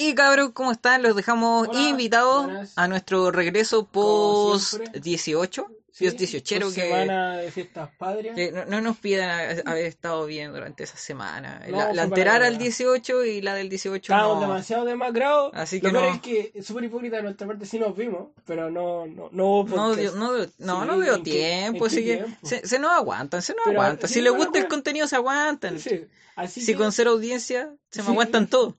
Y 0.00 0.14
cabros, 0.14 0.52
¿cómo 0.52 0.70
están? 0.72 1.02
Los 1.02 1.16
dejamos 1.16 1.66
Hola, 1.68 1.80
invitados 1.80 2.44
buenas. 2.44 2.72
a 2.76 2.86
nuestro 2.86 3.32
regreso 3.32 3.84
post 3.86 4.76
siempre. 4.76 5.00
18. 5.00 5.66
Sí, 5.90 6.04
Dios 6.04 6.16
18 6.16 6.60
post 6.60 6.76
que, 6.76 6.82
semana 6.82 7.36
de 7.38 7.50
fiestas 7.50 7.90
patrias. 7.98 8.36
que 8.36 8.52
no, 8.52 8.64
no 8.66 8.80
nos 8.80 8.96
pidan 8.98 9.60
haber 9.66 9.86
estado 9.86 10.24
bien 10.26 10.52
durante 10.52 10.84
esa 10.84 10.96
semana. 10.96 11.60
No, 11.68 11.76
la 11.78 11.92
la 11.92 12.02
anterior 12.04 12.36
al 12.36 12.52
nada. 12.52 12.58
18 12.62 13.24
y 13.24 13.40
la 13.40 13.54
del 13.54 13.68
18 13.68 14.12
Estábamos 14.12 14.36
no. 14.36 14.42
demasiado 14.42 14.84
demacrados. 14.84 15.50
Así 15.54 15.80
Lo 15.80 15.88
que 15.88 15.92
peor 15.94 16.04
no. 16.10 16.14
es 16.14 16.20
que 16.20 16.52
es 16.54 16.64
súper 16.64 16.84
hipócrita 16.84 17.16
de 17.16 17.22
nuestra 17.24 17.48
parte, 17.48 17.66
sí 17.66 17.80
nos 17.80 17.96
vimos, 17.96 18.28
pero 18.46 18.70
no, 18.70 19.04
no, 19.08 19.28
no 19.32 19.46
hubo 19.46 19.74
No, 19.76 19.96
dio- 19.96 20.12
no, 20.14 20.44
Sí, 20.44 20.50
no 20.60 21.00
dio 21.00 21.14
¿en 21.16 21.22
qué- 21.24 21.30
tiempo, 21.32 21.86
así 21.86 22.04
que 22.04 22.24
se, 22.44 22.64
se 22.64 22.78
nos 22.78 22.92
aguantan, 22.92 23.42
se 23.42 23.54
nos 23.54 23.64
Pero, 23.66 23.80
aguantan. 23.82 24.08
si 24.08 24.20
les 24.20 24.30
gusta 24.32 24.58
el 24.58 24.64
bueno. 24.64 24.68
contenido, 24.68 25.08
se 25.08 25.16
aguantan. 25.16 25.80
Sí, 25.80 26.06
así 26.36 26.60
Si 26.60 26.72
que, 26.74 26.78
con 26.78 26.92
cero 26.92 27.10
audiencia, 27.10 27.74
se 27.90 28.04
me 28.04 28.10
aguantan 28.10 28.46
todos. 28.46 28.74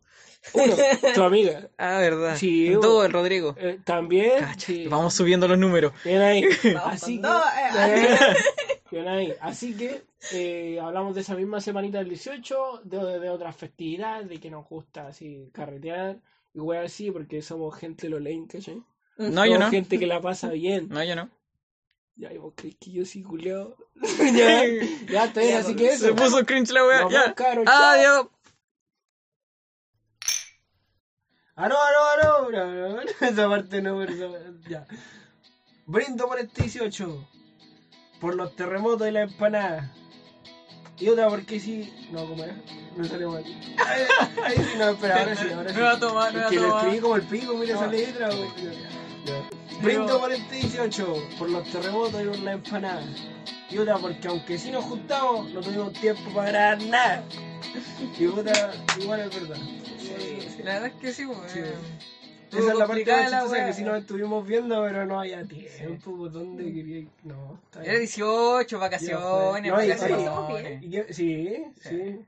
Uno, 0.54 0.76
tu 1.16 1.24
amiga. 1.24 1.70
Ah, 1.78 2.00
verdad. 2.00 2.36
Sí, 2.38 2.72
todo 2.82 3.06
el 3.06 3.12
Rodrigo. 3.12 3.56
eh, 3.58 3.80
también. 3.84 4.40
Cacha, 4.40 4.60
sí. 4.68 4.88
Vamos 4.88 5.14
subiendo 5.14 5.48
los 5.48 5.58
números. 5.58 5.94
Bien 6.04 6.22
ahí. 6.22 6.44
Así 6.86 7.20
con 7.22 7.32
que, 7.32 7.96
eh. 7.96 8.18
Bien 8.92 9.08
ahí. 9.08 9.34
Así 9.42 9.76
que 9.76 10.04
eh, 10.32 10.80
hablamos 10.82 11.14
de 11.16 11.22
esa 11.22 11.36
misma 11.36 11.62
semanita 11.62 12.00
del 12.00 12.10
18, 12.10 12.82
de, 12.86 13.20
de 13.20 13.30
otras 13.30 13.56
festividades, 13.56 14.28
de 14.28 14.40
que 14.40 14.50
nos 14.50 14.68
gusta 14.68 15.08
así 15.08 15.50
carretear 15.54 16.18
y 16.54 16.60
wey 16.60 16.80
así, 16.80 17.12
porque 17.12 17.42
somos 17.42 17.78
gente 17.78 18.10
lo 18.10 18.20
lame, 18.20 18.48
¿cachai? 18.50 18.82
No, 19.18 19.46
yo 19.46 19.54
Somos 19.54 19.60
no. 19.60 19.70
gente 19.72 20.00
que 20.00 20.08
la 20.08 20.20
pasa 20.22 20.50
bien. 20.50 20.88
No, 20.90 21.04
yo 21.04 21.16
no. 21.16 21.30
Ya, 22.16 22.34
y 22.34 22.38
vos 22.38 22.54
crees 22.56 22.76
que 22.80 22.92
yo 22.92 23.06
sí, 23.06 23.22
culiao. 23.24 23.78
ya, 24.34 24.66
ya, 25.08 25.34
Ya, 25.34 25.60
así 25.60 25.76
que 25.76 25.90
eso. 25.90 26.08
Se 26.08 26.14
puso 26.14 26.46
cringe 26.46 26.72
la 26.72 26.86
wea. 26.86 27.08
Ya. 27.10 27.34
chao. 27.36 27.64
Adiós. 27.66 28.28
No, 31.68 31.68
no, 31.68 32.50
no, 32.52 33.02
esa 33.22 33.50
parte 33.50 33.82
no, 33.82 33.98
pero 33.98 34.14
ya. 34.68 34.86
Brindo 35.86 36.28
por 36.28 36.40
este 36.40 36.64
18. 36.64 37.28
Por 38.22 38.36
los 38.36 38.56
terremotos 38.56 39.08
y 39.08 39.12
la 39.12 39.22
empanada. 39.24 39.92
Y 41.00 41.08
otra 41.10 41.30
porque 41.30 41.60
sí. 41.60 41.94
No, 42.12 42.26
¿cómo 42.26 42.44
era? 42.44 42.56
No 42.96 43.06
salió 43.06 43.32
mal. 43.32 43.44
Ahí, 43.46 44.02
ahí 44.44 44.56
sí, 44.58 44.78
no, 44.78 44.90
espera, 44.90 45.20
ahora 45.20 45.36
sí, 45.36 45.48
ahora 45.52 45.70
sí. 45.74 45.76
Nueva 45.78 46.00
toma, 46.00 46.28
Es 46.28 46.34
nueva 46.34 46.50
que 46.50 46.56
lo 46.58 46.78
escribí 46.78 47.00
como 47.00 47.16
el 47.16 47.22
pico, 47.24 47.54
mira 47.56 47.76
esa 47.76 47.86
No. 47.86 47.92
letra. 47.92 48.28
güey. 48.28 48.50
Brindo 49.82 50.20
por 50.20 50.32
este 50.32 50.56
18. 50.56 51.28
Por 51.38 51.50
los 51.50 51.70
terremotos 51.72 52.22
y 52.22 52.26
por 52.26 52.40
la 52.40 52.52
empanada. 52.54 53.04
Y 53.70 53.78
otra 53.78 53.98
porque 53.98 54.28
aunque 54.28 54.58
sí 54.58 54.72
nos 54.72 54.84
juntamos, 54.86 55.50
no 55.52 55.62
tuvimos 55.62 55.94
tiempo 55.94 56.30
para 56.34 56.50
grabar 56.50 56.84
nada. 56.84 57.24
Y 58.18 58.26
otra, 58.28 58.72
igual 59.00 59.20
es 59.22 59.30
verdad. 59.42 59.58
La 60.64 60.74
verdad 60.80 60.88
es 60.88 60.94
que 60.96 61.12
sí, 61.14 61.26
pues, 61.26 61.52
Sí. 61.52 61.60
Esa 62.52 62.72
es 62.72 62.78
la 62.80 62.88
parte 62.88 63.06
más 63.06 63.32
la 63.32 63.42
chistosa 63.42 63.52
wea. 63.52 63.66
que 63.68 63.74
sí 63.74 63.84
nos 63.84 64.00
estuvimos 64.00 64.48
viendo, 64.48 64.82
pero 64.84 65.06
no 65.06 65.20
había 65.20 65.44
tiempo. 65.46 66.18
pues, 66.18 66.32
¿Dónde 66.34 66.64
quería 66.74 66.98
ir? 67.00 67.10
No, 67.24 67.60
está 67.64 67.82
Era 67.84 67.90
bien. 67.92 68.00
18, 68.02 68.80
vacaciones, 68.80 69.20
que- 70.82 71.14
Sí, 71.14 71.64
sí. 71.80 72.26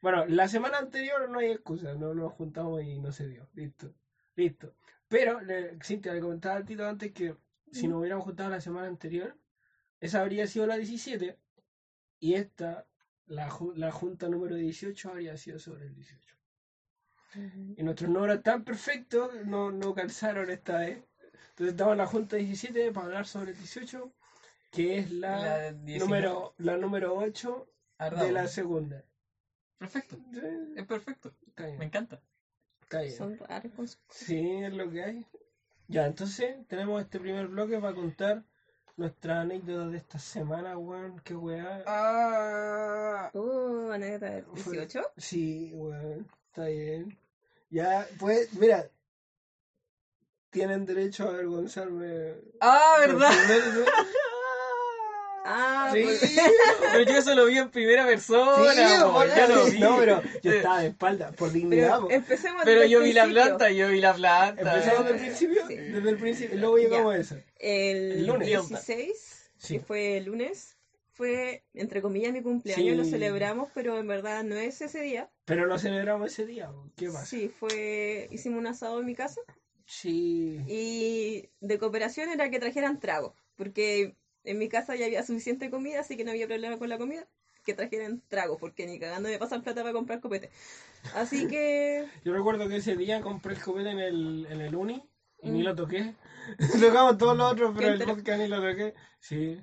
Bueno, 0.00 0.24
la 0.26 0.48
semana 0.48 0.78
anterior 0.78 1.28
no 1.28 1.40
hay 1.40 1.50
excusa, 1.50 1.92
no 1.94 2.14
nos 2.14 2.32
juntamos 2.32 2.82
y 2.82 2.98
no 3.00 3.12
se 3.12 3.28
dio. 3.28 3.46
Listo, 3.52 3.92
listo. 4.34 4.72
Pero, 5.08 5.42
le, 5.42 5.76
Cintia, 5.84 6.14
le 6.14 6.20
comentaba 6.20 6.56
al 6.56 6.64
Tito 6.64 6.86
antes 6.88 7.12
que 7.12 7.34
si 7.70 7.86
nos 7.86 7.98
hubiéramos 8.00 8.24
juntado 8.24 8.48
la 8.48 8.62
semana 8.62 8.86
anterior, 8.86 9.36
esa 10.00 10.22
habría 10.22 10.46
sido 10.46 10.66
la 10.66 10.78
17 10.78 11.36
y 12.18 12.32
esta, 12.34 12.86
la, 13.26 13.50
la 13.74 13.92
junta 13.92 14.28
número 14.28 14.54
18, 14.56 15.10
habría 15.10 15.36
sido 15.36 15.58
sobre 15.58 15.84
el 15.84 15.94
18. 15.94 16.34
Y 17.76 17.82
nuestros 17.82 18.10
números 18.10 18.42
tan 18.42 18.64
perfectos 18.64 19.30
no, 19.46 19.70
no 19.70 19.94
calzaron 19.94 20.50
esta 20.50 20.78
vez. 20.78 20.98
Entonces 21.50 21.72
estamos 21.74 21.92
en 21.92 21.98
la 21.98 22.06
junta 22.06 22.36
17 22.36 22.92
para 22.92 23.06
hablar 23.06 23.26
sobre 23.26 23.52
el 23.52 23.56
18, 23.58 24.12
que 24.70 24.98
es 24.98 25.10
la, 25.12 25.38
La 25.40 25.56
del 25.58 25.84
19. 25.84 25.98
número, 26.06 26.54
la 26.58 26.76
número 26.76 27.14
8 27.16 27.66
Ardao. 27.98 28.24
de 28.24 28.32
la 28.32 28.48
segunda. 28.48 29.04
Perfecto, 29.78 30.16
Sí, 30.32 30.40
es 30.76 30.86
perfecto. 30.86 31.32
está 31.46 31.62
Me 31.78 31.84
encanta. 31.86 32.20
está 32.82 33.00
bien. 33.02 33.14
Son 33.16 33.38
raros 33.38 33.98
Sí, 34.08 34.56
es 34.62 34.72
lo 34.72 34.90
que 34.90 35.02
hay. 35.04 35.26
Ya, 35.88 36.06
entonces 36.06 36.66
tenemos 36.68 37.00
este 37.02 37.18
primer 37.18 37.48
bloque 37.48 37.78
para 37.78 37.94
contar 37.94 38.44
nuestra 38.96 39.40
anécdota 39.40 39.88
de 39.88 39.96
esta 39.96 40.18
semana, 40.18 40.76
weón. 40.78 41.18
Qué 41.20 41.34
weá. 41.34 41.82
Ah, 41.86 43.30
Uh, 43.34 43.90
anécdota 43.90 44.26
del 44.30 44.44
18. 44.54 45.00
Sí, 45.16 45.72
weón, 45.74 46.28
está 46.50 46.66
bien. 46.66 47.16
Ya, 47.70 48.06
pues, 48.18 48.52
mira, 48.54 48.88
tienen 50.50 50.84
derecho 50.84 51.24
a 51.24 51.28
avergonzarme. 51.30 52.34
ah, 52.60 52.96
¿verdad? 53.00 53.30
Ah, 55.42 55.90
Sí, 55.92 56.02
pues- 56.02 56.20
Pero 56.92 57.02
yo 57.10 57.16
eso 57.18 57.34
lo 57.34 57.46
vi 57.46 57.56
en 57.58 57.70
primera 57.70 58.04
persona, 58.06 58.72
sí, 58.74 59.02
po, 59.02 59.24
ya 59.24 59.48
lo 59.48 59.64
vi. 59.70 59.78
No, 59.80 59.96
pero 59.98 60.22
yo 60.42 60.52
estaba 60.52 60.80
de 60.82 60.88
espalda, 60.88 61.32
por 61.32 61.50
dignidad. 61.50 61.98
pero 62.02 62.10
empecemos 62.10 62.62
Pero 62.64 62.84
yo 62.84 63.00
vi 63.00 63.14
la 63.14 63.22
principio. 63.24 63.44
planta, 63.48 63.70
yo 63.70 63.88
vi 63.88 64.00
la 64.02 64.12
planta. 64.14 64.60
Empezamos 64.74 65.04
desde 65.06 65.14
el 65.14 65.20
principio, 65.20 65.66
Sí. 65.66 65.76
desde 65.76 66.10
el 66.10 66.18
principio, 66.18 66.58
luego 66.58 66.76
llegamos 66.76 67.12
Ya. 67.14 67.18
a 67.18 67.20
eso. 67.22 67.36
El, 67.58 67.96
El 68.12 68.26
lunes. 68.26 68.48
16, 68.48 69.50
Sí. 69.56 69.78
que 69.78 69.84
fue 69.84 70.18
el 70.18 70.24
lunes, 70.26 70.76
fue, 71.12 71.64
entre 71.74 72.02
comillas, 72.02 72.32
mi 72.32 72.42
cumpleaños. 72.42 72.96
Lo 72.96 73.04
celebramos, 73.04 73.68
pero 73.74 73.98
en 73.98 74.06
verdad 74.06 74.42
no 74.44 74.56
es 74.56 74.80
ese 74.80 75.00
día. 75.00 75.30
Pero 75.44 75.66
lo 75.66 75.78
celebramos 75.78 76.32
ese 76.32 76.46
día. 76.46 76.70
¿qué 76.96 77.06
pasa? 77.06 77.26
Sí, 77.26 77.48
fue, 77.48 78.28
hicimos 78.30 78.58
un 78.58 78.66
asado 78.66 79.00
en 79.00 79.06
mi 79.06 79.14
casa. 79.14 79.40
Sí. 79.86 80.58
Y 80.68 81.48
de 81.60 81.78
cooperación 81.78 82.30
era 82.30 82.48
que 82.50 82.60
trajeran 82.60 83.00
trago, 83.00 83.34
porque 83.56 84.16
en 84.44 84.58
mi 84.58 84.68
casa 84.68 84.94
ya 84.96 85.06
había 85.06 85.22
suficiente 85.24 85.68
comida, 85.70 86.00
así 86.00 86.16
que 86.16 86.24
no 86.24 86.30
había 86.30 86.46
problema 86.46 86.78
con 86.78 86.88
la 86.88 86.98
comida. 86.98 87.26
Que 87.64 87.74
trajeran 87.74 88.22
trago, 88.28 88.56
porque 88.56 88.86
ni 88.86 88.98
cagando 88.98 89.28
me 89.28 89.38
pasan 89.38 89.62
plata 89.62 89.82
para 89.82 89.92
comprar 89.92 90.20
copete. 90.20 90.50
Así 91.14 91.46
que 91.48 92.06
Yo 92.24 92.32
recuerdo 92.32 92.68
que 92.68 92.76
ese 92.76 92.96
día 92.96 93.20
compré 93.20 93.54
el 93.54 93.60
copete 93.62 93.90
en 93.90 93.98
el, 93.98 94.46
en 94.48 94.60
el 94.62 94.74
uni 94.74 95.02
y 95.42 95.50
ni 95.50 95.60
Mm. 95.60 95.64
lo 95.64 95.74
toqué. 95.74 96.14
Tocamos 96.80 97.18
todos 97.18 97.36
los 97.36 97.52
otros, 97.52 97.74
pero 97.76 97.92
el 97.92 98.02
podcast 98.04 98.40
ni 98.40 98.48
lo 98.48 98.62
toqué. 98.62 98.94
Sí. 99.18 99.60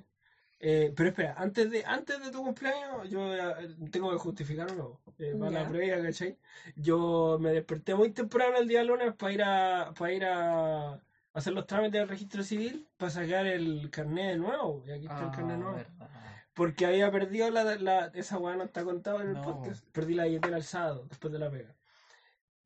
Eh, 0.60 0.92
pero 0.96 1.10
espera, 1.10 1.34
antes 1.38 1.70
de, 1.70 1.84
antes 1.84 2.20
de 2.20 2.30
tu 2.32 2.42
cumpleaños, 2.42 3.08
yo 3.08 3.32
eh, 3.34 3.76
tengo 3.92 4.10
que 4.10 4.16
justificar 4.18 4.72
uno. 4.72 5.00
Eh, 5.18 5.34
para 5.38 5.50
la 5.52 5.68
previa, 5.68 6.02
¿cachai? 6.02 6.36
Yo 6.76 7.38
me 7.40 7.52
desperté 7.52 7.94
muy 7.94 8.10
temprano 8.10 8.56
el 8.58 8.66
día 8.66 8.82
lunes 8.82 9.14
para 9.14 9.32
ir 9.32 9.42
a, 9.44 9.94
para 9.96 10.12
ir 10.12 10.24
a 10.24 11.00
hacer 11.32 11.52
los 11.52 11.66
trámites 11.66 12.00
del 12.00 12.08
registro 12.08 12.42
civil 12.42 12.88
para 12.96 13.10
sacar 13.10 13.46
el 13.46 13.88
carnet 13.90 14.32
de 14.32 14.36
nuevo. 14.38 14.82
Y 14.86 14.90
aquí 14.90 15.06
está 15.06 15.24
el 15.26 15.30
carnet 15.30 15.54
Ah, 15.56 15.58
nuevo. 15.58 15.76
verdad. 15.76 16.08
Porque 16.54 16.86
había 16.86 17.12
perdido 17.12 17.50
la, 17.50 17.76
la 17.76 18.06
esa 18.14 18.38
weá 18.38 18.56
no 18.56 18.64
está 18.64 18.82
contado 18.82 19.20
en 19.22 19.28
el 19.28 19.34
No. 19.34 19.42
podcast. 19.42 19.84
Perdí 19.92 20.14
la 20.14 20.24
billetera 20.24 20.56
el 20.56 20.64
sábado, 20.64 21.06
después 21.08 21.32
de 21.32 21.38
la 21.38 21.50
pega. 21.50 21.76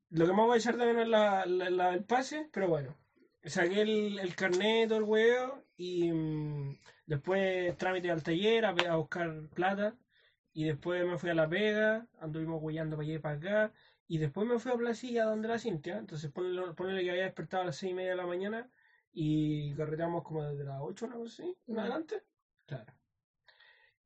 Lo 0.09 0.27
que 0.27 0.33
más 0.33 0.47
voy 0.47 0.55
a 0.55 0.59
echar 0.59 0.79
de 0.79 0.87
menos 0.87 1.03
es 1.03 1.09
la, 1.09 1.45
la- 1.45 1.69
la- 1.71 1.93
el 1.95 2.05
pase, 2.05 2.49
pero 2.53 2.69
bueno. 2.69 2.97
Saqué 3.45 3.83
el, 3.83 4.19
el 4.19 4.35
carnet, 4.35 4.89
todo 4.89 4.99
el 4.99 5.05
huevo, 5.05 5.63
y 5.77 6.11
mm, 6.13 6.79
después 7.13 7.77
trámite 7.79 8.11
al 8.11 8.23
taller 8.23 8.65
a, 8.67 8.71
a 8.71 8.97
buscar 8.97 9.49
plata. 9.55 9.95
Y 10.55 10.65
después 10.65 11.05
me 11.07 11.19
fui 11.19 11.31
a 11.31 11.35
la 11.35 11.49
pega, 11.49 12.07
anduvimos 12.21 12.63
huellando 12.63 12.97
para 12.97 13.07
allá 13.07 13.15
y 13.17 13.19
para 13.21 13.37
acá. 13.37 13.73
Y 14.09 14.19
después 14.19 14.47
me 14.47 14.59
fui 14.59 14.73
a 14.73 14.77
Placilla 14.77 15.25
donde 15.25 15.49
la 15.49 15.59
Cintia. 15.59 15.99
Entonces 15.99 16.31
ponle, 16.31 16.73
ponele 16.75 17.03
que 17.05 17.11
había 17.11 17.25
despertado 17.25 17.63
a 17.63 17.67
las 17.67 17.77
seis 17.77 17.93
y 17.93 17.95
media 17.95 18.11
de 18.11 18.17
la 18.17 18.27
mañana 18.27 18.71
y 19.13 19.75
carreteamos 19.75 20.23
como 20.25 20.43
desde 20.45 20.65
las 20.65 20.81
8 20.81 21.07
¿no? 21.09 21.27
¿Sí? 21.27 21.57
en 21.67 21.75
Mm. 21.75 21.79
adelante. 21.79 22.23
Claro. 22.67 22.93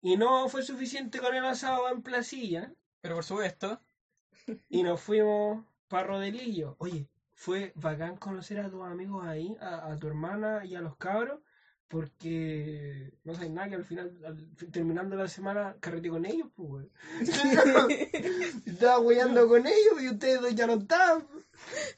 Y 0.00 0.16
no 0.16 0.48
fue 0.48 0.62
suficiente 0.62 1.18
con 1.18 1.34
el 1.34 1.44
asado 1.44 1.90
en 1.90 2.02
Placilla 2.02 2.72
Pero 3.02 3.16
por 3.16 3.24
supuesto, 3.24 3.80
y 4.70 4.82
nos 4.82 5.00
fuimos 5.02 5.64
para 5.88 6.06
Rodelillo. 6.08 6.76
Oye, 6.78 7.08
fue 7.34 7.72
bacán 7.76 8.16
conocer 8.16 8.60
a 8.60 8.70
tus 8.70 8.84
amigos 8.84 9.24
ahí, 9.26 9.56
a, 9.60 9.92
a 9.92 9.98
tu 9.98 10.06
hermana 10.08 10.64
y 10.64 10.74
a 10.76 10.80
los 10.80 10.96
cabros, 10.96 11.40
porque 11.88 13.12
no 13.24 13.34
sabes 13.34 13.50
nada 13.50 13.68
que 13.68 13.74
al 13.76 13.84
final, 13.84 14.16
al- 14.24 14.70
terminando 14.72 15.16
la 15.16 15.28
semana, 15.28 15.76
carreté 15.80 16.08
con 16.08 16.26
ellos, 16.26 16.48
pues, 16.54 16.68
güey. 16.68 16.90
Estaba 18.66 18.98
hueando 18.98 19.48
con 19.48 19.66
ellos 19.66 20.02
y 20.02 20.08
ustedes 20.10 20.40
dos 20.40 20.54
ya 20.54 20.66
no 20.66 20.74
estaban. 20.74 21.26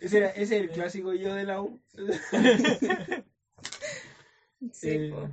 Ese, 0.00 0.18
era, 0.18 0.28
ese 0.30 0.42
es 0.42 0.50
el 0.62 0.70
clásico 0.70 1.12
yo 1.14 1.34
de 1.34 1.44
la 1.44 1.62
U. 1.62 1.80
sí, 4.72 4.90
Eh, 4.90 5.10
po. 5.10 5.28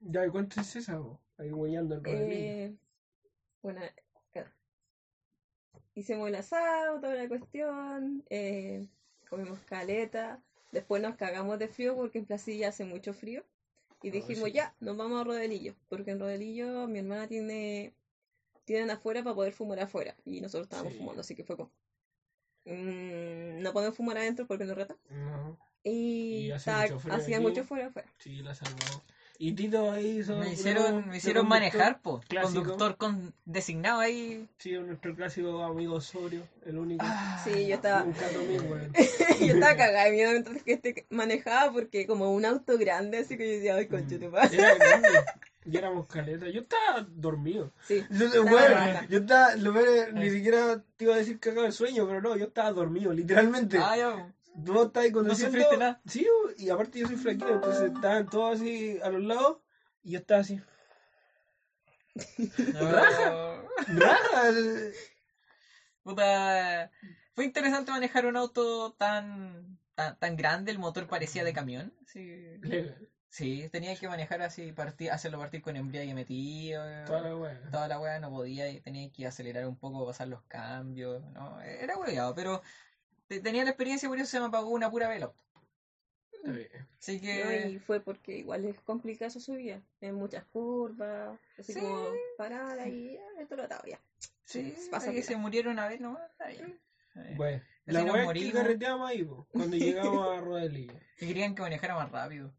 ya, 0.00 0.26
¿y 0.26 0.30
¿cuánto 0.30 0.60
es 0.60 0.76
esa? 0.76 1.00
Ahí 1.36 1.52
hueando 1.52 1.96
en. 1.96 2.02
Eh, 2.06 2.76
bueno, 3.62 3.80
hicimos 5.94 6.28
el 6.28 6.34
asado, 6.36 7.00
toda 7.00 7.14
la 7.14 7.28
cuestión, 7.28 8.24
eh, 8.30 8.86
comimos 9.28 9.58
caleta, 9.66 10.40
después 10.72 11.02
nos 11.02 11.16
cagamos 11.16 11.58
de 11.58 11.68
frío 11.68 11.94
porque 11.96 12.18
en 12.18 12.26
Placilla 12.26 12.68
hace 12.68 12.84
mucho 12.84 13.12
frío 13.12 13.44
y 14.02 14.10
dijimos 14.10 14.46
sí. 14.46 14.52
ya, 14.52 14.74
nos 14.80 14.96
vamos 14.96 15.20
a 15.20 15.24
Rodelillo, 15.24 15.74
porque 15.88 16.10
en 16.12 16.20
Rodelillo 16.20 16.86
mi 16.86 16.98
hermana 17.00 17.26
tiene 17.28 17.94
tienen 18.64 18.90
afuera 18.90 19.22
para 19.24 19.34
poder 19.34 19.52
fumar 19.52 19.80
afuera 19.80 20.14
y 20.24 20.40
nosotros 20.40 20.66
estábamos 20.66 20.92
Sí. 20.92 20.98
fumando, 20.98 21.20
así 21.22 21.34
que 21.34 21.44
fue 21.44 21.56
como 21.56 21.70
mm, 22.64 23.62
no 23.62 23.72
podemos 23.72 23.96
fumar 23.96 24.18
adentro 24.18 24.46
porque 24.46 24.64
nos 24.64 24.76
reta. 24.76 24.96
No, 25.10 25.58
Y, 25.84 26.46
Y 26.46 26.50
hace 26.52 26.70
mucho 26.70 26.98
frío 27.00 27.14
hacía 27.14 27.40
mucho 27.40 27.64
frío 27.64 27.86
afuera. 27.86 28.08
sí, 28.18 28.42
la. 28.42 28.52
Y 29.40 29.52
Tito 29.52 29.92
ahí 29.92 30.18
hizo. 30.18 30.36
Me 30.36 30.52
hicieron, 30.52 31.08
me 31.08 31.18
hicieron 31.18 31.46
manejar, 31.46 32.00
po. 32.02 32.20
clásico. 32.26 32.60
Conductor 32.60 32.96
con, 32.96 33.32
designado 33.44 34.00
ahí. 34.00 34.48
Sí, 34.58 34.72
nuestro 34.72 35.14
clásico 35.14 35.62
amigo 35.62 36.00
sobrio, 36.00 36.42
el 36.66 36.76
único. 36.76 37.06
Sí, 37.44 37.68
yo 37.68 37.76
estaba, 37.76 38.04
yo 39.40 39.54
estaba 39.54 39.76
cagada 39.76 40.06
de 40.06 40.10
miedo 40.10 40.32
mientras 40.32 40.62
que 40.64 40.72
este 40.72 41.06
manejaba 41.10 41.72
porque 41.72 42.04
como 42.08 42.32
un 42.32 42.44
auto 42.44 42.76
grande, 42.78 43.18
así 43.18 43.36
que 43.36 43.46
yo 43.46 43.52
decía, 43.54 43.74
ay, 43.76 43.86
conche 43.86 44.18
tu 44.18 44.28
madre. 44.28 44.58
Era 44.58 44.74
grande. 44.74 45.08
Y 45.70 45.76
éramos 45.76 46.06
caleta. 46.06 46.48
Yo 46.48 46.62
estaba 46.62 47.06
dormido. 47.10 47.72
Sí. 47.86 48.02
Yo, 48.10 48.26
Estaba 48.26 48.50
bueno, 48.50 48.74
raja. 48.74 49.06
yo 49.10 49.18
estaba, 49.18 49.54
lo 49.56 49.74
peor 49.74 50.14
ni 50.14 50.30
siquiera 50.30 50.82
te 50.96 51.04
iba 51.04 51.14
a 51.14 51.18
decir 51.18 51.38
cagado 51.38 51.64
de 51.64 51.72
sueño, 51.72 52.06
pero 52.06 52.22
no, 52.22 52.36
yo 52.36 52.46
estaba 52.46 52.72
dormido, 52.72 53.12
literalmente. 53.12 53.76
Ah, 53.78 53.96
ya. 53.96 54.34
Tú 54.64 54.82
estabas 54.82 55.10
conduciendo. 55.10 55.52
sufriste 55.52 55.76
nada. 55.76 56.00
Sí, 56.06 56.26
y 56.56 56.68
aparte 56.70 56.98
yo 56.98 57.06
soy 57.06 57.16
flaquito, 57.16 57.48
entonces 57.54 57.92
estaban 57.92 58.28
todos 58.28 58.56
así 58.56 58.98
a 59.02 59.08
los 59.08 59.22
lados 59.22 59.58
y 60.02 60.12
yo 60.12 60.18
estaba 60.18 60.40
así. 60.40 60.60
No. 62.72 63.62
¡Raja! 63.86 64.52
Puta. 66.02 66.90
Fue 67.34 67.44
interesante 67.44 67.92
manejar 67.92 68.26
un 68.26 68.36
auto 68.36 68.92
tan, 68.94 69.78
tan, 69.94 70.18
tan 70.18 70.36
grande, 70.36 70.72
el 70.72 70.78
motor 70.78 71.06
parecía 71.06 71.44
de 71.44 71.52
camión. 71.52 71.94
Sí, 72.06 72.58
Legal. 72.62 73.08
sí 73.28 73.68
tenía 73.70 73.94
que 73.94 74.08
manejar 74.08 74.42
así, 74.42 74.72
partir, 74.72 75.12
hacerlo 75.12 75.38
partir 75.38 75.62
con 75.62 75.76
embriague 75.76 76.14
metido. 76.14 76.82
Toda 77.04 77.20
la 77.20 77.36
wea. 77.36 77.70
Toda 77.70 77.86
la 77.86 78.00
weá 78.00 78.18
no 78.18 78.30
podía 78.30 78.68
y 78.68 78.80
tenía 78.80 79.08
que 79.12 79.26
acelerar 79.26 79.66
un 79.66 79.76
poco, 79.76 80.04
pasar 80.04 80.26
los 80.26 80.42
cambios. 80.48 81.22
¿no? 81.32 81.60
Era 81.60 81.96
hueveado, 81.96 82.34
pero 82.34 82.60
tenía 83.28 83.64
la 83.64 83.70
experiencia, 83.70 84.08
por 84.08 84.18
eso 84.18 84.26
se 84.26 84.40
me 84.40 84.46
apagó 84.46 84.70
una 84.70 84.90
pura 84.90 85.08
vela. 85.08 85.32
Así 86.98 87.20
que... 87.20 87.68
Y 87.68 87.78
fue 87.78 88.00
porque 88.00 88.38
igual 88.38 88.64
es 88.64 88.80
complicada 88.80 89.30
su 89.30 89.40
subida, 89.40 89.82
en 90.00 90.14
muchas 90.14 90.44
curvas, 90.46 91.38
así 91.58 91.74
como 91.74 92.10
parada 92.36 92.88
y 92.88 93.16
ah, 93.16 93.40
esto 93.40 93.56
lo 93.56 93.64
estaba 93.64 93.84
ya. 93.86 94.00
Sí, 94.44 94.74
pasa 94.90 95.12
que 95.12 95.22
se 95.22 95.36
murieron 95.36 95.74
una 95.74 95.88
vez 95.88 96.00
nomás. 96.00 96.22
Bueno, 97.36 97.62
la 97.86 98.32
que 98.32 98.52
carreteamos 98.52 99.10
ahí, 99.10 99.28
cuando 99.50 99.76
llegamos 99.76 100.38
a 100.38 100.40
Rodelilla. 100.40 101.00
Y 101.20 101.26
querían 101.26 101.54
que 101.54 101.62
manejara 101.62 101.94
más 101.96 102.10
rápido. 102.10 102.54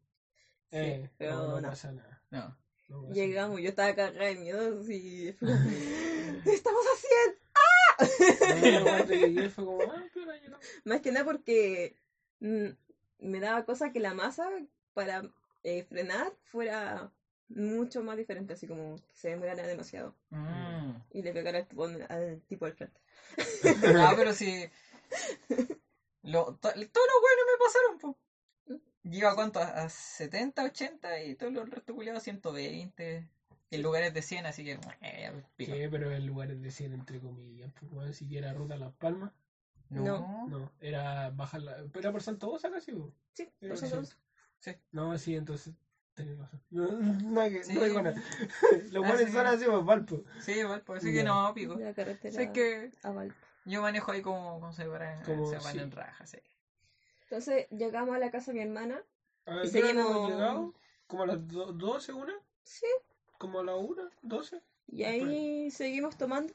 Eh, 0.71 1.01
sí, 1.03 1.09
pero 1.17 1.59
no, 1.59 1.67
pasa 1.67 1.91
nada. 1.91 2.21
No. 2.29 2.57
Llegamos, 3.11 3.51
nada. 3.51 3.61
yo 3.61 3.69
estaba 3.69 3.95
cagada 3.95 4.25
de 4.25 4.35
miedo, 4.35 4.83
y... 4.91 5.29
¡Estamos 6.45 6.85
a 6.85 6.97
100! 6.97 7.48
Ah, 8.81 9.05
más 10.85 11.01
que 11.01 11.11
nada 11.11 11.25
porque 11.25 11.95
mm, 12.39 12.67
me 13.19 13.39
daba 13.39 13.65
cosa 13.65 13.91
que 13.91 13.99
la 13.99 14.13
masa 14.13 14.49
para 14.93 15.29
eh, 15.63 15.83
frenar 15.83 16.33
fuera 16.43 17.11
mucho 17.49 18.03
más 18.03 18.17
diferente, 18.17 18.53
así 18.53 18.67
como 18.67 18.95
que 18.95 19.15
se 19.15 19.29
demorara 19.29 19.65
demasiado. 19.65 20.15
Mm. 20.29 20.95
Y 21.11 21.21
le 21.21 21.33
pegara 21.33 21.59
al, 21.59 22.41
tipo 22.47 22.65
al 22.65 22.73
frente. 22.73 22.99
no 23.93 24.07
ah, 24.07 24.13
pero 24.15 24.33
si. 24.33 24.69
Lo, 26.23 26.45
to, 26.55 26.69
todos 26.69 27.07
los 27.07 27.21
buenos 27.21 27.45
me 27.47 27.57
pasaron. 27.65 28.17
¿Mm? 28.67 29.09
Lleva 29.09 29.35
cuánto? 29.35 29.59
A, 29.59 29.89
70, 29.89 30.63
80 30.63 31.23
y 31.23 31.35
todos 31.35 31.53
los 31.53 31.69
resto 31.69 31.95
120. 32.19 33.29
El 33.71 33.81
lugar 33.83 34.03
es 34.03 34.13
de 34.13 34.21
100, 34.21 34.45
así 34.47 34.63
que. 34.63 34.79
Eh, 35.01 35.31
¿Qué? 35.57 35.65
Pues, 35.67 35.89
pero 35.91 36.11
el 36.11 36.25
lugar 36.25 36.51
es 36.51 36.61
de 36.61 36.71
100, 36.71 36.93
entre 36.93 37.19
comillas. 37.19 37.71
Pues, 37.79 37.91
bueno, 37.91 38.13
si 38.13 38.35
era 38.35 38.53
ruta 38.53 38.77
Las 38.77 38.93
Palmas. 38.93 39.31
No. 39.89 40.47
no. 40.47 40.71
Era 40.79 41.29
bajar 41.31 41.61
la. 41.61 41.77
¿Pero 41.77 41.99
¿Era 41.99 42.11
por 42.11 42.21
Santa 42.21 42.47
Rosa 42.47 42.69
casi? 42.69 42.91
Sí, 43.33 43.49
era 43.61 43.73
por 43.73 43.77
Santa 43.77 43.95
Rosa. 43.97 44.17
Sí. 44.59 44.71
No, 44.91 45.17
sí, 45.17 45.35
entonces. 45.35 45.73
Tenés 46.13 46.37
razón. 46.37 46.61
No, 46.69 46.87
no 47.31 47.41
hay 47.41 47.53
que. 47.53 47.63
Sí. 47.63 47.73
No 47.73 47.83
hay 47.83 47.93
nada. 47.93 48.13
Los 48.91 49.07
buenos 49.07 49.21
ah, 49.21 49.31
son 49.31 49.47
así, 49.47 49.65
pues 49.65 49.85
Valpo. 49.85 50.23
Sí, 50.41 50.63
Valpo, 50.63 50.93
así 50.93 51.13
que 51.13 51.23
no, 51.23 51.53
pico. 51.53 51.75
La 51.75 51.93
carretera. 51.93 52.33
Sé 52.33 52.51
que. 52.51 52.91
A 53.03 53.11
Valpo. 53.11 53.35
Yo 53.65 53.81
manejo 53.81 54.11
ahí 54.11 54.21
como, 54.21 54.57
eh, 54.79 55.19
como 55.25 55.47
se 55.47 55.57
van 55.57 55.73
sí. 55.73 55.79
en 55.79 55.91
raja, 55.91 56.25
sí. 56.25 56.39
Entonces 57.23 57.67
llegamos 57.69 58.15
a 58.15 58.19
la 58.19 58.31
casa 58.31 58.51
de 58.51 58.57
mi 58.57 58.63
hermana. 58.63 59.03
A 59.45 59.55
ver, 59.55 59.65
y 59.65 59.69
seguimos. 59.69 60.31
Llegado? 60.31 60.73
¿Como 61.05 61.23
a 61.23 61.27
las 61.27 61.47
12, 61.47 62.13
una? 62.13 62.33
Sí, 62.63 62.87
¿Como 63.39 63.59
a 63.61 63.63
la 63.63 63.75
1? 63.75 64.09
¿12? 64.21 64.61
Y 64.91 65.03
ahí 65.03 65.71
seguimos 65.71 66.15
tomando. 66.17 66.53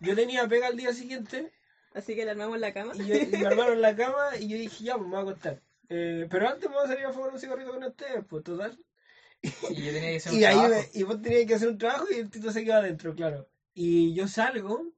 Yo 0.00 0.16
tenía 0.16 0.48
pega 0.48 0.66
al 0.66 0.76
día 0.76 0.92
siguiente 0.92 1.52
Así 1.94 2.14
que 2.16 2.24
le 2.24 2.32
armamos 2.32 2.58
la 2.58 2.72
cama. 2.72 2.92
y, 2.96 3.06
yo, 3.06 3.14
y 3.14 3.36
me 3.40 3.46
armaron 3.46 3.80
la 3.80 3.94
cama 3.94 4.36
y 4.38 4.48
yo 4.48 4.56
dije, 4.56 4.84
ya, 4.84 4.94
pues 4.96 5.04
me 5.08 5.16
voy 5.16 5.18
a 5.18 5.22
acostar. 5.30 5.62
Eh, 5.88 6.26
pero 6.30 6.48
antes 6.48 6.68
me 6.68 6.76
voy 6.76 6.84
a 6.84 6.88
salir 6.88 7.06
a 7.06 7.12
fumar 7.12 7.30
un 7.32 7.38
cigarrito 7.40 7.72
con 7.72 7.84
ustedes, 7.84 8.24
pues 8.28 8.44
total. 8.44 8.78
Y 9.42 9.74
yo 9.84 9.92
tenía 9.92 10.10
que 10.10 10.16
hacer 10.16 10.32
un 10.34 10.38
Y 10.38 10.44
ahí 10.44 10.54
trabajo. 10.56 10.70
me- 10.70 10.98
y 11.00 11.02
vos 11.04 11.22
tenías 11.22 11.46
que 11.46 11.54
hacer 11.54 11.68
un 11.68 11.78
trabajo 11.78 12.06
y 12.10 12.14
el 12.16 12.30
tito 12.30 12.50
se 12.52 12.64
queda 12.64 12.78
adentro, 12.78 13.14
claro. 13.14 13.48
Y 13.74 14.14
yo 14.14 14.28
salgo 14.28 14.92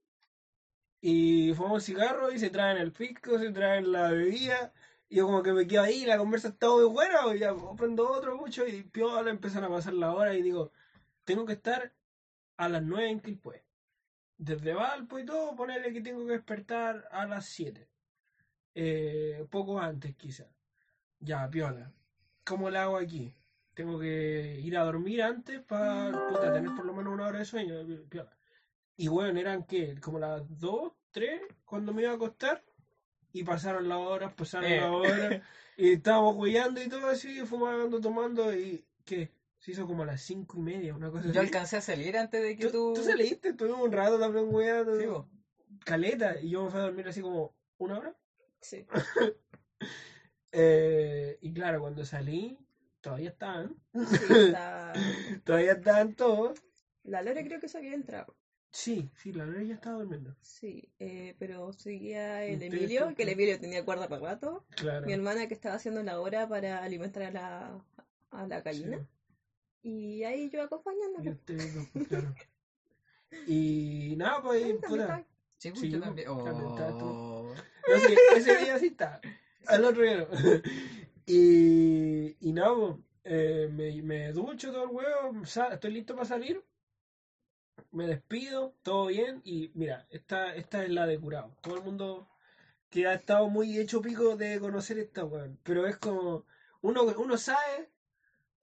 y 1.01 1.53
fumo 1.55 1.75
un 1.75 1.81
cigarro 1.81 2.31
y 2.33 2.39
se 2.39 2.51
traen 2.51 2.77
el 2.79 2.93
pisco, 2.93 3.39
se 3.39 3.51
traen 3.53 3.91
la 3.93 4.11
bebida. 4.11 4.73
Y 5.09 5.17
yo 5.17 5.27
como 5.27 5.43
que 5.43 5.53
me 5.53 5.67
quedo 5.67 5.83
ahí, 5.83 6.05
la 6.05 6.19
conversa 6.19 6.49
está 6.49 6.69
muy 6.71 6.85
buena, 6.85 7.23
pues 7.25 7.41
ya 7.41 7.53
pues, 7.55 7.77
prendo 7.77 8.09
otro 8.11 8.37
mucho 8.37 8.67
y 8.67 8.83
piola, 8.85 9.31
empiezan 9.31 9.65
a 9.65 9.69
pasar 9.69 9.95
la 9.95 10.13
hora 10.15 10.35
y 10.35 10.43
digo, 10.43 10.73
tengo 11.31 11.47
que 11.47 11.53
estar 11.53 11.93
a 12.56 12.69
las 12.69 12.82
9 12.82 13.09
en 13.09 13.21
Quilpué. 13.21 13.62
Desde 14.37 14.75
Valpo 14.75 15.17
y 15.21 15.25
todo, 15.25 15.55
ponerle 15.55 15.93
que 15.93 16.00
tengo 16.00 16.27
que 16.27 16.32
despertar 16.32 17.06
a 17.12 17.25
las 17.25 17.47
7. 17.47 17.88
Eh, 18.75 19.47
poco 19.49 19.79
antes 19.79 20.17
quizá. 20.17 20.47
Ya, 21.21 21.49
piola. 21.49 21.93
¿Cómo 22.44 22.69
la 22.69 22.82
hago 22.82 22.97
aquí? 22.97 23.32
Tengo 23.75 24.00
que 24.00 24.59
ir 24.61 24.77
a 24.77 24.82
dormir 24.82 25.23
antes 25.23 25.61
para 25.62 26.11
tener 26.53 26.75
por 26.75 26.85
lo 26.85 26.94
menos 26.94 27.15
una 27.15 27.29
hora 27.29 27.38
de 27.38 27.44
sueño. 27.44 27.75
piola. 28.09 28.37
Y 28.97 29.06
bueno, 29.06 29.38
eran 29.38 29.62
que 29.65 30.00
como 30.00 30.19
las 30.19 30.43
2, 30.59 30.93
3 31.12 31.43
cuando 31.65 31.93
me 31.93 32.03
iba 32.03 32.11
a 32.11 32.17
acostar. 32.17 32.65
Y 33.32 33.44
pasaron 33.44 33.88
las 33.88 33.99
horas, 33.99 34.35
pasaron 34.35 34.69
Eh. 34.69 34.81
las 34.81 34.91
horas. 34.91 35.43
Y 35.77 35.93
estábamos 35.93 36.35
jugando 36.35 36.82
y 36.82 36.88
todo 36.88 37.06
así, 37.06 37.41
fumando, 37.47 38.00
tomando. 38.00 38.53
Y 38.55 38.85
¿qué? 39.05 39.31
Se 39.61 39.71
hizo 39.73 39.87
como 39.87 40.03
a 40.03 40.07
las 40.07 40.23
5 40.23 40.59
y 40.59 40.62
media, 40.62 40.95
una 40.95 41.11
cosa 41.11 41.25
Yo 41.27 41.31
así. 41.31 41.39
alcancé 41.39 41.77
a 41.77 41.81
salir 41.83 42.17
antes 42.17 42.43
de 42.43 42.57
que 42.57 42.67
¿Tú, 42.67 42.73
tú. 42.73 42.93
tú 42.97 43.03
saliste, 43.05 43.51
estuvimos 43.51 43.81
un 43.83 43.93
rato 43.93 44.19
también 44.19 44.51
jugando. 44.51 44.99
Sí, 44.99 45.07
caleta. 45.85 46.41
Y 46.41 46.51
yo 46.51 46.65
me 46.65 46.71
fui 46.71 46.81
a 46.81 46.85
dormir 46.85 47.07
así 47.09 47.21
como 47.21 47.55
una 47.79 47.99
hora. 47.99 48.17
Sí. 48.61 48.87
Eh, 50.53 51.39
y 51.43 51.53
claro, 51.53 51.81
cuando 51.81 52.05
salí, 52.05 52.58
todavía 53.01 53.31
estaban. 53.31 53.77
Sí, 53.94 54.19
la, 54.51 54.93
Todavía 55.44 55.73
estaban 55.75 56.15
todos. 56.17 56.61
la 57.05 57.23
Lore 57.23 57.44
creo 57.44 57.61
que 57.61 57.69
se 57.69 57.79
había 57.79 57.94
entrado. 57.94 58.34
Sí, 58.73 59.11
sí, 59.15 59.32
la 59.32 59.46
Lore 59.46 59.67
ya 59.69 59.75
estaba 59.75 59.99
durmiendo. 59.99 60.37
Sí, 60.41 60.93
eh, 60.99 61.37
pero 61.39 61.73
seguía 61.73 62.44
el 62.44 62.63
Emilio, 62.63 63.15
que 63.15 63.23
el 63.23 63.29
Emilio 63.31 63.61
tenía 63.61 63.84
cuerda 63.84 64.08
para 64.08 64.23
rato. 64.23 64.65
Claro. 64.70 65.06
Mi 65.06 65.13
hermana 65.13 65.46
que 65.46 65.55
estaba 65.55 65.77
haciendo 65.77 66.03
la 66.03 66.20
hora 66.20 66.49
para 66.49 66.82
alimentar 66.82 67.23
a 67.23 67.31
la, 67.31 67.84
a 68.31 68.46
la 68.46 68.61
gallina. 68.61 68.99
Sí, 68.99 69.05
Y 69.82 70.22
ahí 70.25 70.51
yo 70.51 70.63
acompañando. 70.63 71.22
y 71.22 71.31
pues, 71.31 72.08
claro. 72.08 72.34
Y 73.46 74.15
nada, 74.17 74.43
pues, 74.43 74.60
también 74.60 74.81
puta. 74.81 75.27
Sí, 75.58 75.70
pues 75.70 75.81
Sí, 75.81 75.91
yo 75.91 75.99
pues, 75.99 76.08
también. 76.08 76.29
también 76.44 76.69
estabas 76.69 76.99
tú. 76.99 77.05
Oh. 77.06 77.55
No, 77.89 77.99
sí, 77.99 78.15
ese 78.37 78.56
día 78.56 78.79
sí 78.79 78.87
está. 78.89 79.20
Al 79.67 79.84
otro 79.84 80.03
día 80.03 80.17
no. 80.19 80.27
Y, 81.27 82.37
y 82.41 82.53
nada, 82.53 82.75
pues, 82.75 82.96
eh, 83.25 83.69
me, 83.70 84.03
me 84.03 84.32
ducho 84.32 84.72
todo 84.72 84.84
el 84.84 84.91
huevo, 84.91 85.43
estoy 85.44 85.93
listo 85.93 86.15
para 86.15 86.27
salir. 86.27 86.65
Me 87.93 88.06
despido, 88.06 88.75
todo 88.82 89.06
bien. 89.06 89.41
Y 89.44 89.70
mira, 89.75 90.06
esta, 90.10 90.55
esta 90.56 90.82
es 90.84 90.91
la 90.91 91.06
de 91.06 91.19
curado. 91.20 91.56
Todo 91.63 91.77
el 91.77 91.82
mundo 91.84 92.29
que 92.89 93.06
ha 93.06 93.15
estado 93.15 93.49
muy 93.49 93.79
hecho 93.79 94.01
pico 94.03 94.37
de 94.37 94.58
conocer 94.58 94.99
esta 94.99 95.25
weón. 95.25 95.58
Pero 95.63 95.87
es 95.87 95.96
como, 95.99 96.46
uno, 96.81 97.05
uno 97.05 97.37
sabe 97.39 97.91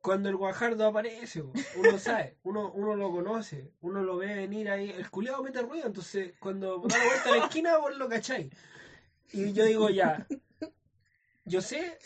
cuando 0.02 0.30
el 0.30 0.36
guajardo 0.36 0.86
aparece, 0.88 1.42
uno 1.42 1.98
sabe, 1.98 2.38
uno, 2.44 2.72
uno 2.72 2.96
lo 2.96 3.12
conoce, 3.12 3.74
uno 3.82 4.04
lo 4.04 4.18
ve 4.18 4.36
venir 4.36 4.70
ahí, 4.70 4.90
el 4.92 5.10
culiado 5.10 5.44
mete 5.44 5.62
ruido, 5.62 5.88
entonces 5.88 6.34
cuando 6.40 6.80
da 6.88 6.98
la 6.98 7.06
vuelta 7.06 7.30
a 7.30 7.38
la 7.38 7.46
esquina 7.46 7.78
vos 7.78 7.98
lo 7.98 8.08
cacháis. 8.08 8.54
Y 9.34 9.52
yo 9.54 9.66
digo 9.66 9.90
ya, 9.90 10.26
yo 11.46 11.62
sé 11.62 11.98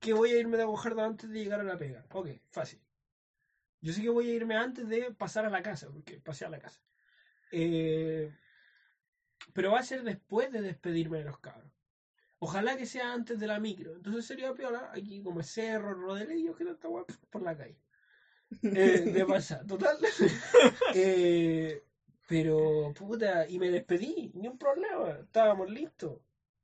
que 0.00 0.12
voy 0.12 0.30
a 0.30 0.38
irme 0.38 0.56
de 0.56 0.64
guajardo 0.64 1.02
antes 1.02 1.30
de 1.30 1.38
llegar 1.38 1.60
a 1.60 1.64
la 1.64 1.76
pega. 1.76 2.04
Ok, 2.12 2.28
fácil. 2.50 2.80
Yo 3.80 3.92
sé 3.92 4.02
que 4.02 4.10
voy 4.10 4.30
a 4.30 4.34
irme 4.34 4.56
antes 4.56 4.88
de 4.88 5.12
pasar 5.12 5.44
a 5.44 5.50
la 5.50 5.62
casa, 5.62 5.88
porque 5.90 6.20
pasé 6.20 6.44
a 6.44 6.50
la 6.50 6.58
casa. 6.58 6.80
Eh, 7.52 8.34
pero 9.52 9.72
va 9.72 9.80
a 9.80 9.84
ser 9.84 10.02
después 10.02 10.50
de 10.50 10.62
despedirme 10.62 11.18
de 11.18 11.24
los 11.24 11.38
cabros. 11.38 11.70
Ojalá 12.38 12.76
que 12.76 12.86
sea 12.86 13.12
antes 13.12 13.38
de 13.38 13.46
la 13.46 13.58
micro. 13.60 13.94
Entonces 13.94 14.26
sería 14.26 14.52
piola, 14.52 14.90
aquí 14.92 15.22
como 15.22 15.42
cerro, 15.42 15.94
rodelillos, 15.94 16.56
que 16.56 16.64
tanta 16.64 16.88
guap 16.88 17.10
por 17.30 17.42
la 17.42 17.56
calle. 17.56 17.78
Eh, 18.62 19.00
de 19.12 19.24
pasar, 19.26 19.66
total. 19.66 19.96
Eh, 20.94 21.82
pero, 22.28 22.92
puta, 22.96 23.48
y 23.48 23.58
me 23.58 23.70
despedí, 23.70 24.30
ni 24.34 24.48
un 24.48 24.58
problema, 24.58 25.10
estábamos 25.22 25.70
listos. 25.70 26.20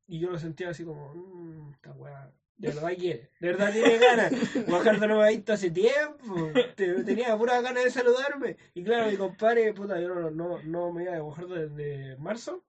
Y 0.06 0.18
yo 0.18 0.30
lo 0.30 0.38
sentía 0.38 0.70
así 0.70 0.84
como, 0.84 1.12
mmm, 1.14 1.72
esta 1.72 1.92
weá, 1.92 2.30
de 2.56 2.68
verdad 2.68 2.92
quiere, 2.98 3.30
de 3.40 3.48
verdad 3.48 3.72
tiene 3.72 3.98
ganas. 3.98 4.32
Guajardo 4.66 5.06
no 5.08 5.18
me 5.18 5.24
ha 5.24 5.28
visto 5.30 5.52
hace 5.52 5.70
tiempo, 5.70 6.50
te- 6.76 7.02
tenía 7.04 7.36
pura 7.36 7.60
ganas 7.60 7.84
de 7.84 7.90
saludarme. 7.90 8.56
Y 8.74 8.82
claro, 8.84 9.10
mi 9.10 9.16
compadre, 9.16 9.72
puta, 9.72 10.00
yo 10.00 10.08
no, 10.14 10.30
no, 10.30 10.62
no 10.62 10.92
me 10.92 11.04
iba 11.04 11.14
a 11.14 11.20
Guajardo 11.20 11.54
desde 11.54 12.16
marzo, 12.18 12.64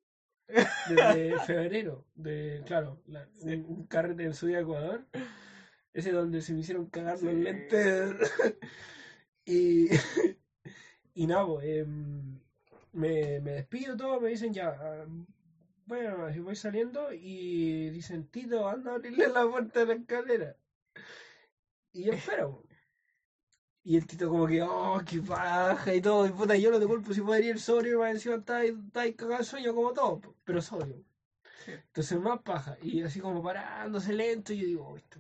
desde 0.48 1.40
febrero, 1.46 2.06
de, 2.16 2.64
claro, 2.66 3.02
la- 3.08 3.28
un, 3.42 3.66
un 3.66 3.88
carrete 3.88 4.24
en 4.24 4.34
Ciudad 4.34 4.62
Ecuador, 4.62 5.06
ese 5.94 6.12
donde 6.12 6.42
se 6.42 6.54
me 6.54 6.62
hicieron 6.62 6.88
cagar 6.88 7.22
los 7.22 7.34
Sí. 7.34 7.42
lentes. 7.42 8.16
y, 9.46 9.88
y 11.16 11.28
nada, 11.28 11.46
pues, 11.48 11.66
em, 11.68 12.40
me, 12.94 13.40
me 13.42 13.52
despido 13.54 13.98
todo, 13.98 14.20
me 14.22 14.30
dicen 14.30 14.54
ya, 14.54 14.70
ah, 14.70 15.06
bueno, 15.86 16.26
así 16.26 16.40
voy 16.40 16.56
saliendo 16.56 17.10
y 17.14 17.90
dicen, 17.92 18.28
Tito, 18.28 18.68
anda 18.68 18.92
a 18.92 18.96
abrirle 18.96 19.28
la 19.30 19.48
puerta 19.50 19.82
de 19.82 19.86
la 19.88 19.94
escalera. 19.96 20.58
Y 21.94 22.04
yo 22.04 22.14
espero. 22.14 22.64
Y 23.86 23.98
el 23.98 24.08
Tito 24.08 24.30
como 24.30 24.48
que, 24.48 24.62
oh, 24.62 25.02
qué 25.06 25.20
paja 25.20 25.94
y 25.94 26.02
todo, 26.02 26.26
y 26.26 26.30
puta, 26.30 26.56
yo 26.56 26.72
no 26.72 26.80
te 26.80 26.86
culpo 26.88 27.14
si 27.14 27.22
podría 27.22 27.50
ir 27.50 27.60
sobrio, 27.60 28.00
más 28.00 28.12
encima 28.12 28.36
está 28.36 28.58
ahí, 28.58 29.14
cagado 29.14 29.44
sueño 29.44 29.76
como 29.76 29.92
todo, 29.92 30.22
pero 30.46 30.62
sobrio. 30.62 31.04
Sí. 31.66 31.72
Entonces 31.72 32.20
más 32.20 32.40
paja, 32.42 32.78
y 32.82 33.02
así 33.04 33.20
como 33.20 33.44
parándose 33.44 34.14
lento, 34.14 34.54
y 34.54 34.60
yo 34.60 34.68
digo, 34.68 34.88
oh, 34.88 34.98
esto... 34.98 35.20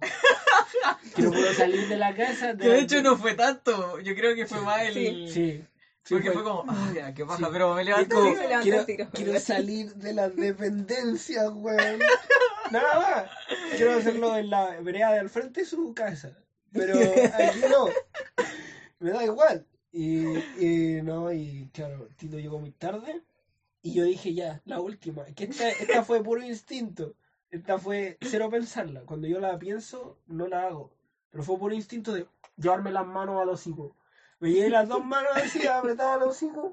que 1.14 1.22
no 1.22 1.30
puedo 1.30 1.52
salir 1.54 1.88
de 1.88 1.96
la 1.96 2.14
casa. 2.14 2.56
Que 2.56 2.68
de 2.68 2.80
hecho 2.80 3.02
no 3.02 3.16
fue 3.16 3.34
tanto. 3.34 3.98
Yo 4.00 4.14
creo 4.14 4.34
que 4.34 4.46
fue 4.46 4.60
más 4.60 4.82
el. 4.82 4.94
Sí. 4.94 5.28
Sí. 5.28 5.64
sí, 6.02 6.14
Porque 6.14 6.30
fue- 6.30 6.42
fue 6.42 6.50
como, 6.50 6.64
ah, 6.68 6.92
ya, 6.94 7.14
qué 7.14 7.24
paja, 7.24 7.38
Sí. 7.38 7.44
pero 7.52 7.74
me 7.74 7.84
como, 7.84 8.24
Sí, 8.30 8.36
levantó 8.38 9.10
quiero, 9.12 9.40
salir 9.40 9.94
de 9.94 10.12
la 10.14 10.28
dependencia, 10.28 11.50
weón. 11.50 11.98
Nada 12.70 13.00
más. 13.00 13.30
Quiero 13.76 13.94
hacerlo 13.94 14.36
en 14.36 14.50
la 14.50 14.80
vereda 14.80 15.12
de 15.12 15.18
al 15.20 15.30
frente 15.30 15.60
de 15.60 15.66
su 15.66 15.92
casa. 15.94 16.36
Pero 16.74 16.98
aquí 16.98 17.60
no. 17.70 17.86
Me 18.98 19.10
da 19.10 19.24
igual. 19.24 19.66
Y, 19.92 20.26
y 20.58 21.02
no, 21.02 21.32
y 21.32 21.70
claro, 21.72 22.08
Tito 22.16 22.38
llegó 22.38 22.58
muy 22.58 22.72
tarde. 22.72 23.22
Y 23.80 23.94
yo 23.94 24.04
dije 24.04 24.34
ya, 24.34 24.60
la 24.64 24.80
última. 24.80 25.24
Que 25.26 25.44
esta, 25.44 25.70
esta 25.70 26.02
fue 26.02 26.22
puro 26.22 26.42
instinto. 26.42 27.14
Esta 27.50 27.78
fue 27.78 28.18
cero 28.20 28.50
pensarla. 28.50 29.02
Cuando 29.02 29.28
yo 29.28 29.38
la 29.40 29.58
pienso, 29.58 30.18
no 30.26 30.48
la 30.48 30.66
hago. 30.66 30.92
Pero 31.30 31.44
fue 31.44 31.58
puro 31.58 31.74
instinto 31.74 32.12
de 32.12 32.26
llevarme 32.56 32.90
las 32.90 33.06
manos 33.06 33.40
a 33.40 33.44
los 33.44 33.60
hocicos. 33.60 33.92
Me 34.40 34.50
llevé 34.50 34.70
las 34.70 34.88
dos 34.88 35.04
manos 35.04 35.30
así, 35.36 35.66
apretaba 35.66 36.16
los 36.16 36.30
hocicos. 36.30 36.72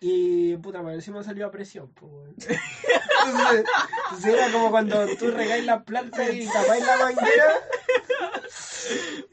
Y 0.00 0.56
puta 0.58 0.82
madre, 0.82 0.96
encima 0.96 1.22
salió 1.22 1.46
a 1.46 1.50
presión, 1.50 1.90
pues, 1.94 2.12
weón. 2.12 2.34
Entonces, 3.26 3.64
entonces 4.10 4.34
era 4.34 4.52
como 4.52 4.70
cuando 4.70 5.06
tú 5.16 5.30
regáis 5.30 5.64
las 5.64 5.82
plantas 5.84 6.28
y 6.34 6.46
tapáis 6.46 6.84
la 6.86 6.96
manguera. 6.98 7.54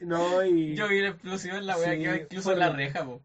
No, 0.00 0.44
y. 0.44 0.74
Yo 0.74 0.88
vi 0.88 1.00
la 1.02 1.08
explosión 1.10 1.56
en 1.56 1.66
la 1.66 1.76
wea 1.76 1.90
Sí, 1.90 1.96
que 1.96 2.02
iba 2.04 2.16
incluso 2.16 2.52
en 2.52 2.58
la 2.58 2.70
reja, 2.70 3.04
po. 3.04 3.22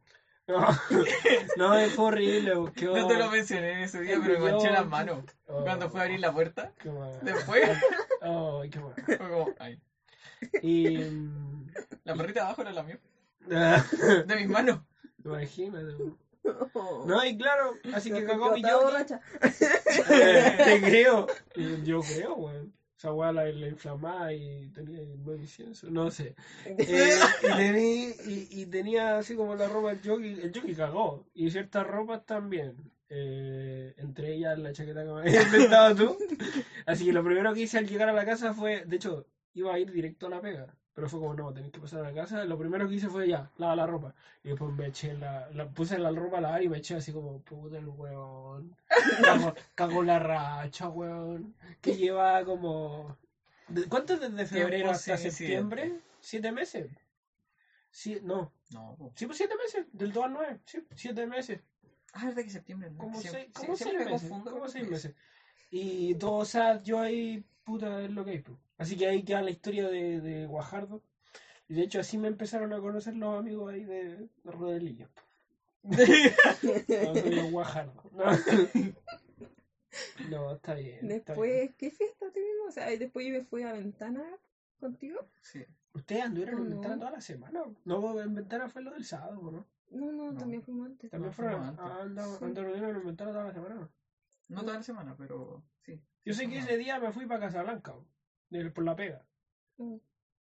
No, 0.47 0.59
no, 1.57 1.89
fue 1.89 2.05
horrible. 2.05 2.55
pues, 2.55 2.73
quedó- 2.73 2.97
No 2.97 3.07
te 3.07 3.15
lo 3.15 3.29
mencioné 3.31 3.71
en 3.73 3.79
ese 3.79 4.01
día, 4.01 4.17
pero 4.21 4.39
me 4.39 4.51
manché 4.51 4.69
las 4.71 4.85
manos. 4.87 5.23
Oh, 5.47 5.61
Cuando 5.63 5.89
fue 5.89 6.01
a 6.01 6.03
abrir 6.03 6.19
la 6.19 6.33
puerta, 6.33 6.73
Qué 6.79 6.89
mal. 6.89 7.17
después, 7.21 7.69
Ay, 8.21 8.69
qué 8.69 8.79
mal. 8.79 8.93
fue 9.05 9.17
como, 9.17 9.53
ay. 9.59 9.79
Y. 10.61 10.97
La 12.03 12.13
perrita 12.15 12.41
de 12.41 12.45
abajo 12.45 12.61
era 12.61 12.71
la 12.73 12.83
mía. 12.83 12.99
De 14.25 14.35
mis 14.35 14.47
manos. 14.49 14.79
Imagínate. 15.23 15.95
No, 17.05 17.25
y 17.25 17.37
claro, 17.37 17.73
así 17.93 18.09
que 18.11 18.25
cagó 18.25 18.51
mi. 18.55 18.61
Eh, 20.09 20.53
Te 20.57 20.81
creo. 20.81 21.27
Yo 21.83 22.01
creo, 22.01 22.35
weón. 22.35 22.73
Esa 22.97 23.13
weá 23.13 23.31
la, 23.31 23.45
la 23.45 23.67
inflamaba 23.67 24.33
y 24.33 24.69
tenía 24.69 24.99
nueve 25.17 25.41
incienso, 25.41 25.87
no 25.91 26.09
sé. 26.09 26.33
Eh, 26.65 27.19
y, 27.43 27.45
tení- 27.45 28.15
y, 28.25 28.61
y 28.61 28.65
tenía 28.65 29.19
así 29.19 29.35
como 29.35 29.53
la 29.55 29.67
ropa 29.69 29.91
el 29.91 29.99
jockey, 30.03 30.39
el 30.41 30.51
jockey 30.51 30.73
cagó. 30.73 31.27
Y 31.35 31.51
ciertas 31.51 31.85
ropas 31.85 32.25
también. 32.25 32.75
Eh, 33.09 33.93
entre 33.97 34.33
ellas 34.33 34.57
la 34.57 34.73
chaqueta 34.73 35.03
que 35.05 35.11
me 35.11 35.19
habías 35.21 35.45
inventado 35.45 35.95
tú. 35.95 36.17
Así 36.87 37.05
que 37.05 37.13
lo 37.13 37.23
primero 37.23 37.53
que 37.53 37.61
hice 37.61 37.77
al 37.77 37.87
llegar 37.87 38.09
a 38.09 38.13
la 38.13 38.25
casa 38.25 38.53
fue, 38.55 38.83
de 38.85 38.95
hecho, 38.95 39.27
iba 39.53 39.75
a 39.75 39.79
ir 39.79 39.91
directo 39.91 40.25
a 40.25 40.29
la 40.31 40.41
pega. 40.41 40.75
Pero 40.97 41.09
fue 41.09 41.19
como, 41.19 41.35
no, 41.35 41.53
tenés 41.53 41.71
que 41.71 41.79
pasar 41.79 41.99
a 41.99 42.09
la 42.09 42.13
casa. 42.23 42.43
Lo 42.45 42.57
primero 42.57 42.87
que 42.89 42.95
hice 42.95 43.07
fue 43.07 43.27
ya, 43.27 43.51
lava 43.57 43.75
la 43.75 43.85
ropa. 43.85 44.15
Y 44.43 44.47
después 44.49 44.73
me 44.73 44.87
eché 44.87 45.13
la, 45.13 45.47
la 45.51 45.67
puse 45.69 45.99
la 45.99 46.09
ropa 46.09 46.39
a 46.39 46.41
lavar 46.41 46.63
y 46.63 46.69
me 46.69 46.79
eché 46.79 46.95
así 46.95 47.11
como, 47.13 47.39
puta 47.41 47.77
el 47.77 47.87
weón. 47.87 48.75
Cago, 49.23 49.53
cago 49.75 50.01
la 50.01 50.17
racha, 50.17 50.89
weón. 50.89 51.53
Que 51.81 51.95
lleva 51.97 52.43
como. 52.45 53.15
¿de- 53.67 53.87
¿Cuánto 53.87 54.15
es 54.15 54.21
desde 54.21 54.47
febrero 54.47 54.89
hasta 54.89 55.17
septiembre? 55.17 55.99
¿Siete 56.19 56.51
meses? 56.51 56.89
Sí, 57.91 58.17
no. 58.23 58.51
No. 58.71 58.97
Sí, 59.13 59.27
pues 59.27 59.37
siete 59.37 59.53
meses. 59.55 59.85
Del 59.91 60.11
2 60.11 60.23
al 60.25 60.33
9. 60.33 60.59
Sí, 60.65 60.83
siete 60.95 61.27
meses. 61.27 61.61
Ah, 62.13 62.21
es 62.21 62.25
verdad 62.29 62.41
que 62.43 62.49
septiembre, 62.49 62.89
¿no? 62.89 62.97
Como, 62.97 63.19
Siem- 63.21 63.29
seis, 63.33 63.47
como 63.53 63.67
seis 63.75 63.77
siempre 63.77 64.05
me 64.05 64.11
meses. 64.13 64.29
confundo 64.29 64.51
Como 64.51 64.67
seis 64.67 64.89
meses. 64.89 65.13
Y 65.69 66.15
todo, 66.15 66.37
o 66.37 66.45
sea, 66.45 66.81
yo 66.81 66.99
ahí, 66.99 67.45
puta, 67.63 68.01
es 68.01 68.09
lo 68.09 68.25
que 68.25 68.31
hay. 68.31 68.39
pues. 68.39 68.57
Así 68.77 68.95
que 68.97 69.07
ahí 69.07 69.23
queda 69.23 69.41
la 69.41 69.49
historia 69.51 69.87
de, 69.87 70.21
de 70.21 70.45
Guajardo. 70.45 71.01
Y 71.67 71.73
de 71.75 71.81
hecho, 71.83 71.99
así 71.99 72.17
me 72.17 72.27
empezaron 72.27 72.71
a 72.73 72.79
conocer 72.79 73.15
los 73.15 73.37
amigos 73.37 73.71
ahí 73.73 73.83
de, 73.83 74.15
de 74.17 74.51
Rodelillo. 74.51 75.09
No, 75.83 75.95
soy 75.97 77.39
un 77.39 77.51
Guajardo. 77.51 78.03
No. 78.13 78.25
No, 80.29 80.53
está 80.53 80.75
bien. 80.75 81.09
está 81.11 81.33
bien. 81.33 81.35
Después, 81.35 81.75
¿qué 81.77 81.91
fiesta 81.91 82.25
tuvimos? 82.31 82.67
O 82.67 82.71
sea, 82.71 82.93
y 82.93 82.97
después 82.97 83.25
yo 83.25 83.33
me 83.33 83.43
fui 83.43 83.63
a 83.63 83.73
Ventana 83.73 84.23
contigo. 84.79 85.19
Sí. 85.41 85.63
¿Ustedes 85.93 86.23
anduvieron 86.23 86.59
en 86.59 86.63
No. 86.69 86.75
Ventana 86.75 86.99
toda 86.99 87.11
la 87.11 87.21
semana? 87.21 87.63
No, 87.85 88.21
en 88.21 88.35
Ventana 88.35 88.69
fue 88.69 88.83
lo 88.83 88.91
del 88.91 89.05
sábado, 89.05 89.39
¿no? 89.51 89.65
No, 89.89 90.11
no, 90.11 90.31
No. 90.33 90.37
también 90.37 90.61
fuimos 90.61 90.87
antes. 90.87 91.09
También 91.09 91.29
No, 91.31 91.35
fueron 91.35 91.53
fuimos 91.55 91.79
antes. 91.79 91.85
ah, 91.85 92.01
andaban- 92.03 92.37
Sí. 92.39 92.45
anduvieron 92.45 92.95
en 92.97 93.05
Ventana 93.05 93.31
toda 93.31 93.43
la 93.45 93.53
semana. 93.53 93.89
No 94.49 94.61
toda 94.61 94.73
la 94.77 94.83
semana, 94.83 95.15
pero 95.17 95.63
sí. 95.83 95.99
Yo 96.25 96.33
sé 96.33 96.47
que 96.49 96.59
ese 96.59 96.77
día 96.77 96.99
me 96.99 97.11
fui 97.11 97.25
para 97.25 97.39
Casablanca, 97.47 97.95
de- 98.49 98.71
por 98.71 98.83
la 98.83 98.95
pega. 98.95 99.25
Mm. 99.77 99.97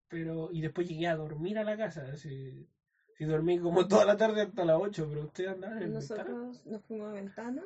Pero, 0.07 0.49
y 0.51 0.61
después 0.61 0.87
llegué 0.87 1.07
a 1.07 1.15
dormir 1.15 1.57
a 1.57 1.63
la 1.63 1.77
casa. 1.77 2.07
Así, 2.13 2.67
y 3.19 3.25
dormí 3.25 3.59
como 3.59 3.87
toda 3.87 4.05
la 4.05 4.15
tarde 4.17 4.41
hasta 4.43 4.63
las 4.65 4.77
8, 4.79 5.07
pero 5.09 5.25
ustedes 5.25 5.49
andaban 5.49 5.81
en 5.81 5.93
Ventana. 5.93 6.23
Nosotros 6.23 6.65
nos 6.65 6.83
fuimos 6.85 7.09
a 7.09 7.13
Ventana. 7.13 7.63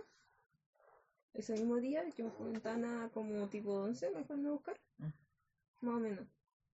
Ese 1.34 1.54
mismo 1.54 1.78
día, 1.78 2.04
yo 2.18 2.26
me 2.26 2.32
fui 2.32 2.48
a 2.48 2.52
Ventana 2.52 3.10
como 3.14 3.48
tipo 3.48 3.74
11, 3.74 4.12
me 4.12 4.24
fueron 4.24 4.48
a 4.48 4.52
buscar. 4.52 4.80
Mm. 4.98 5.06
Más 5.82 5.96
o 5.96 6.00
menos. 6.00 6.28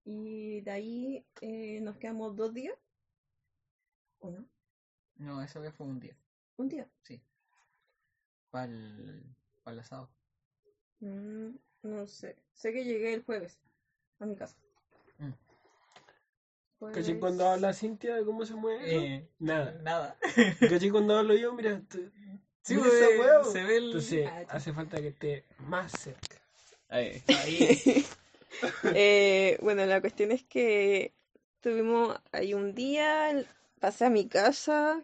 Y 0.03 0.61
de 0.61 0.71
ahí 0.71 1.25
eh, 1.41 1.81
nos 1.81 1.97
quedamos 1.97 2.35
dos 2.35 2.53
días. 2.53 2.77
¿O 4.19 4.29
no? 4.29 4.47
No, 5.15 5.41
esa 5.41 5.59
vez 5.59 5.73
fue 5.73 5.87
un 5.87 5.99
día. 5.99 6.17
Un 6.57 6.69
día. 6.69 6.89
Para 8.49 8.65
el, 8.71 9.35
para 9.63 9.73
el 9.73 9.79
asado. 9.79 10.09
Mm, 10.99 11.55
no 11.85 12.07
sé. 12.07 12.35
Sé 12.53 12.73
que 12.73 12.83
llegué 12.83 13.13
el 13.13 13.23
jueves 13.23 13.57
a 14.19 14.25
mi 14.25 14.35
casa. 14.35 14.55
Mm. 15.19 15.31
Jueves- 16.79 16.97
¿Caché 16.97 17.19
cuando 17.19 17.47
habla 17.47 17.73
Cintia 17.73 18.15
de 18.15 18.25
cómo 18.25 18.45
se 18.45 18.53
mueve? 18.55 19.15
Eh, 19.15 19.27
Nada. 19.39 19.71
Nada. 19.83 20.17
¿Caché 20.59 20.91
cuando 20.91 21.17
hablo 21.17 21.35
yo? 21.35 21.53
Mira, 21.53 21.81
te- 21.89 22.11
Sí, 22.63 22.73
mira 22.75 22.87
pues, 22.89 23.01
esa 23.01 23.09
hueá, 23.19 23.43
se 23.43 23.63
ve 23.63 23.77
el. 23.77 23.85
Entonces, 23.85 24.27
Ah, 24.27 24.43
hace 24.49 24.73
falta 24.73 24.99
que 24.99 25.09
esté 25.09 25.45
más 25.67 25.91
cerca. 25.91 26.41
Ahí. 26.89 27.23
Ahí. 27.27 28.05
Eh, 28.95 29.57
bueno, 29.61 29.85
la 29.85 29.99
cuestión 29.99 30.31
es 30.31 30.41
que 30.43 31.13
tuvimos 31.59 32.17
ahí 32.31 32.53
un 32.53 32.73
día, 32.73 33.45
pasé 33.81 34.05
a 34.05 34.09
mi 34.09 34.29
casa, 34.29 35.03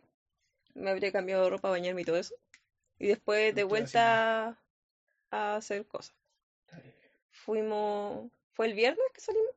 me 0.73 0.89
habría 0.89 1.11
cambiado 1.11 1.43
de 1.43 1.50
ropa, 1.50 1.69
bañarme 1.69 2.01
y 2.01 2.05
todo 2.05 2.15
eso. 2.15 2.33
Y 2.97 3.07
después 3.07 3.53
de 3.53 3.63
vuelta 3.65 4.57
a 5.31 5.55
hacer 5.57 5.85
cosas. 5.85 6.15
Fuimos, 7.45 8.29
¿fue 8.53 8.67
el 8.67 8.74
viernes 8.74 9.03
que 9.13 9.21
salimos? 9.21 9.50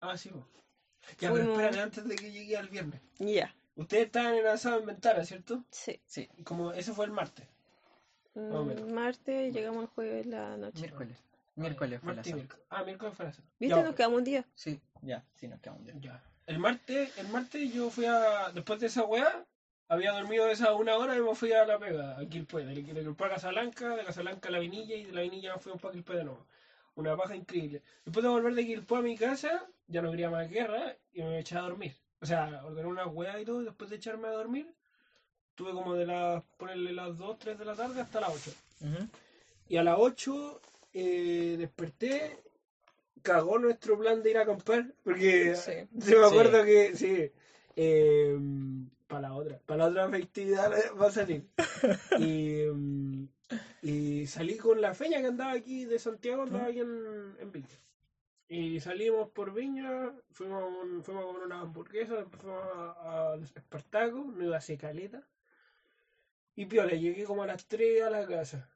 Ah, 0.00 0.16
sí, 0.16 0.30
vos. 0.30 0.44
Ya, 1.18 1.30
pero 1.32 1.34
Fuimos- 1.44 1.50
espérate 1.52 1.80
antes 1.80 2.08
de 2.08 2.16
que 2.16 2.30
llegue 2.32 2.56
al 2.56 2.68
viernes. 2.68 3.00
Ya, 3.18 3.54
Ustedes 3.76 4.06
estaban 4.06 4.34
en 4.34 4.46
asado 4.46 4.80
en 4.80 4.86
Ventana, 4.86 5.24
¿cierto? 5.24 5.64
sí. 5.70 6.00
Sí, 6.06 6.28
Como 6.44 6.72
ese 6.72 6.92
fue 6.92 7.04
el 7.06 7.12
martes. 7.12 7.46
Mm, 8.34 8.92
martes, 8.92 9.52
llegamos 9.54 9.82
el 9.84 9.88
jueves 9.88 10.26
la 10.26 10.56
noche. 10.56 10.80
miércoles. 10.80 11.18
Miércoles 11.56 12.00
fue 12.02 12.12
asado. 12.12 12.36
miércoles. 12.36 12.66
Ah, 12.70 12.84
miércoles 12.84 13.14
fue 13.16 13.24
el 13.26 13.30
asado. 13.32 13.48
¿Viste? 13.58 13.76
Ya, 13.76 13.82
Nos 13.82 13.94
quedamos 13.94 14.18
un 14.18 14.24
día. 14.24 14.44
Sí, 14.54 14.80
ya, 15.02 15.24
sí, 15.34 15.48
nos 15.48 15.60
quedamos 15.60 15.80
un 15.80 15.86
día. 15.86 15.94
Ya. 16.12 16.22
El 16.46 16.58
martes, 16.58 17.16
el 17.18 17.28
martes 17.28 17.72
yo 17.72 17.90
fui 17.90 18.06
a. 18.06 18.50
Después 18.52 18.80
de 18.80 18.86
esa 18.86 19.04
weá, 19.04 19.44
había 19.88 20.12
dormido 20.12 20.48
esa 20.48 20.72
una 20.74 20.96
hora 20.96 21.16
y 21.16 21.20
me 21.20 21.34
fui 21.34 21.52
a 21.52 21.64
la 21.64 21.78
pega, 21.78 22.18
a 22.18 22.26
Quilpue. 22.26 22.64
De, 22.64 22.74
de 22.74 22.84
Quilpue 22.84 23.26
a 23.26 23.30
Casablanca, 23.30 23.94
de 23.96 24.04
Casablanca 24.04 24.48
a 24.48 24.52
la 24.52 24.58
Vinilla 24.58 24.94
y 24.96 25.04
de 25.04 25.12
la 25.12 25.22
Vinilla 25.22 25.58
fuimos 25.58 25.80
para 25.80 25.92
Quilpue 25.92 26.16
de 26.16 26.24
nuevo. 26.24 26.46
Una 26.96 27.16
paja 27.16 27.34
increíble. 27.36 27.82
Después 28.04 28.22
de 28.22 28.28
volver 28.30 28.54
de 28.54 28.66
Quilpue 28.66 28.98
a 28.98 29.02
mi 29.02 29.16
casa, 29.16 29.66
ya 29.86 30.02
no 30.02 30.10
quería 30.10 30.30
más 30.30 30.50
guerra 30.50 30.96
y 31.12 31.22
me 31.22 31.38
eché 31.38 31.56
a 31.56 31.62
dormir. 31.62 31.94
O 32.20 32.26
sea, 32.26 32.62
ordené 32.64 32.86
una 32.88 33.06
weá 33.06 33.40
y 33.40 33.44
todo, 33.44 33.62
y 33.62 33.64
después 33.64 33.88
de 33.90 33.96
echarme 33.96 34.28
a 34.28 34.32
dormir, 34.32 34.66
tuve 35.54 35.72
como 35.72 35.94
de 35.94 36.06
las, 36.06 36.42
ponerle 36.58 36.92
las 36.92 37.16
2, 37.16 37.38
3 37.38 37.58
de 37.58 37.64
la 37.64 37.74
tarde 37.74 38.00
hasta 38.00 38.20
las 38.20 38.30
8. 38.30 38.52
Ujú. 38.82 39.08
Y 39.68 39.76
a 39.76 39.82
las 39.82 39.96
8 39.98 40.60
eh, 40.92 41.54
desperté, 41.58 42.36
cagó 43.22 43.58
nuestro 43.58 43.98
plan 43.98 44.22
de 44.22 44.30
ir 44.30 44.38
a 44.38 44.44
comprar, 44.46 44.92
porque 45.04 45.54
Sí. 45.54 45.72
se 46.00 46.16
me 46.16 46.26
acuerdo 46.26 46.64
que, 46.64 46.96
sí, 46.96 47.30
eh, 47.76 48.38
para 49.06 49.22
la 49.22 49.34
otra, 49.34 49.58
para 49.64 49.84
la 49.84 49.90
otra 49.90 50.08
festividad 50.08 50.70
va 51.00 51.06
a 51.06 51.10
salir. 51.10 51.46
Y, 52.18 52.64
mm, 52.70 53.28
y 53.82 54.26
salí 54.26 54.56
con 54.56 54.80
la 54.80 54.94
feña 54.94 55.20
que 55.20 55.26
andaba 55.28 55.52
aquí 55.52 55.84
de 55.84 55.98
Santiago, 55.98 56.42
andaba 56.42 56.66
aquí 56.66 56.80
en, 56.80 57.36
en 57.38 57.52
Viña. 57.52 57.78
Y 58.48 58.80
salimos 58.80 59.30
por 59.30 59.52
Viña, 59.54 60.12
fuimos, 60.32 60.62
a 60.62 60.66
un- 60.66 61.02
fuimos 61.04 61.22
a 61.22 61.26
comer 61.26 61.42
una 61.44 61.60
hamburguesa, 61.60 62.16
después 62.16 62.42
fuimos 62.42 62.60
a- 62.64 63.36
Espartaco, 63.56 64.24
no 64.36 64.44
iba 64.44 64.56
a 64.56 64.58
hacer 64.58 64.76
caleta. 64.78 65.22
Y 66.56 66.66
piola, 66.66 66.92
llegué 66.94 67.24
como 67.24 67.42
a 67.42 67.46
las 67.46 67.66
3 67.66 68.02
a 68.02 68.10
la 68.10 68.26
casa. 68.26 68.68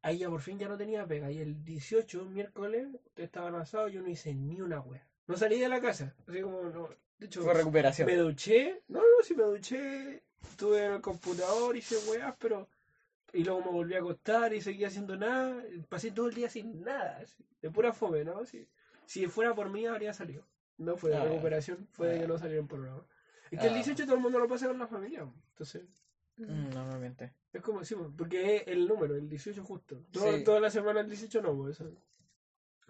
Ahí 0.00 0.18
ya 0.18 0.28
por 0.30 0.40
fin 0.40 0.58
ya 0.58 0.66
no 0.68 0.76
tenía 0.76 1.06
pega. 1.06 1.30
Y 1.30 1.38
el 1.38 1.62
18, 1.64 2.24
miércoles, 2.24 2.88
ustedes 3.04 3.26
estaban 3.28 3.54
asados, 3.54 3.92
yo 3.92 4.00
no 4.02 4.08
hice 4.08 4.34
ni 4.34 4.60
una 4.60 4.80
wea. 4.80 5.06
No 5.28 5.36
salí 5.36 5.58
de 5.60 5.68
la 5.68 5.80
casa. 5.80 6.14
Así 6.26 6.40
como, 6.40 6.62
no. 6.64 6.88
De 7.18 7.26
hecho, 7.26 7.42
Fue 7.42 7.54
recuperación. 7.54 8.06
me 8.08 8.16
duché. 8.16 8.82
No, 8.88 8.98
no, 9.00 9.22
sí 9.22 9.34
me 9.36 9.44
duché. 9.44 10.22
Estuve 10.42 10.86
en 10.86 10.92
el 10.94 11.00
computador, 11.00 11.76
hice 11.76 11.96
weas, 12.10 12.34
pero. 12.38 12.68
Y 13.32 13.44
luego 13.44 13.60
me 13.62 13.70
volví 13.70 13.94
a 13.94 13.98
acostar 13.98 14.52
y 14.52 14.60
seguía 14.60 14.88
haciendo 14.88 15.16
nada. 15.16 15.62
Pasé 15.88 16.10
todo 16.10 16.28
el 16.28 16.34
día 16.34 16.48
sin 16.50 16.82
nada. 16.82 17.18
así, 17.18 17.44
de 17.60 17.70
pura 17.70 17.92
fome, 17.92 18.24
¿no? 18.24 18.44
Si, 18.44 18.68
si 19.06 19.26
fuera 19.26 19.54
por 19.54 19.70
mí, 19.70 19.86
habría 19.86 20.12
salido. 20.12 20.46
No 20.78 20.96
fue 20.96 21.10
de 21.10 21.16
Ah. 21.16 21.24
recuperación, 21.24 21.88
fue 21.92 22.08
de 22.08 22.18
que 22.18 22.24
Ah. 22.24 22.28
no 22.28 22.38
salieron 22.38 22.66
programa. 22.68 23.04
Es 23.50 23.58
que 23.60 23.66
el 23.66 23.72
Ah. 23.72 23.76
18 23.76 24.04
todo 24.04 24.16
el 24.16 24.20
mundo 24.22 24.38
lo 24.38 24.48
pasa 24.48 24.66
con 24.68 24.78
la 24.78 24.86
familia. 24.86 25.20
Entonces. 25.50 25.84
Mm, 26.36 26.70
normalmente. 26.70 27.34
Es 27.52 27.60
como 27.62 27.80
decimos, 27.80 28.10
porque 28.16 28.56
es 28.56 28.62
el 28.66 28.86
número, 28.88 29.14
el 29.14 29.28
18 29.28 29.62
justo. 29.62 30.02
Todo- 30.10 30.32
Sí. 30.36 30.44
Toda 30.44 30.60
la 30.60 30.70
semana 30.70 31.00
el 31.00 31.08
18 31.08 31.40
no, 31.42 31.54
pues 31.56 31.78
eso. 31.80 31.90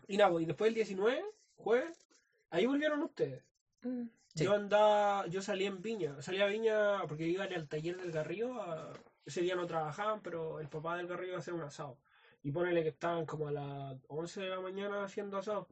Y 0.08 0.16
nada, 0.16 0.30
pues, 0.30 0.44
y 0.44 0.46
después 0.46 0.68
el 0.68 0.74
19, 0.74 1.24
jueves, 1.56 2.08
ahí 2.50 2.66
volvieron 2.66 3.02
ustedes. 3.02 3.44
Mm. 3.82 4.06
Yo 4.34 4.54
andaba, 4.54 5.26
yo 5.26 5.42
salí 5.42 5.66
en 5.66 5.82
Viña, 5.82 6.20
salí 6.22 6.40
a 6.40 6.46
Viña 6.46 7.06
porque 7.06 7.26
iba 7.28 7.44
al 7.44 7.68
taller 7.68 7.96
del 7.98 8.12
Garrillo, 8.12 8.60
a- 8.62 8.92
ese 9.26 9.42
día 9.42 9.54
no 9.56 9.66
trabajaban, 9.66 10.22
pero 10.22 10.58
el 10.60 10.68
papá 10.68 10.96
del 10.96 11.06
Garrillo 11.06 11.28
iba 11.32 11.36
a 11.36 11.40
hacer 11.40 11.54
un 11.54 11.62
asado. 11.62 11.98
Y 12.42 12.50
ponele 12.50 12.82
que 12.82 12.88
estaban 12.90 13.26
como 13.26 13.48
a 13.48 13.52
las 13.52 13.96
11 14.08 14.40
de 14.42 14.48
la 14.48 14.60
mañana 14.60 15.04
haciendo 15.04 15.36
asado. 15.38 15.68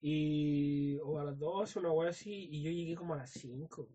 Y, 0.00 0.98
o 1.00 1.18
a 1.20 1.24
las 1.24 1.38
12, 1.38 1.78
una 1.80 1.92
wea 1.92 2.10
así, 2.10 2.48
y 2.50 2.62
yo 2.62 2.70
llegué 2.70 2.96
como 2.96 3.14
a 3.14 3.18
las 3.18 3.30
5. 3.30 3.88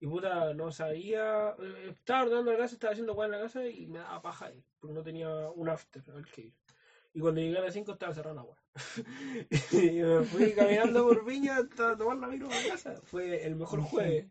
Y 0.00 0.06
puta, 0.06 0.54
no 0.54 0.70
sabía, 0.72 1.50
eh, 1.58 1.90
estaba 1.90 2.24
ordenando 2.24 2.52
la 2.52 2.58
casa, 2.58 2.74
estaba 2.74 2.92
haciendo 2.92 3.14
wea 3.14 3.26
en 3.26 3.32
la 3.32 3.40
casa 3.40 3.66
y 3.66 3.86
me 3.88 3.98
daba 4.00 4.22
paja 4.22 4.52
ir, 4.52 4.64
porque 4.78 4.94
no 4.94 5.02
tenía 5.02 5.28
un 5.50 5.68
after 5.68 6.02
al 6.10 6.26
que 6.26 6.42
ir. 6.42 6.54
Y 7.14 7.20
cuando 7.20 7.40
llegué 7.40 7.58
a 7.58 7.62
las 7.62 7.74
5 7.74 7.92
estaba 7.92 8.14
cerrada 8.14 8.36
la 8.36 8.44
wea. 8.44 8.63
y 9.72 10.02
me 10.02 10.24
fui 10.24 10.52
caminando 10.52 11.04
por 11.04 11.24
Viña 11.30 11.58
hasta 11.58 11.96
tomar 11.96 12.16
la 12.16 12.28
micro 12.28 12.48
a 12.48 12.54
la 12.54 12.68
casa. 12.68 13.00
Fue 13.04 13.44
el 13.46 13.56
mejor 13.56 13.80
jueves. 13.80 14.26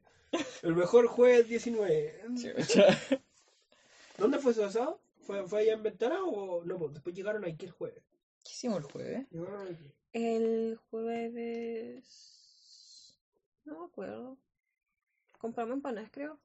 El 0.62 0.75
mejor 0.75 1.07
jueves 1.07 1.47
19. 1.47 2.21
¿Dónde 4.17 4.39
fue 4.39 4.53
su 4.53 4.63
asado? 4.63 5.00
¿Fue, 5.21 5.47
¿Fue 5.47 5.62
allá 5.62 5.73
en 5.73 5.83
Ventana 5.83 6.23
o 6.23 6.63
no? 6.65 6.77
Pues 6.77 6.93
después 6.93 7.15
llegaron 7.15 7.45
aquí 7.45 7.65
el 7.65 7.71
jueves. 7.71 8.03
¿Qué 8.43 8.51
hicimos 8.51 8.79
el 8.79 8.83
jueves? 8.83 9.27
Llegaron 9.31 9.67
aquí. 9.67 9.93
El 10.12 10.79
jueves. 10.89 12.33
No 13.65 13.79
me 13.79 13.85
acuerdo. 13.85 14.38
Compramos 15.38 15.75
empanadas, 15.75 16.09
creo. 16.12 16.39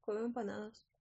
Comimos 0.00 0.28
empanadas. 0.28 0.91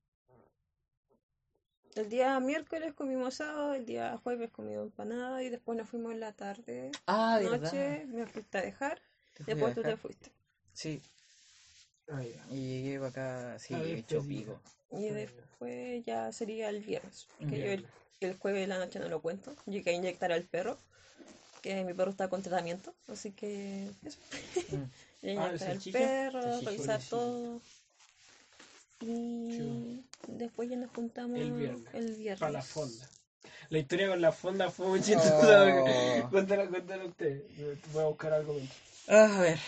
El 1.96 2.10
día 2.10 2.40
miércoles 2.40 2.94
comimos 2.94 3.28
asado, 3.40 3.74
el 3.74 3.86
día 3.86 4.18
jueves 4.24 4.50
comimos 4.52 4.86
empanada 4.86 5.44
y 5.44 5.50
después 5.50 5.78
nos 5.78 5.90
fuimos 5.90 6.14
en 6.14 6.20
la 6.22 6.32
tarde, 6.32 6.92
Ah, 7.08 7.38
de 7.38 7.50
noche, 7.50 7.60
verdad. 7.60 8.08
me 8.08 8.26
fuiste 8.28 8.58
a 8.58 8.62
dejar, 8.62 9.02
Te 9.36 9.44
fui 9.44 9.54
a 9.54 9.56
después 9.56 9.76
tú 9.76 9.82
te 9.82 9.98
fuiste. 9.98 10.32
Sí, 10.74 11.02
Ah, 12.10 12.22
ya. 12.24 12.56
y 12.56 12.84
llegué 12.84 12.98
para 13.00 13.10
acá, 13.10 13.60
sí, 13.60 13.74
Ah, 13.74 13.84
hecho 13.84 14.22
pico. 14.28 14.60
Y 14.92 15.08
Ah, 15.10 15.14
después 15.14 16.06
ya 16.06 16.32
sería 16.32 16.70
el 16.70 16.80
viernes, 16.80 17.28
porque 17.38 17.60
yo 17.60 17.72
el, 17.72 17.86
el 18.20 18.38
jueves 18.38 18.62
de 18.62 18.68
la 18.68 18.78
noche 18.80 19.00
no 19.00 19.08
lo 19.08 19.22
cuento. 19.22 19.54
Llegué 19.66 19.92
a 19.92 19.94
inyectar 19.94 20.32
al 20.32 20.44
perro, 20.44 20.78
que 21.62 21.84
mi 21.84 21.94
perro 21.94 22.12
está 22.12 22.30
con 22.30 22.42
tratamiento, 22.42 22.94
así 23.08 23.32
que 23.32 23.90
eso. 24.06 24.18
Mm. 24.72 24.76
Ah, 25.24 25.28
¿el 25.28 25.36
inyectar 25.36 25.70
al 25.70 25.80
perro, 25.94 26.42
revisar 26.62 27.02
todo. 27.10 27.62
Y 29.02 30.04
después 30.28 30.70
ya 30.70 30.76
nos 30.78 30.92
juntamos 30.92 31.40
El 31.40 31.52
viernes, 31.54 31.94
el 31.94 32.14
viernes. 32.16 32.40
Para 32.40 32.52
la 32.54 32.62
fonda. 32.62 33.10
La 33.70 33.80
historia 33.80 34.10
con 34.10 34.22
la 34.22 34.32
fonda 34.32 34.70
fue 34.70 34.88
muy 34.88 35.02
chistosa. 35.02 35.66
Oh. 36.26 36.30
Cuéntala, 36.30 36.68
cuéntala 36.68 37.06
usted. 37.06 37.42
Voy 37.94 38.04
a 38.04 38.08
buscar 38.08 38.34
algo. 38.34 38.54
mientras. 38.54 38.80
A 39.10 39.40
ver, 39.42 39.60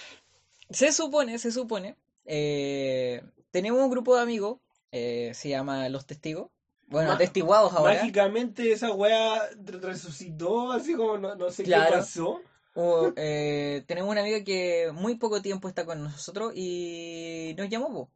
se 0.69 0.91
supone, 0.91 1.37
se 1.39 1.51
supone, 1.51 1.95
eh, 2.25 3.21
tenemos 3.51 3.81
un 3.81 3.89
grupo 3.89 4.15
de 4.15 4.21
amigos, 4.21 4.59
eh, 4.91 5.31
se 5.33 5.49
llama 5.49 5.89
Los 5.89 6.05
Testigos, 6.05 6.49
bueno, 6.87 7.11
atestiguados 7.11 7.73
ahora, 7.73 7.95
Mágicamente 7.95 8.71
esa 8.71 8.91
wea 8.93 9.41
re- 9.63 9.79
resucitó, 9.79 10.71
así 10.71 10.93
como 10.93 11.17
no, 11.17 11.35
no 11.35 11.49
sé 11.49 11.63
Claro. 11.63 11.91
qué 11.91 11.97
pasó. 11.97 12.41
O, 12.75 13.11
eh, 13.15 13.83
tenemos 13.87 14.09
una 14.11 14.21
amiga 14.21 14.43
que 14.43 14.91
muy 14.93 15.15
poco 15.15 15.41
tiempo 15.41 15.67
está 15.67 15.85
con 15.85 16.03
nosotros 16.03 16.53
y 16.55 17.53
nos 17.57 17.69
llamó, 17.69 17.91
po. 17.91 18.09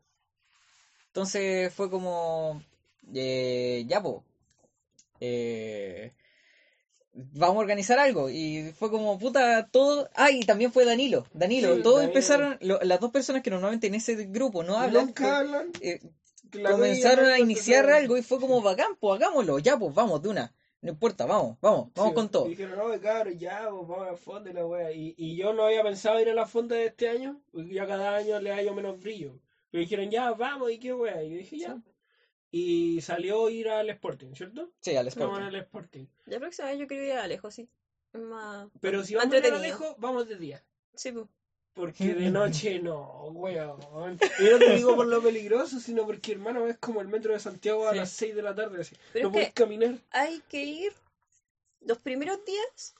Entonces 1.18 1.74
fue 1.74 1.90
como, 1.90 2.62
eh, 3.12 3.84
ya, 3.88 4.04
po, 4.04 4.24
eh, 5.20 6.12
vamos 7.12 7.58
a 7.58 7.60
organizar 7.62 7.98
algo. 7.98 8.30
Y 8.30 8.72
fue 8.78 8.92
como, 8.92 9.18
puta, 9.18 9.68
todo... 9.72 10.12
Ah, 10.14 10.30
y 10.30 10.42
también 10.42 10.72
fue 10.72 10.86
Danilo, 10.86 11.26
Danilo. 11.34 11.76
Sí, 11.78 11.82
Todos 11.82 12.02
Danilo. 12.02 12.10
empezaron, 12.10 12.58
lo- 12.62 12.80
las 12.84 13.00
dos 13.00 13.10
personas 13.10 13.42
que 13.42 13.50
normalmente 13.50 13.88
en 13.88 13.96
ese 13.96 14.14
grupo 14.26 14.62
no 14.62 14.78
hablan, 14.78 15.12
eh, 15.82 16.00
la 16.52 16.70
comenzaron 16.70 17.26
a 17.26 17.40
iniciar 17.40 17.90
algo 17.90 18.16
y 18.16 18.22
fue 18.22 18.40
como, 18.40 18.62
bacán, 18.62 18.96
pues 19.00 19.20
hagámoslo, 19.20 19.58
ya, 19.58 19.76
pues 19.76 19.96
vamos, 19.96 20.22
de 20.22 20.30
una. 20.30 20.54
No 20.82 20.92
importa, 20.92 21.26
vamos, 21.26 21.58
vamos, 21.62 21.90
vamos 21.96 22.12
Sí, 22.12 22.16
con 22.16 22.30
todo. 22.30 22.46
y 22.46 22.50
Dijeron, 22.52 22.78
no, 22.78 23.02
cabrón, 23.02 23.40
ya, 23.40 23.68
pues, 23.72 23.88
vamos 23.88 24.08
a 24.08 24.12
la 24.12 24.18
fonda 24.18 24.52
y 24.52 24.54
la 24.54 24.68
wea. 24.68 24.92
Y, 24.92 25.16
y 25.18 25.36
yo 25.36 25.52
no 25.52 25.64
había 25.66 25.82
pensado 25.82 26.22
ir 26.22 26.30
a 26.30 26.36
la 26.36 26.46
fonda 26.46 26.76
de 26.76 26.86
este 26.86 27.10
año, 27.10 27.42
porque 27.52 27.74
ya 27.74 27.88
cada 27.88 28.16
año 28.16 28.40
le 28.40 28.52
hallo 28.54 28.76
menos 28.76 29.00
brillo. 29.02 29.34
Pero 29.72 29.82
dijeron, 29.82 30.10
ya, 30.10 30.32
vamos, 30.32 30.72
y 30.72 30.80
qué 30.80 30.94
wea. 30.94 31.24
Y 31.24 31.32
yo 31.32 31.38
dije, 31.38 31.58
ya. 31.60 31.78
Y 32.52 33.02
salió 33.02 33.50
ir 33.50 33.68
al 33.70 33.90
Sporting, 33.90 34.34
¿cierto? 34.34 34.72
Sí, 34.80 34.92
al 34.96 35.06
Vamos 35.10 35.18
Sporting. 35.18 35.44
al 35.46 35.56
Sporting. 35.56 36.06
La 36.26 36.40
próxima 36.40 36.70
vez 36.70 36.80
yo 36.80 36.88
quiero 36.88 37.04
ir 37.04 37.12
a 37.14 37.28
lejos, 37.28 37.54
sí. 37.54 37.68
Es 38.14 38.22
más. 38.22 38.70
Pero 38.80 39.04
si 39.04 39.16
vamos 39.16 39.34
a 39.34 39.38
ir 39.38 39.44
a 39.44 39.48
entretenido. 39.48 39.80
lejos, 39.80 39.96
vamos 40.00 40.28
de 40.30 40.38
día. 40.38 40.64
Sí, 40.96 41.12
pues. 41.12 41.26
Porque 41.74 42.16
de 42.16 42.32
noche 42.32 42.80
no, 42.80 43.26
weón. 43.34 43.78
Y 44.40 44.44
no 44.50 44.58
te 44.58 44.76
digo 44.76 44.96
por 44.96 45.06
lo 45.08 45.22
peligroso, 45.22 45.80
sino 45.80 46.06
porque, 46.06 46.32
hermano, 46.32 46.66
es 46.68 46.78
como 46.78 47.02
el 47.02 47.08
metro 47.10 47.34
de 47.34 47.40
Santiago 47.40 47.88
a 47.88 47.92
Sí. 47.92 47.98
las 47.98 48.10
6 48.12 48.36
de 48.36 48.42
la 48.42 48.56
tarde. 48.56 48.82
Así. 48.82 48.96
Pero 49.14 49.24
no 49.26 49.30
es 49.30 49.34
puedes 49.34 49.48
que- 49.50 49.54
caminar. 49.54 49.96
Hay 50.12 50.42
que 50.50 50.64
ir 50.64 50.94
los 51.82 51.98
primeros 52.00 52.40
días 52.46 52.96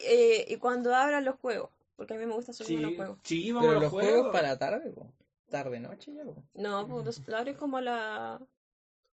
eh, 0.00 0.44
y 0.48 0.56
cuando 0.56 0.94
abran 0.94 1.24
los 1.24 1.36
juegos. 1.36 1.70
Porque 1.96 2.14
a 2.14 2.16
mí 2.16 2.26
me 2.26 2.34
gusta 2.34 2.52
Sí, 2.52 2.76
a 2.76 2.80
los 2.80 2.94
juegos. 2.94 3.18
sí, 3.24 3.50
vamos 3.52 3.66
Pero 3.66 3.70
a 3.70 3.74
los 3.74 3.82
los 3.84 3.92
juegos 3.92 4.12
juegos. 4.12 4.32
para 4.32 4.48
la 4.48 4.58
tarde, 4.58 4.90
po. 4.90 5.12
Tarde 5.48 5.80
noche 5.80 6.12
ya, 6.14 6.24
po. 6.24 6.42
No, 6.54 6.86
pues 6.88 7.04
los- 7.06 7.26
lo 7.28 7.36
abren 7.36 7.56
como 7.56 7.78
a, 7.78 7.82
la, 7.82 8.40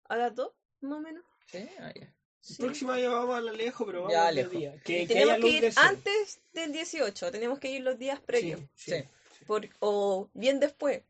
a 0.09 0.16
las 0.16 0.35
2, 0.35 0.51
más 0.81 0.99
o 0.99 1.01
menos. 1.01 1.25
Sí, 1.47 1.66
ah, 1.81 1.92
ya. 1.94 2.12
Sí. 2.40 2.57
Próxima 2.62 2.99
ya 3.01 3.09
vamos 3.09 3.37
a 3.37 3.40
la 3.40 3.53
lejos, 3.53 3.87
pero 3.87 4.01
vamos 4.03 4.12
Ya, 4.12 4.31
lejos. 4.31 4.53
día. 4.53 4.73
Que, 4.85 5.07
que 5.07 5.14
Tenemos 5.14 5.38
que 5.38 5.49
ir 5.49 5.73
antes 5.77 6.40
del 6.53 6.73
18, 6.73 7.31
tenemos 7.31 7.59
que 7.59 7.70
ir 7.70 7.81
los 7.83 7.99
días 7.99 8.20
previos. 8.20 8.61
Sí, 8.75 8.92
Sí. 8.92 8.97
sí. 9.38 9.44
Por, 9.47 9.66
o 9.81 10.29
bien 10.35 10.61
después. 10.61 11.03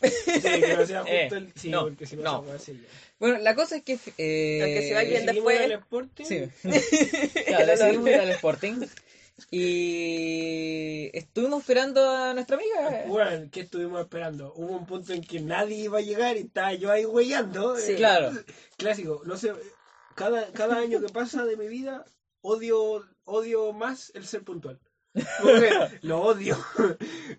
Sí, 0.00 0.40
que 0.40 0.76
no 0.76 0.86
sea 0.86 1.00
justo 1.02 1.12
Eh, 1.12 1.28
el... 1.32 1.52
Sí, 1.56 1.68
no, 1.70 1.82
porque 1.82 2.06
si 2.06 2.14
no, 2.16 2.22
no. 2.22 2.30
esa 2.30 2.38
weá 2.50 2.58
se 2.60 2.72
llena. 2.74 2.86
Bueno, 3.18 3.38
la 3.38 3.54
cosa 3.56 3.76
es 3.76 3.82
que. 3.82 3.98
Eh, 4.18 4.60
Aunque 4.62 4.82
si 4.86 4.92
va 4.92 5.00
bien 5.02 5.26
Seguimos 5.26 5.52
después- 5.52 5.70
Sporting. 5.72 6.24
Sí. 6.24 6.50
Claro, 7.46 7.66
decidimos 7.66 8.08
ir 8.08 8.14
al 8.14 8.30
Sporting. 8.30 8.86
Y 9.50 11.10
estuvimos 11.12 11.60
esperando 11.60 12.08
a 12.08 12.34
nuestra 12.34 12.56
amiga. 12.56 13.04
Bueno, 13.06 13.48
¿qué 13.50 13.60
estuvimos 13.60 14.00
esperando? 14.00 14.52
Hubo 14.54 14.76
un 14.76 14.86
punto 14.86 15.12
en 15.12 15.22
que 15.22 15.40
nadie 15.40 15.76
iba 15.76 15.98
a 15.98 16.02
llegar 16.02 16.36
y 16.36 16.40
estaba 16.40 16.74
yo 16.74 16.90
ahí 16.90 17.04
huellando. 17.04 17.76
Sí. 17.76 17.92
eh, 17.92 17.96
Claro. 17.96 18.32
Clásico, 18.76 19.22
no 19.24 19.36
sé, 19.36 19.52
cada, 20.14 20.52
cada 20.52 20.78
año 20.78 21.00
que 21.00 21.08
pasa 21.12 21.44
de 21.44 21.56
mi 21.56 21.68
vida 21.68 22.04
odio 22.42 23.04
odio 23.24 23.72
más 23.72 24.12
el 24.14 24.26
ser 24.26 24.42
puntual. 24.44 24.78
Que 25.12 25.22
lo 26.02 26.20
odio. 26.22 26.56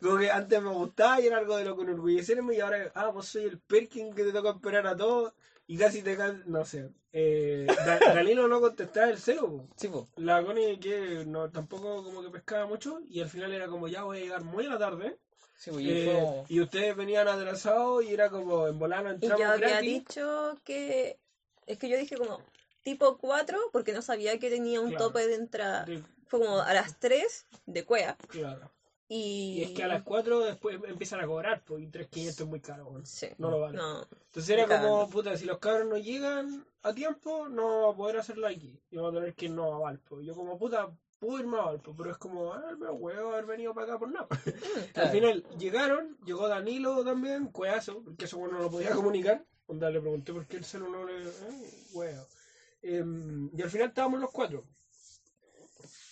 Como 0.01 0.17
que 0.17 0.31
antes 0.31 0.61
me 0.61 0.69
gustaba 0.69 1.21
y 1.21 1.27
era 1.27 1.37
algo 1.37 1.57
de 1.57 1.65
lo 1.65 1.75
que 1.75 1.83
enorgullecerme 1.83 2.55
y 2.55 2.59
ahora, 2.59 2.91
ah, 2.95 3.11
pues 3.13 3.27
soy 3.27 3.43
el 3.45 3.59
Perkin 3.59 4.13
que 4.13 4.23
te 4.23 4.31
toca 4.31 4.51
esperar 4.51 4.87
a 4.87 4.95
todos 4.95 5.33
y 5.73 5.77
casi 5.77 6.01
te 6.01 6.17
can... 6.17 6.43
no 6.47 6.65
sé. 6.65 6.89
Eh, 7.13 7.65
Da- 7.67 7.99
Danilo 8.15 8.47
no 8.47 8.60
contestaba 8.60 9.10
el 9.10 9.17
celo. 9.17 9.47
po. 9.47 9.67
Sí, 9.77 9.88
po. 9.88 10.10
La 10.17 10.43
Connie 10.43 10.79
que 10.79 11.23
no, 11.25 11.49
tampoco 11.49 12.03
como 12.03 12.21
que 12.21 12.29
pescaba 12.29 12.65
mucho 12.65 12.99
y 13.10 13.21
al 13.21 13.29
final 13.29 13.53
era 13.53 13.67
como 13.67 13.88
ya 13.88 14.03
voy 14.03 14.17
a 14.17 14.21
llegar 14.21 14.43
muy 14.43 14.65
a 14.65 14.69
la 14.69 14.77
tarde. 14.79 15.17
Sí, 15.55 15.71
po, 15.71 15.79
y 15.79 15.89
Eh, 15.91 16.05
como- 16.13 16.45
y 16.49 16.60
ustedes 16.60 16.95
venían 16.95 17.27
atrasados 17.27 18.03
y 18.03 18.13
era 18.13 18.29
como 18.29 18.67
en 18.67 18.79
volano 18.79 19.10
Y 19.12 19.13
entramos 19.13 19.39
yo 19.39 19.47
había 19.49 19.79
dicho 19.79 20.60
que. 20.63 21.19
Es 21.67 21.77
que 21.77 21.88
yo 21.89 21.97
dije 21.97 22.17
como. 22.17 22.39
tipo 22.84 23.17
4 23.19 23.57
porque 23.71 23.93
no 23.93 24.01
sabía 24.01 24.39
que 24.39 24.49
tenía 24.49 24.81
un 24.81 24.89
Claro. 24.89 25.07
tope 25.07 25.27
de 25.27 25.36
entrada. 25.36 25.86
De- 25.86 26.03
Fue 26.27 26.39
como 26.39 26.60
a 26.62 26.73
las 26.73 26.97
3 26.99 27.45
de 27.65 27.86
cuea. 27.86 28.17
claro. 28.29 28.71
Y, 29.13 29.60
Y 29.60 29.63
es 29.63 29.71
que 29.71 29.84
a 29.84 29.88
las 29.89 30.04
4 30.04 30.39
después 30.45 30.80
empiezan 30.88 31.19
a 31.19 31.28
cobrar, 31.28 31.62
pues, 31.65 31.84
y 31.84 31.88
3.500 31.88 32.28
es 32.30 32.45
muy 32.45 32.62
caro. 32.62 32.93
Sí. 33.04 33.28
No 33.39 33.52
lo 33.52 33.60
vale. 33.60 33.76
No, 33.78 34.04
Entonces 34.04 34.50
era 34.50 34.65
como, 34.67 35.10
puta, 35.10 35.36
si 35.36 35.43
los 35.45 35.58
cabros 35.58 35.86
no 35.89 35.97
llegan 35.97 36.65
a 36.84 36.93
tiempo, 36.93 37.50
no 37.50 37.63
vamos 37.82 37.93
a 37.93 37.97
poder 37.97 38.17
hacerlo 38.17 38.47
aquí. 38.47 38.80
Y 38.89 38.95
vamos 38.95 39.12
a 39.12 39.15
tener 39.19 39.34
que 39.36 39.45
irnos 39.47 39.74
a 39.74 39.78
Valpo. 39.80 40.21
Y 40.21 40.28
yo 40.28 40.34
como, 40.34 40.58
puta, 40.58 40.89
puedo 41.19 41.39
irme 41.39 41.58
a 41.60 41.63
Valpo, 41.63 41.93
pero 41.93 42.10
es 42.12 42.17
como, 42.17 42.54
ah, 42.54 42.74
me 42.80 42.89
huevo 42.89 43.32
haber 43.34 43.45
venido 43.47 43.74
para 43.74 43.88
acá 43.88 44.00
por 44.00 44.10
nada. 44.13 44.28
Al 44.86 44.91
Claro. 44.93 45.10
final 45.12 45.43
llegaron, 45.60 46.17
llegó 46.24 46.47
Danilo 46.47 47.04
también, 47.04 47.47
cueazo, 47.47 48.02
porque 48.06 48.24
eso 48.26 48.38
bueno, 48.38 48.60
no 48.60 48.63
lo 48.63 48.71
podía 48.71 48.91
comunicar. 48.91 49.43
Onda, 49.67 49.89
le 49.89 50.00
pregunté 50.00 50.32
por 50.32 50.45
qué 50.47 50.56
el 50.56 50.63
celu 50.63 50.89
no 50.89 51.04
le... 51.06 51.21
Eh, 51.28 51.84
huevo. 51.91 52.26
Em, 52.82 53.50
y 53.58 53.62
al 53.62 53.69
final 53.69 53.89
estábamos 53.89 54.21
los 54.21 54.32
cuatro. 54.32 54.63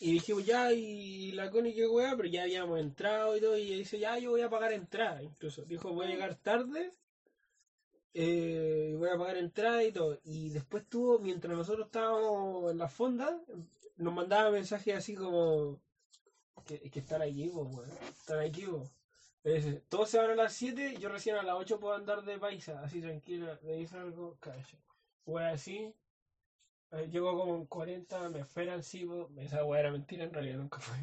Y 0.01 0.13
dijimos, 0.13 0.45
ya, 0.45 0.71
y 0.71 1.31
la 1.33 1.49
Connie 1.51 1.75
que 1.75 1.87
hueá, 1.87 2.15
pero 2.15 2.29
ya 2.29 2.43
habíamos 2.43 2.79
entrado 2.79 3.35
y 3.35 3.41
todo, 3.41 3.57
y 3.57 3.75
dice, 3.75 3.99
ya, 3.99 4.17
yo 4.17 4.31
voy 4.31 4.41
a 4.41 4.49
pagar 4.49 4.71
entrada, 4.71 5.21
incluso. 5.21 5.63
Dijo, 5.65 5.91
voy 5.93 6.05
a 6.05 6.09
llegar 6.09 6.35
tarde, 6.35 6.91
eh, 8.13 8.91
y 8.93 8.95
voy 8.95 9.09
a 9.09 9.17
pagar 9.17 9.37
entrada 9.37 9.83
y 9.83 9.91
todo. 9.91 10.17
Y 10.23 10.49
después 10.51 10.87
tuvo, 10.87 11.19
mientras 11.19 11.55
nosotros 11.55 11.87
estábamos 11.87 12.71
en 12.71 12.77
la 12.77 12.87
fonda, 12.87 13.41
nos 13.97 14.13
mandaba 14.13 14.51
mensajes 14.51 14.95
así 14.95 15.15
como, 15.15 15.81
que, 16.65 16.79
que 16.89 16.99
están 16.99 17.21
aquí, 17.21 17.49
pues, 17.49 17.67
weón, 17.75 17.89
están 18.09 18.39
aquí, 18.39 18.65
pues. 18.65 18.89
Me 19.43 19.53
dice, 19.53 19.83
todos 19.89 20.09
se 20.09 20.17
van 20.17 20.31
a 20.31 20.35
las 20.35 20.53
7, 20.53 20.97
yo 20.97 21.09
recién 21.09 21.35
a 21.35 21.43
las 21.43 21.55
8 21.55 21.79
puedo 21.79 21.95
andar 21.95 22.23
de 22.23 22.39
paisa, 22.39 22.81
así 22.83 23.01
tranquila, 23.01 23.59
me 23.63 23.73
dice 23.73 23.97
algo, 23.97 24.37
calla. 24.39 24.65
Weón, 25.25 25.47
así, 25.47 25.93
eh, 26.91 27.07
Llego 27.11 27.37
como 27.37 27.55
en 27.55 27.65
40, 27.65 28.29
me 28.29 28.39
esperan, 28.39 28.83
sí, 28.83 29.05
po. 29.05 29.29
esa 29.37 29.63
weá 29.65 29.79
era 29.81 29.91
mentira, 29.91 30.23
en 30.23 30.33
realidad 30.33 30.57
nunca 30.57 30.79
fue. 30.79 30.95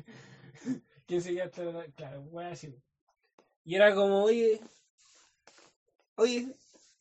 ¿Quién 1.06 1.22
seguía 1.22 1.44
hasta 1.44 1.64
la- 1.64 1.86
Claro, 1.92 2.22
weá 2.22 2.50
así. 2.50 2.74
Y 3.64 3.74
era 3.76 3.94
como, 3.94 4.22
oye, 4.24 4.60
oye, 6.16 6.54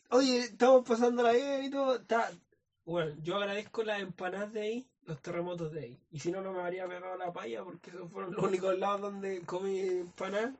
oye, 0.09 0.39
estamos 0.39 0.87
pasándola 0.87 1.31
bien 1.33 1.63
y 1.65 1.69
todo. 1.69 1.95
Está... 1.97 2.31
Bueno, 2.85 3.15
yo 3.21 3.37
agradezco 3.37 3.83
las 3.83 4.01
empanadas 4.01 4.53
de 4.53 4.61
ahí, 4.61 4.87
los 5.05 5.21
terremotos 5.21 5.71
de 5.71 5.79
ahí. 5.81 5.99
Y 6.11 6.19
si 6.19 6.31
no, 6.31 6.41
no 6.41 6.53
me 6.53 6.61
habría 6.61 6.87
pegado 6.87 7.17
la 7.17 7.33
paya 7.33 7.63
porque 7.63 7.89
esos 7.89 8.11
fueron 8.11 8.33
los 8.35 8.43
únicos 8.45 8.77
lados 8.77 9.01
donde 9.01 9.41
comí 9.41 9.79
empanadas. 9.79 10.53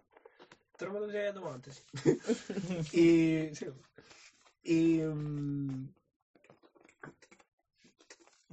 Terremotos 0.77 1.13
ya 1.13 1.19
había 1.19 1.33
tomado 1.33 1.55
antes. 1.55 1.85
y, 2.93 3.53
sí. 3.55 3.67
Y, 4.63 4.99
mm, 5.01 5.94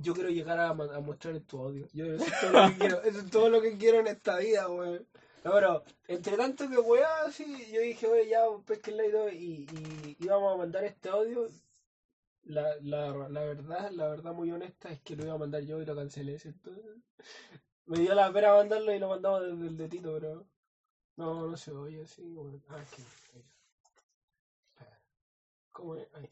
yo 0.02 0.14
quiero 0.14 0.30
llegar 0.30 0.58
a, 0.60 0.72
mostrar 0.74 1.38
tu 1.40 1.58
audio. 1.60 1.86
Yo, 1.92 2.06
eso, 2.06 2.24
es 2.24 2.40
todo 2.40 2.50
lo 2.50 2.68
que 2.68 2.78
quiero, 2.78 3.02
eso 3.02 3.18
es 3.20 3.30
todo 3.30 3.48
lo 3.50 3.62
que 3.62 3.78
quiero 3.78 4.00
en 4.00 4.06
esta 4.08 4.38
vida, 4.38 4.68
weón. 4.68 5.06
No, 5.44 5.52
pero, 5.52 5.84
entre 6.06 6.36
tanto 6.36 6.68
que 6.68 6.78
weá, 6.78 7.24
así, 7.26 7.44
yo 7.72 7.80
dije, 7.80 8.06
oye, 8.06 8.28
ya, 8.28 8.42
pesquenla 8.64 9.32
y 9.32 9.36
y, 9.36 10.16
y 10.18 10.24
íbamos 10.24 10.54
a 10.54 10.58
mandar 10.58 10.84
este 10.84 11.08
audio. 11.08 11.48
La, 12.44 12.76
la, 12.80 13.28
la 13.28 13.40
verdad, 13.40 13.90
la 13.92 14.08
verdad 14.08 14.32
muy 14.34 14.50
honesta 14.50 14.90
es 14.90 15.00
que 15.00 15.16
lo 15.16 15.24
iba 15.24 15.34
a 15.34 15.38
mandar 15.38 15.62
yo 15.62 15.80
y 15.80 15.86
lo 15.86 15.94
cancelé, 15.94 16.38
¿cierto? 16.38 16.70
Me 17.86 17.98
dio 17.98 18.14
la 18.14 18.32
pena 18.32 18.54
mandarlo 18.54 18.92
y 18.92 18.98
lo 18.98 19.08
mandamos 19.08 19.42
desde 19.42 19.66
el 19.66 19.76
de 19.76 19.88
Tito, 19.88 20.12
pero 20.14 20.46
no, 21.16 21.46
no 21.48 21.56
se 21.56 21.72
oye 21.72 22.02
así, 22.02 22.22
weón. 22.22 22.62
Ah, 22.68 22.80
es 22.82 22.90
que. 22.90 23.02
¿Cómo 25.72 25.96
es? 25.96 26.06
Ahí. 26.14 26.30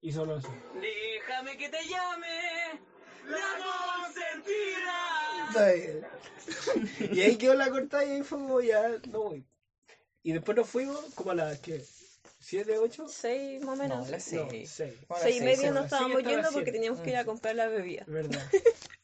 Y 0.00 0.12
solo 0.12 0.36
así. 0.36 0.48
Déjame 0.80 1.56
que 1.56 1.68
te 1.68 1.78
llame 1.88 2.80
la 3.28 3.40
consentida. 5.52 7.14
Y 7.14 7.20
ahí 7.20 7.36
quedó 7.36 7.54
la 7.54 7.70
cortada 7.70 8.04
y 8.04 8.10
ahí 8.12 8.22
fue 8.22 8.38
como 8.38 8.60
ya, 8.60 8.88
no 9.10 9.22
voy. 9.24 9.44
Y 10.22 10.32
después 10.32 10.56
nos 10.56 10.68
fuimos 10.68 10.98
como 11.14 11.30
a 11.32 11.34
las 11.34 11.58
que, 11.60 11.82
¿siete, 12.38 12.78
ocho? 12.78 13.08
6 13.08 13.64
más 13.64 13.78
o 13.78 13.82
menos. 13.82 14.04
No, 14.06 14.10
las 14.10 14.32
No, 14.32 14.48
seis. 14.50 14.70
seis. 14.70 14.94
Bueno, 15.08 15.22
6 15.24 15.36
y 15.36 15.38
seis, 15.38 15.42
media 15.42 15.56
seis, 15.56 15.72
nos 15.72 15.84
estábamos 15.84 16.22
yendo 16.22 16.42
porque 16.42 16.52
siete. 16.52 16.72
teníamos 16.72 17.00
que 17.00 17.10
ir 17.10 17.16
a 17.16 17.24
comprar 17.24 17.54
la 17.56 17.68
bebida. 17.68 18.04
Verdad. 18.06 18.42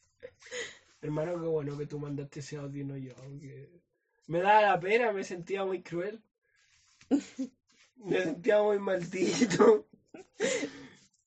Hermano, 1.02 1.32
qué 1.40 1.46
bueno 1.46 1.76
que 1.76 1.86
tú 1.86 1.98
mandaste 1.98 2.40
ese 2.40 2.56
audio 2.56 2.82
y 2.82 2.84
no 2.86 2.96
yo. 2.96 3.12
aunque 3.22 3.68
Me 4.26 4.40
daba 4.40 4.62
la 4.62 4.80
pena, 4.80 5.12
me 5.12 5.24
sentía 5.24 5.64
muy 5.64 5.82
cruel. 5.82 6.22
Me 7.96 8.22
sentía 8.22 8.60
muy 8.62 8.78
maldito. 8.78 9.86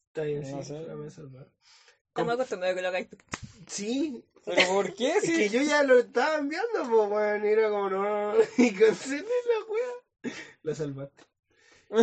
Está 0.08 0.24
bien, 0.24 0.44
sí, 0.46 0.54
No 0.56 0.64
sé. 0.64 0.82
la 0.82 0.96
me 0.96 1.10
salvar. 1.10 1.48
Estamos 2.08 2.34
acostumbrados 2.34 2.74
a 2.74 2.76
que 2.76 2.82
lo 2.82 2.88
hagáis 2.88 3.10
tú. 3.10 3.18
Sí, 3.68 4.24
¿Pero 4.46 4.66
por 4.74 4.94
qué? 4.94 5.18
es 5.18 5.24
Si 5.24 5.34
que 5.34 5.50
yo 5.50 5.62
ya 5.62 5.84
lo 5.84 6.00
estaba 6.00 6.38
enviando, 6.38 6.80
pues, 6.90 7.10
weón, 7.12 7.46
y 7.46 7.48
era 7.50 7.70
como, 7.70 7.90
no, 7.90 8.04
no, 8.04 8.34
no, 8.38 8.40
y 8.58 8.74
cancelé 8.74 9.22
la 9.24 9.66
wea. 9.72 10.34
La 10.64 10.74
salvaste. 10.76 11.24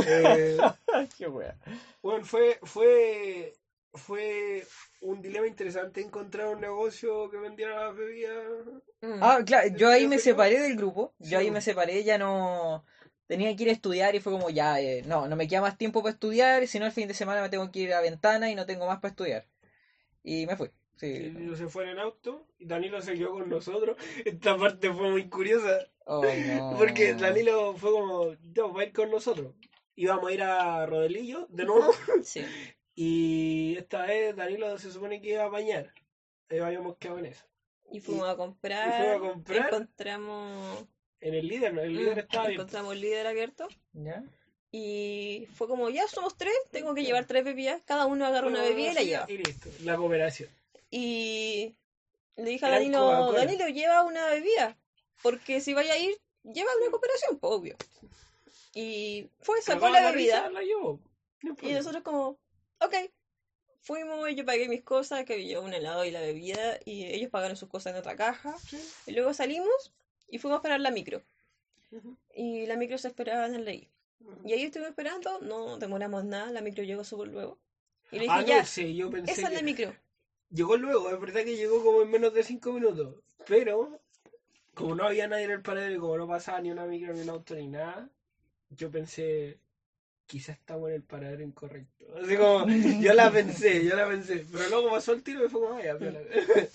Eh, 0.05 0.59
Qué 1.19 1.27
wea. 1.27 1.57
bueno, 2.03 2.25
fue, 2.25 2.59
fue, 2.63 3.55
fue 3.93 4.67
un 5.01 5.21
dilema 5.23 5.47
interesante 5.47 6.01
encontrar 6.01 6.49
un 6.49 6.61
negocio 6.61 7.31
que 7.31 7.37
vendiera 7.39 7.87
las 7.87 7.97
bebidas. 7.97 8.37
Mm. 9.03 9.19
Ah, 9.21 9.41
claro, 9.45 9.69
yo 9.77 9.89
ahí 9.91 10.07
me 10.07 10.19
separé 10.19 10.61
del 10.61 10.77
grupo. 10.77 11.15
Sí, 11.21 11.31
Yo 11.31 11.39
ahí 11.39 11.49
bo. 11.49 11.55
me 11.55 11.61
separé, 11.61 12.05
ya 12.05 12.19
no. 12.19 12.85
Tenía 13.27 13.55
que 13.57 13.63
ir 13.63 13.69
a 13.71 13.73
estudiar 13.73 14.15
y 14.15 14.21
fue 14.21 14.33
como 14.33 14.51
ya, 14.51 14.81
eh, 14.81 15.03
no, 15.07 15.29
no 15.29 15.37
me 15.37 15.49
queda 15.49 15.63
más 15.63 15.79
tiempo 15.79 16.03
para 16.03 16.13
estudiar, 16.13 16.67
si 16.67 16.79
no 16.79 16.87
el 16.87 16.93
fin 16.93 17.09
de 17.09 17.15
semana 17.15 17.41
me 17.41 17.49
tengo 17.49 17.71
que 17.71 17.81
ir 17.81 17.95
a 17.95 18.01
ventana 18.01 18.51
y 18.51 18.55
no 18.55 18.67
tengo 18.67 18.87
más 18.87 19.01
para 19.01 19.11
estudiar. 19.11 19.47
Y 20.23 20.47
me 20.47 20.57
fui. 20.57 20.71
Sí. 20.97 21.31
Danilo 21.31 21.57
se 21.57 21.69
fue 21.69 21.91
en 21.91 21.99
auto 21.99 22.47
y 22.59 22.67
Danilo 22.67 23.01
se 23.03 23.15
quedó 23.15 23.33
con 23.33 23.49
nosotros. 23.49 23.97
Esta 24.25 24.57
parte 24.57 24.93
fue 24.93 25.11
muy 25.11 25.29
curiosa 25.29 25.87
no. 26.07 26.75
porque 26.79 27.15
Danilo 27.15 27.75
fue 27.75 27.93
como, 27.93 28.35
ya, 28.53 28.65
va 28.65 28.83
a 28.83 28.85
ir 28.85 28.93
con 28.93 29.11
nosotros. 29.11 29.55
Íbamos 29.97 30.29
a 30.29 30.33
ir 30.33 30.43
a 30.43 30.87
Rodelillo 30.87 31.47
de 31.51 31.65
nuevo 31.65 31.93
Sí. 32.23 32.45
y 32.95 33.77
esta 33.79 34.07
vez 34.07 34.35
Danilo 34.35 34.77
se 34.79 34.91
supone 34.91 35.21
que 35.21 35.31
iba 35.31 35.45
a 35.45 35.49
bañar. 35.49 35.93
Ahí 36.49 36.59
habíamos 36.59 36.97
quedado 36.99 37.19
en 37.19 37.27
eso. 37.27 37.45
Y 37.91 38.01
fuimos 38.01 38.29
a 38.29 38.37
comprar. 38.37 38.89
y 38.89 39.03
fuimos 39.03 39.17
a 39.17 39.33
comprar. 39.33 39.67
Encontramos, 39.67 40.87
En 41.25 41.33
el 41.33 41.49
líder, 41.49 41.73
¿no? 41.73 41.81
el 41.81 41.97
líder 41.97 42.17
mm, 42.17 42.19
estaba 42.19 42.49
bien. 42.49 42.61
encontramos 42.61 42.93
el 42.93 43.01
líder 43.01 43.27
abierto. 43.27 43.67
¿Ya? 43.95 44.23
Y 44.71 45.49
fue 45.55 45.67
como, 45.67 45.89
ya 45.89 46.07
somos 46.07 46.37
tres, 46.37 46.53
tengo 46.71 46.95
que 46.95 47.03
llevar 47.03 47.25
tres 47.25 47.45
bebidas. 47.45 47.81
Cada 47.87 48.05
uno 48.05 48.27
agarra 48.27 48.47
una 48.47 48.61
bebida 48.61 48.91
y 48.91 48.95
la 48.95 49.03
lleva. 49.03 49.27
Y 49.29 49.39
listo, 49.39 49.71
la 49.85 49.97
cooperación. 49.97 50.51
Y 50.91 51.75
le 52.37 52.45
dije 52.45 52.67
a 52.67 52.69
Danilo. 52.69 53.33
Danilo, 53.33 53.69
lleva 53.69 54.03
una 54.03 54.27
bebida. 54.27 54.77
Porque 55.23 55.63
si 55.63 55.73
vaya 55.73 55.95
a 55.95 55.97
ir, 55.97 56.15
lleva 56.43 56.71
una 56.79 56.91
cooperación, 56.91 57.39
pues 57.39 57.53
obvio. 57.55 57.77
Y 58.75 59.31
fue, 59.41 59.63
sacó 59.63 59.89
la 59.89 60.11
bebida. 60.11 60.51
La. 60.51 60.61
No 60.61 61.57
Y 61.63 61.73
nosotros 61.73 62.03
como, 62.03 62.39
ok. 62.81 62.95
Fuimos, 63.81 64.29
yo 64.35 64.45
pagué 64.45 64.69
mis 64.69 64.83
cosas, 64.83 65.25
que 65.25 65.49
yo 65.49 65.63
un 65.63 65.73
helado 65.73 66.05
y 66.05 66.11
la 66.11 66.21
bebida, 66.21 66.79
y 66.85 67.05
ellos 67.07 67.31
pagaron 67.31 67.57
sus 67.57 67.71
cosas 67.71 67.95
en 67.95 68.01
otra 68.01 68.15
caja. 68.15 68.55
Sí. 68.59 68.79
Y 69.07 69.13
luego 69.13 69.33
salimos 69.33 69.95
y 70.29 70.39
fuimos 70.39 70.57
a 70.57 70.59
esperar 70.59 70.81
la 70.81 70.91
micro. 70.91 71.23
Y 72.35 72.67
la 72.67 72.77
micro 72.77 72.99
se 72.99 73.09
esperaba 73.09 73.47
en 73.47 73.55
el 73.55 73.65
ley. 73.65 73.89
Y 74.45 74.53
ahí 74.53 74.63
estuvimos 74.65 74.91
esperando, 74.91 75.41
no 75.41 75.79
demoramos 75.79 76.25
nada, 76.25 76.51
la 76.51 76.61
micro 76.61 76.83
llegó 76.83 77.05
súper 77.05 77.29
luego. 77.29 77.59
Y 78.11 78.17
le 78.17 78.23
dije, 78.23 78.35
Ah, 78.35 78.41
no 78.41 78.47
ya, 78.47 78.63
yo 78.63 79.11
pensé 79.11 79.33
esa 79.33 79.49
es 79.49 79.55
la 79.55 79.63
micro. 79.63 79.95
Llegó 80.51 80.77
luego, 80.77 81.11
es 81.11 81.21
verdad 81.21 81.45
que 81.45 81.57
llegó 81.57 81.83
como 81.83 82.03
en 82.03 82.11
menos 82.11 82.33
de 82.33 82.43
5 82.43 82.73
minutos. 82.73 83.17
Pero, 83.47 84.01
como 84.75 84.95
no 84.95 85.05
había 85.05 85.29
nadie 85.29 85.45
en 85.45 85.51
el 85.51 85.63
paradero 85.63 85.95
y 85.95 85.99
como 85.99 86.17
no 86.17 86.27
pasaba 86.27 86.61
ni 86.61 86.71
una 86.71 86.87
micro, 86.87 87.13
ni 87.13 87.21
un 87.21 87.31
auto, 87.31 87.55
ni 87.55 87.69
nada, 87.69 88.09
yo 88.71 88.91
pensé, 88.91 89.59
quizás 90.27 90.57
estamos 90.59 90.89
en 90.91 90.97
el 90.97 91.03
paradero 91.03 91.43
incorrecto. 91.43 92.05
Así 92.23 92.37
como, 92.37 92.67
yo 93.01 93.13
la 93.15 93.31
pensé, 93.33 93.85
yo 93.85 93.97
la 93.97 94.09
pensé. 94.09 94.45
Pero 94.53 94.69
luego 94.71 94.91
pasó 94.91 95.13
el 95.13 95.23
tiro 95.23 95.45
y 95.45 95.49
fue 95.49 95.61
como, 95.61 95.75
vaya, 95.75 95.99
piola". 95.99 96.21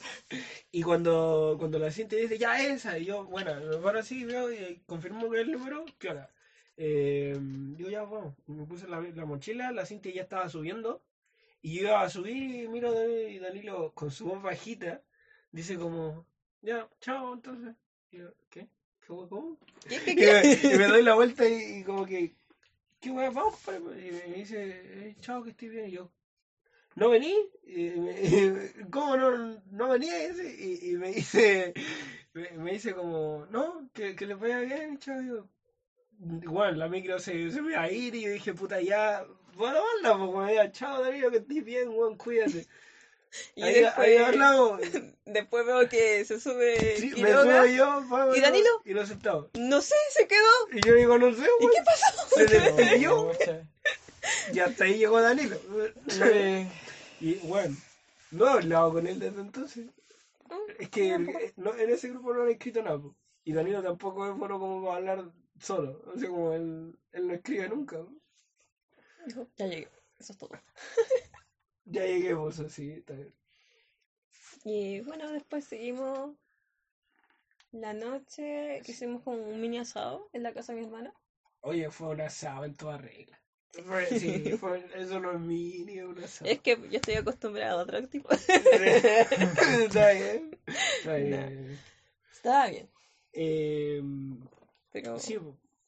Y 0.72 0.84
cuando, 0.84 1.56
cuando 1.60 1.80
la 1.80 1.92
siente 1.92 2.16
dice, 2.16 2.38
ya 2.38 2.62
esa, 2.64 2.98
y 3.00 3.06
yo, 3.06 3.26
bueno, 3.26 3.56
me 3.56 3.78
paro 3.78 4.00
así, 4.00 4.24
veo 4.26 4.52
y 4.52 4.82
confirmo 4.86 5.30
que 5.30 5.42
es 5.42 5.46
el 5.48 5.52
número, 5.52 5.86
piola. 5.98 6.30
Eh, 6.78 7.38
digo, 7.42 7.90
ya, 7.90 8.04
vamos. 8.04 8.36
Y 8.48 8.52
Me 8.54 8.66
puse 8.66 8.88
la, 8.88 9.02
la 9.02 9.26
mochila, 9.26 9.72
la 9.72 9.86
cinta 9.86 10.10
ya 10.10 10.22
estaba 10.24 10.50
subiendo. 10.50 11.04
Y 11.62 11.76
yo 11.76 11.82
iba 11.90 12.02
a 12.02 12.10
subir 12.10 12.38
y 12.64 12.68
miro 12.68 12.94
de- 12.94 13.32
y 13.32 13.40
Danilo 13.40 13.94
con 13.94 14.12
su 14.12 14.26
voz 14.28 14.42
bajita 14.42 15.02
dice 15.52 15.78
como, 15.78 16.26
ya, 16.62 16.88
chao, 17.02 17.34
entonces. 17.34 17.76
Y 18.12 18.18
yo, 18.20 18.30
¿qué? 18.50 18.62
¿Qué 19.02 19.08
cómo? 19.08 19.58
¿Y 19.90 19.96
es 19.96 20.04
que 20.04 20.16
Y 20.16 20.16
qué? 20.16 20.28
me, 20.28 20.50
y 20.68 20.76
me 20.76 20.86
doy 20.88 21.04
la 21.04 21.16
vuelta 21.16 21.48
y, 21.48 21.80
y 21.80 21.84
como 21.84 22.06
que, 22.06 22.36
¿qué 23.00 23.12
hueá, 23.12 23.30
vamos? 23.30 23.56
compadre?". 23.64 24.08
Y 24.08 24.12
me 24.12 24.36
dice, 24.38 24.58
"Eh, 25.10 25.16
chao, 25.22 25.44
que 25.44 25.52
estoy 25.52 25.70
bien. 25.70 25.88
Y 25.90 25.92
yo, 25.94 26.12
¿no 26.96 27.10
vení? 27.10 27.36
Y 27.66 27.90
me- 27.92 28.14
¿Cómo 28.92 29.18
no, 29.18 29.62
no 29.72 29.90
venía? 29.90 30.16
Y, 30.28 30.96
me 30.98 31.10
dice, 31.14 31.74
me, 32.34 32.72
dice 32.74 32.94
como, 32.96 33.46
no, 33.52 33.90
que, 33.94 34.16
que 34.16 34.26
les 34.28 34.40
vaya 34.40 34.60
bien, 34.62 34.98
chao. 35.00 35.22
Yo, 35.22 35.48
Bueno, 36.20 36.74
la 36.78 36.88
micro 36.90 37.20
se, 37.20 37.52
se 37.52 37.62
me 37.62 37.72
iba 37.72 37.82
a 37.84 37.92
ir 37.92 38.14
y 38.16 38.24
yo 38.24 38.32
dije, 38.32 38.54
puta, 38.54 38.82
ya, 38.82 39.26
bueno, 39.56 39.80
hola, 40.00 40.18
pues, 40.18 40.30
weón, 40.32 40.50
ya, 40.54 40.72
chao, 40.72 41.02
Danilo, 41.04 41.32
que 41.32 41.38
estés 41.38 41.64
bien, 41.66 41.90
weón, 41.90 42.18
cuídate. 42.18 42.68
Y 43.56 43.62
ahí, 43.64 43.74
después, 43.82 44.08
ahí 44.08 44.18
hablamos. 44.18 44.82
después 45.26 45.66
veo 45.66 45.88
que 45.88 46.26
se 46.26 46.40
sube 46.40 46.98
Sí, 46.98 47.10
me 47.10 47.16
Quiroga. 47.16 47.66
yo, 47.68 47.86
vamos, 48.10 48.38
¿Y 48.38 48.42
Danilo? 48.42 48.70
Y 48.86 48.94
nos 48.94 49.08
sentamos. 49.10 49.48
No 49.54 49.82
sé, 49.82 49.96
se 50.12 50.28
quedó. 50.28 50.50
Y 50.74 50.82
yo 50.82 50.96
digo, 50.96 51.18
no 51.18 51.34
sé, 51.34 51.48
¿Y 51.60 51.68
qué 51.68 51.84
pasó? 51.86 52.06
Se 52.36 52.46
despidió 52.46 53.32
Pucha. 53.32 53.68
y 54.54 54.60
hasta 54.60 54.84
ahí 54.86 54.98
llegó 54.98 55.22
Danilo. 55.22 55.58
Y 57.20 57.36
bueno, 57.48 57.76
no 58.32 58.46
he 58.48 58.50
hablado 58.52 58.94
con 58.94 59.06
él 59.08 59.20
desde 59.20 59.42
entonces. 59.42 59.88
Es 60.80 60.90
que 60.90 61.10
tampoco. 61.12 61.40
eh, 61.40 61.54
no, 61.58 61.76
en 61.76 61.90
ese 61.92 62.10
grupo 62.10 62.34
no 62.34 62.44
han 62.44 62.50
escrito 62.50 62.82
nada. 62.82 62.98
po. 63.00 63.16
Y 63.44 63.54
Danilo 63.54 63.84
tampoco 63.84 64.28
es 64.28 64.36
bueno 64.38 64.60
como 64.60 64.84
para 64.86 64.98
hablar 64.98 65.32
solo. 65.60 66.02
O 66.14 66.18
sea, 66.18 66.30
como 66.30 66.54
él, 66.54 66.98
él 67.12 67.28
no 67.28 67.34
escribe 67.34 67.70
nunca. 67.70 67.98
po. 67.98 68.12
Ya 69.58 69.68
llegué. 69.68 69.88
Eso 70.20 70.34
es 70.34 70.38
todo. 70.40 70.50
Ya 71.92 72.06
llegué 72.06 72.34
vos, 72.34 72.60
así, 72.60 72.92
está 72.92 73.14
bien. 73.16 73.34
Y 74.64 75.02
bueno, 75.02 75.30
después 75.34 75.66
seguimos 75.66 76.32
la 77.72 77.94
noche 77.94 78.80
que 78.86 78.92
hicimos 78.92 79.24
como 79.24 79.38
un 79.42 79.60
mini 79.60 79.80
asado 79.80 80.30
en 80.34 80.44
la 80.44 80.54
casa 80.54 80.72
de 80.74 80.80
mi 80.82 80.86
hermana. 80.86 81.12
Oye, 81.62 81.90
fue 81.90 82.10
un 82.10 82.22
asado 82.22 82.66
en 82.66 82.74
toda 82.74 82.98
regla. 82.98 83.40
Fue- 83.86 84.06
sí, 84.06 84.52
fue- 84.60 84.86
eso 84.96 85.20
no 85.20 85.32
es 85.32 85.40
mini, 85.40 86.00
es 86.00 86.06
un 86.06 86.24
asado. 86.24 86.52
Es 86.52 86.60
que 86.60 86.78
yo 86.90 86.98
estoy 86.98 87.16
acostumbrada 87.16 87.74
a 87.74 87.84
otro 87.84 88.08
tipo. 88.08 88.30
está 88.50 90.12
bien. 90.12 90.52
Está 90.68 91.16
bien. 91.16 91.80
Estaba 92.32 92.68
bien, 92.70 92.90
Eh, 93.34 94.02
pero 94.92 95.20
Sí, 95.20 95.38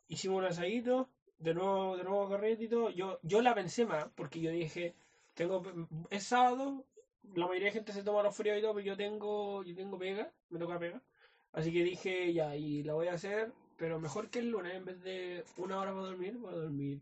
hicimos 0.08 0.38
un 0.40 0.46
asadito, 0.46 1.10
de 1.40 1.54
nuevo, 1.54 1.98
de 1.98 2.04
nuevo 2.04 2.30
carrete 2.30 2.66
y 2.66 2.68
todo. 2.68 2.90
Yo, 2.92 3.20
yo 3.24 3.42
la 3.42 3.56
pensé 3.56 3.86
más, 3.86 4.08
porque 4.16 4.40
yo 4.42 4.52
dije, 4.52 4.94
tengo 5.42 5.64
es 6.10 6.24
sábado, 6.24 6.86
la 7.34 7.48
mayoría 7.48 7.68
de 7.68 7.74
gente 7.74 7.94
se 7.94 8.04
toma 8.04 8.24
los 8.24 8.36
fríos 8.36 8.58
y 8.58 8.62
todo, 8.62 8.76
pero 8.76 8.86
yo 8.86 8.98
tengo, 8.98 9.64
yo 9.64 9.76
tengo 9.76 9.98
pega, 9.98 10.32
me 10.50 10.60
toca 10.60 10.80
pega. 10.80 11.02
Así 11.54 11.72
que 11.72 11.84
dije, 11.84 12.34
ya, 12.34 12.56
y 12.56 12.84
la 12.84 12.94
voy 12.94 13.08
a 13.08 13.14
hacer, 13.14 13.52
pero 13.76 14.00
mejor 14.00 14.30
que 14.30 14.40
el 14.40 14.50
lunes, 14.50 14.76
en 14.76 14.86
vez 14.86 15.02
de 15.02 15.44
una 15.58 15.80
hora 15.80 15.92
para 15.92 16.06
dormir, 16.06 16.38
voy 16.38 16.54
a 16.54 16.58
dormir 16.58 17.02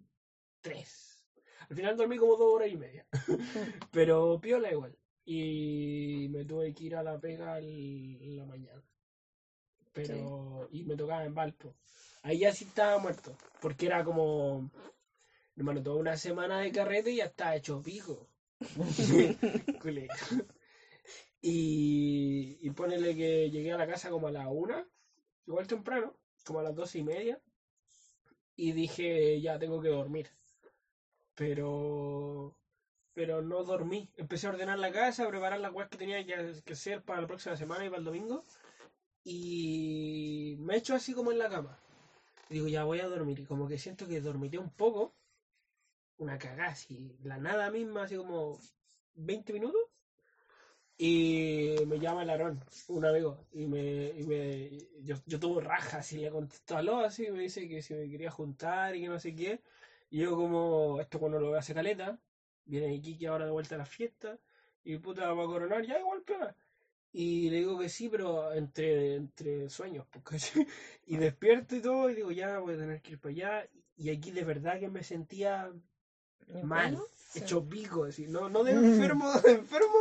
tres. 0.62 1.26
Al 1.70 1.76
final 1.76 1.98
dormí 1.98 2.18
como 2.18 2.38
dos 2.38 2.54
horas 2.56 2.70
y 2.70 2.78
media. 2.78 3.06
pero 3.92 4.40
piola 4.40 4.72
igual. 4.72 4.98
Y 5.26 6.28
me 6.32 6.46
tuve 6.46 6.74
que 6.74 6.86
ir 6.86 6.96
a 6.96 7.04
la 7.04 7.20
pega 7.20 7.60
en 7.60 8.38
la 8.38 8.46
mañana. 8.46 8.82
Pero, 9.94 10.68
y 10.72 10.84
me 10.86 10.96
tocaba 10.96 11.26
en 11.26 11.36
Valpo. 11.36 11.76
Ahí 12.24 12.40
ya 12.40 12.54
sí 12.54 12.66
estaba 12.66 12.98
muerto. 12.98 13.36
Porque 13.62 13.86
era 13.86 14.04
como, 14.04 14.72
hermano, 15.60 15.84
toda 15.84 15.98
una 15.98 16.18
semana 16.18 16.60
de 16.60 16.72
carrete 16.72 17.12
y 17.12 17.18
ya 17.18 17.26
estaba 17.26 17.56
hecho 17.56 17.82
pico. 17.82 18.28
Y, 21.42 22.58
y 22.62 22.70
ponele 22.72 23.16
que 23.16 23.50
llegué 23.50 23.72
a 23.72 23.78
la 23.78 23.88
casa 23.88 24.10
como 24.10 24.28
a 24.28 24.32
la 24.32 24.50
una, 24.50 24.86
igual 25.48 25.68
temprano, 25.68 26.14
como 26.46 26.60
a 26.60 26.64
las 26.64 26.76
doce 26.76 27.00
y 27.00 27.04
media. 27.04 27.40
Y 28.58 28.74
dije, 28.74 29.40
ya 29.40 29.58
tengo 29.58 29.82
que 29.82 29.88
dormir. 29.88 30.30
Pero, 31.36 32.58
pero 33.14 33.42
no 33.42 33.64
dormí. 33.64 34.10
Empecé 34.18 34.48
a 34.48 34.50
ordenar 34.50 34.80
la 34.80 34.92
casa, 34.92 35.24
a 35.24 35.30
preparar 35.30 35.60
las 35.62 35.72
cosas 35.72 35.90
que 35.90 35.98
tenía 35.98 36.26
que 36.26 36.62
que 36.66 36.74
hacer 36.74 37.02
para 37.04 37.22
la 37.22 37.28
próxima 37.28 37.56
semana 37.56 37.86
y 37.86 37.90
para 37.90 38.00
el 38.00 38.06
domingo. 38.06 38.44
Y 39.24 40.58
me 40.60 40.76
echo 40.76 40.96
así 40.96 41.14
como 41.14 41.32
en 41.32 41.40
la 41.40 41.50
cama. 41.50 41.80
Y 42.50 42.56
digo, 42.56 42.68
ya 42.68 42.84
voy 42.84 43.00
a 43.00 43.08
dormir. 43.08 43.40
Y 43.40 43.46
como 43.46 43.68
que 43.68 43.78
siento 43.78 44.08
que 44.08 44.20
dormiré 44.20 44.58
un 44.58 44.72
poco. 44.72 45.14
Una 46.20 46.38
cagada 46.38 46.70
así, 46.72 47.18
la 47.24 47.38
nada 47.38 47.72
misma, 47.72 48.04
así 48.04 48.16
como 48.16 48.60
20 49.16 49.54
minutos. 49.54 49.82
Y 51.02 51.76
me 51.88 51.98
llama 52.00 52.24
el 52.24 52.30
Aarón, 52.30 52.62
un 52.90 53.06
amigo. 53.06 53.48
Y 53.54 53.66
me, 53.66 54.10
y 54.10 54.24
me 54.26 54.70
yo, 55.02 55.16
yo 55.26 55.40
tuve 55.40 55.62
rajas 55.62 56.12
y 56.14 56.18
le 56.18 56.30
contesto 56.30 56.78
aló 56.78 57.00
así. 57.00 57.26
Y 57.28 57.32
me 57.32 57.44
dice 57.44 57.68
que 57.70 57.82
si 57.82 57.94
me 57.94 58.10
quería 58.10 58.30
juntar 58.30 58.96
y 58.96 59.02
que 59.02 59.08
no 59.08 59.20
sé 59.20 59.34
qué. 59.34 59.62
Y 60.10 60.20
yo, 60.20 60.36
como, 60.36 61.00
esto 61.00 61.20
cuando 61.20 61.40
lo 61.40 61.56
hace 61.56 61.74
caleta. 61.74 62.20
Viene 62.66 62.94
Iquique 62.94 63.28
ahora 63.28 63.46
de 63.46 63.52
vuelta 63.52 63.76
a 63.76 63.80
la 63.80 63.86
fiesta. 63.86 64.38
Y 64.84 64.98
puta, 64.98 65.34
va 65.34 65.44
a 65.44 65.48
coronar, 65.48 65.86
ya 65.86 66.00
igual 66.00 66.22
pega. 66.24 66.56
Y 67.12 67.50
le 67.50 67.58
digo 67.58 67.80
que 67.80 67.90
sí, 67.90 68.10
pero 68.10 68.54
entre, 68.54 69.16
entre 69.16 69.70
sueños, 69.70 70.06
porque 70.12 70.38
y 71.08 71.18
despierto 71.18 71.76
y 71.76 71.82
todo, 71.82 72.10
y 72.10 72.16
digo, 72.16 72.32
ya 72.32 72.60
voy 72.60 72.76
a 72.76 72.78
tener 72.78 73.02
que 73.02 73.14
ir 73.14 73.20
para 73.20 73.32
allá. 73.32 73.70
Y 73.98 74.10
aquí 74.10 74.32
de 74.32 74.44
verdad 74.44 74.80
que 74.80 74.90
me 74.90 75.04
sentía 75.04 75.72
mal, 76.64 76.86
¿Enfermo? 76.94 77.06
Sí. 77.16 77.40
hecho 77.40 77.64
pico, 77.64 78.06
así, 78.06 78.28
no, 78.28 78.50
no 78.50 78.64
de 78.64 78.72
enfermo, 78.74 79.32
de 79.42 79.52
enfermo, 79.52 79.96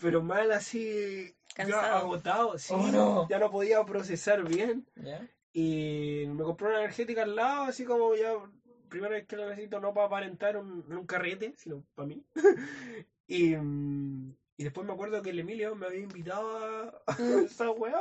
pero 0.00 0.22
mal 0.22 0.50
así, 0.52 1.34
Cansado. 1.54 1.96
agotado, 1.96 2.58
sí, 2.58 2.72
Oh, 2.76 2.86
no. 2.90 3.28
ya 3.28 3.38
no 3.38 3.50
podía 3.50 3.84
procesar 3.84 4.42
bien. 4.44 4.86
¿Ya? 4.96 5.26
Y 5.52 6.24
me 6.28 6.42
compré 6.44 6.68
una 6.68 6.78
energética 6.78 7.22
al 7.24 7.34
lado, 7.36 7.64
así 7.64 7.84
como 7.84 8.14
ya, 8.14 8.32
primera 8.88 9.14
vez 9.14 9.26
que 9.26 9.36
lo 9.36 9.48
necesito, 9.48 9.78
no 9.80 9.92
para 9.92 10.06
aparentar 10.06 10.56
un, 10.56 10.84
un 10.90 11.06
carrete, 11.06 11.52
sino 11.56 11.84
para 11.94 12.06
mí. 12.08 12.24
y, 13.26 13.54
mm, 13.56 14.34
y 14.56 14.64
después 14.64 14.86
me 14.86 14.92
acuerdo 14.92 15.20
que 15.22 15.30
el 15.30 15.38
Emilio 15.40 15.74
me 15.74 15.86
había 15.86 16.00
invitado 16.00 16.56
a, 16.56 17.02
a 17.06 17.16
esa 17.44 17.70
weá, 17.72 18.00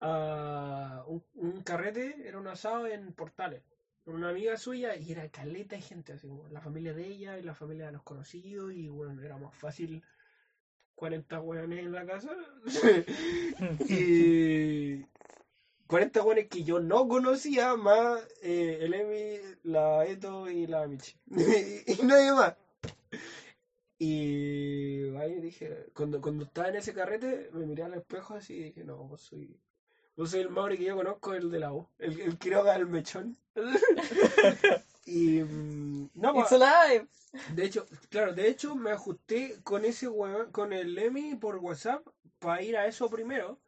a 0.00 1.04
un, 1.06 1.22
un 1.34 1.62
carrete, 1.62 2.16
era 2.28 2.38
un 2.38 2.46
asado 2.48 2.86
en 2.86 3.12
Portales, 3.12 3.62
una 4.14 4.30
amiga 4.30 4.56
suya, 4.56 4.96
y 4.96 5.12
era 5.12 5.28
caleta 5.28 5.76
de 5.76 5.82
gente, 5.82 6.12
así 6.12 6.26
como 6.26 6.48
la 6.48 6.60
familia 6.60 6.94
de 6.94 7.06
ella 7.06 7.38
y 7.38 7.42
la 7.42 7.54
familia 7.54 7.86
de 7.86 7.92
los 7.92 8.02
conocidos, 8.02 8.72
y 8.72 8.88
bueno, 8.88 9.22
era 9.22 9.36
más 9.38 9.54
fácil 9.54 10.02
40 10.94 11.40
weones 11.40 11.78
en 11.78 11.92
la 11.92 12.06
casa. 12.06 12.36
y 13.88 15.04
40 15.86 16.22
weones 16.22 16.48
que 16.48 16.64
yo 16.64 16.80
no 16.80 17.08
conocía, 17.08 17.76
más 17.76 18.20
eh, 18.42 18.78
el 18.82 18.94
Emi, 18.94 19.38
la 19.62 20.04
Eto 20.06 20.50
y 20.50 20.66
la 20.66 20.86
Michi. 20.86 21.16
y 21.30 22.02
nadie 22.04 22.32
más. 22.32 22.54
Y 23.98 25.16
ahí 25.16 25.40
dije, 25.40 25.86
cuando, 25.94 26.20
cuando 26.20 26.44
estaba 26.44 26.68
en 26.68 26.76
ese 26.76 26.92
carrete, 26.94 27.50
me 27.52 27.66
miré 27.66 27.82
al 27.82 27.94
espejo 27.94 28.34
así 28.34 28.54
y 28.54 28.62
dije, 28.64 28.84
no, 28.84 29.16
soy, 29.16 29.58
vos 30.18 30.30
soy 30.30 30.40
el 30.40 30.50
Mauri 30.50 30.76
que 30.76 30.84
yo 30.84 30.96
conozco, 30.96 31.32
el 31.32 31.50
de 31.50 31.60
la 31.60 31.72
U, 31.72 31.88
el, 31.98 32.20
el 32.20 32.38
Quiroga 32.38 32.72
del 32.72 32.86
mechón. 32.86 33.38
y 35.06 35.40
mm, 35.42 36.10
no, 36.14 36.40
It's 36.40 36.52
alive. 36.52 37.06
de 37.54 37.64
hecho, 37.64 37.86
claro, 38.10 38.34
de 38.34 38.48
hecho 38.48 38.74
me 38.74 38.90
ajusté 38.90 39.62
con 39.62 39.84
ese 39.84 40.08
weón, 40.08 40.50
con 40.50 40.72
el 40.72 40.98
Emi 40.98 41.36
por 41.36 41.56
WhatsApp 41.58 42.04
para 42.40 42.62
ir 42.62 42.76
a 42.76 42.86
eso 42.86 43.08
primero. 43.08 43.60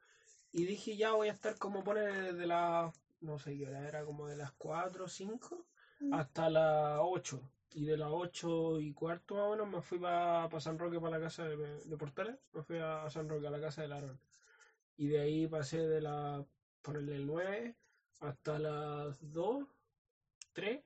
Y 0.52 0.64
dije, 0.64 0.96
ya 0.96 1.12
voy 1.12 1.28
a 1.28 1.32
estar 1.32 1.56
como 1.56 1.84
pone 1.84 2.00
desde 2.00 2.46
las, 2.46 2.92
no 3.20 3.38
sé 3.38 3.56
qué 3.56 3.68
hora, 3.68 3.86
era 3.86 4.04
como 4.04 4.26
de 4.26 4.36
las 4.36 4.50
4 4.52 5.04
o 5.04 5.08
5 5.08 5.64
hasta 6.12 6.50
las 6.50 6.98
8. 7.00 7.40
Y 7.74 7.84
de 7.84 7.96
las 7.96 8.08
8 8.10 8.80
y 8.80 8.92
cuarto 8.92 9.36
más 9.36 9.44
o 9.44 9.50
menos 9.50 9.68
me 9.68 9.82
fui 9.82 10.00
para 10.00 10.48
San 10.60 10.80
Roque, 10.80 10.98
para 10.98 11.18
la 11.18 11.24
casa 11.24 11.44
de, 11.44 11.56
de 11.56 11.96
Portales. 11.96 12.36
Me 12.52 12.64
fui 12.64 12.78
a 12.78 13.08
San 13.08 13.28
Roque, 13.28 13.46
a 13.46 13.50
la 13.50 13.60
casa 13.60 13.82
del 13.82 13.92
Aarón. 13.92 14.18
Y 15.00 15.08
de 15.08 15.18
ahí 15.18 15.46
pasé 15.46 15.78
de 15.78 16.02
la, 16.02 16.44
ponerle 16.82 17.16
el 17.16 17.26
9 17.26 17.74
hasta 18.20 18.58
las 18.58 19.16
2, 19.32 19.64
3. 20.52 20.78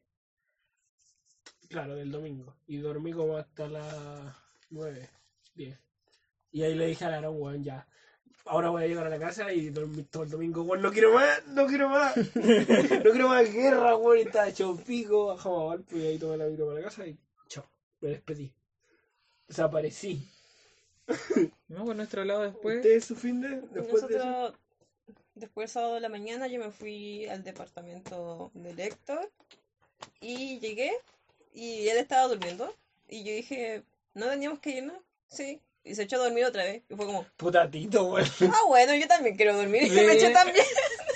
Claro, 1.69 1.97
del 1.97 2.13
domingo. 2.13 2.55
Y 2.69 2.77
dormí 2.77 3.13
como 3.13 3.37
hasta 3.37 3.67
las 3.67 4.33
9, 4.71 5.11
10. 5.57 5.77
Y 6.53 6.63
ahí 6.63 6.77
le 6.77 6.87
dije 6.87 7.05
al 7.05 7.15
Aarón, 7.15 7.43
weón, 7.43 7.65
ya. 7.65 7.89
Ahora 8.45 8.71
voy 8.71 8.85
a 8.85 8.87
llegar 8.87 9.05
a 9.05 9.11
la 9.11 9.19
casa 9.19 9.53
y 9.53 9.71
dormir 9.71 10.07
todo 10.09 10.23
el 10.23 10.31
domingo, 10.31 10.63
weón, 10.63 10.81
no 10.81 10.93
quiero 10.93 11.13
más, 11.13 11.45
no 11.49 11.67
quiero 11.67 11.89
más. 11.89 12.17
no 12.17 13.11
quiero 13.11 13.29
más 13.29 13.53
guerra, 13.53 13.97
weón, 13.97 14.19
y 14.19 14.21
estaba 14.21 14.49
hecho 14.49 14.77
pico, 14.77 15.27
bajamos 15.27 15.61
a 15.61 15.65
Valpo 15.65 15.97
y 15.97 16.07
ahí 16.07 16.19
tomé 16.21 16.37
la 16.37 16.47
micro 16.47 16.67
para 16.67 16.79
la 16.79 16.85
casa 16.85 17.05
y 17.05 17.19
chao, 17.49 17.67
me 18.01 18.11
despedí. 18.11 18.55
Desaparecí. 19.49 20.34
No, 21.69 21.85
por 21.85 21.97
nuestro 21.97 22.25
lado 22.25 22.43
después. 22.43 22.77
¿Usted 22.77 23.01
su 23.03 23.17
fin 23.17 23.41
de? 23.41 23.61
Después 23.73 24.07
de 24.09 24.17
eso? 24.17 24.25
Nosotros, 24.25 24.55
después 25.35 25.65
el 25.71 25.73
sábado 25.73 25.95
de 25.95 26.01
la 26.01 26.09
mañana, 26.09 26.47
yo 26.47 26.59
me 26.61 26.71
fui 26.71 27.27
al 27.27 27.43
departamento 27.45 28.51
del 28.55 28.79
Héctor 28.81 29.31
y 30.21 30.59
llegué 30.61 30.93
y 31.53 31.89
él 31.89 31.99
estaba 31.99 32.29
durmiendo. 32.29 32.75
Y 33.09 33.23
yo 33.25 33.33
dije, 33.33 33.83
¿no 34.15 34.27
teníamos 34.29 34.59
que 34.61 34.71
irnos? 34.71 34.97
Sí. 35.29 35.61
Y 35.87 35.95
se 35.95 36.05
echó 36.05 36.17
a 36.17 36.25
dormir 36.25 36.47
otra 36.47 36.65
vez. 36.65 36.83
Y 36.89 36.95
fue 36.95 37.05
como, 37.05 37.27
Putatito, 37.37 38.05
weón. 38.07 38.27
ah, 38.51 38.63
bueno, 38.69 38.95
yo 38.95 39.07
también 39.07 39.37
quiero 39.37 39.55
dormir. 39.57 39.83
Y 39.83 39.91
me 39.91 40.15
eché 40.15 40.31
también. 40.31 40.65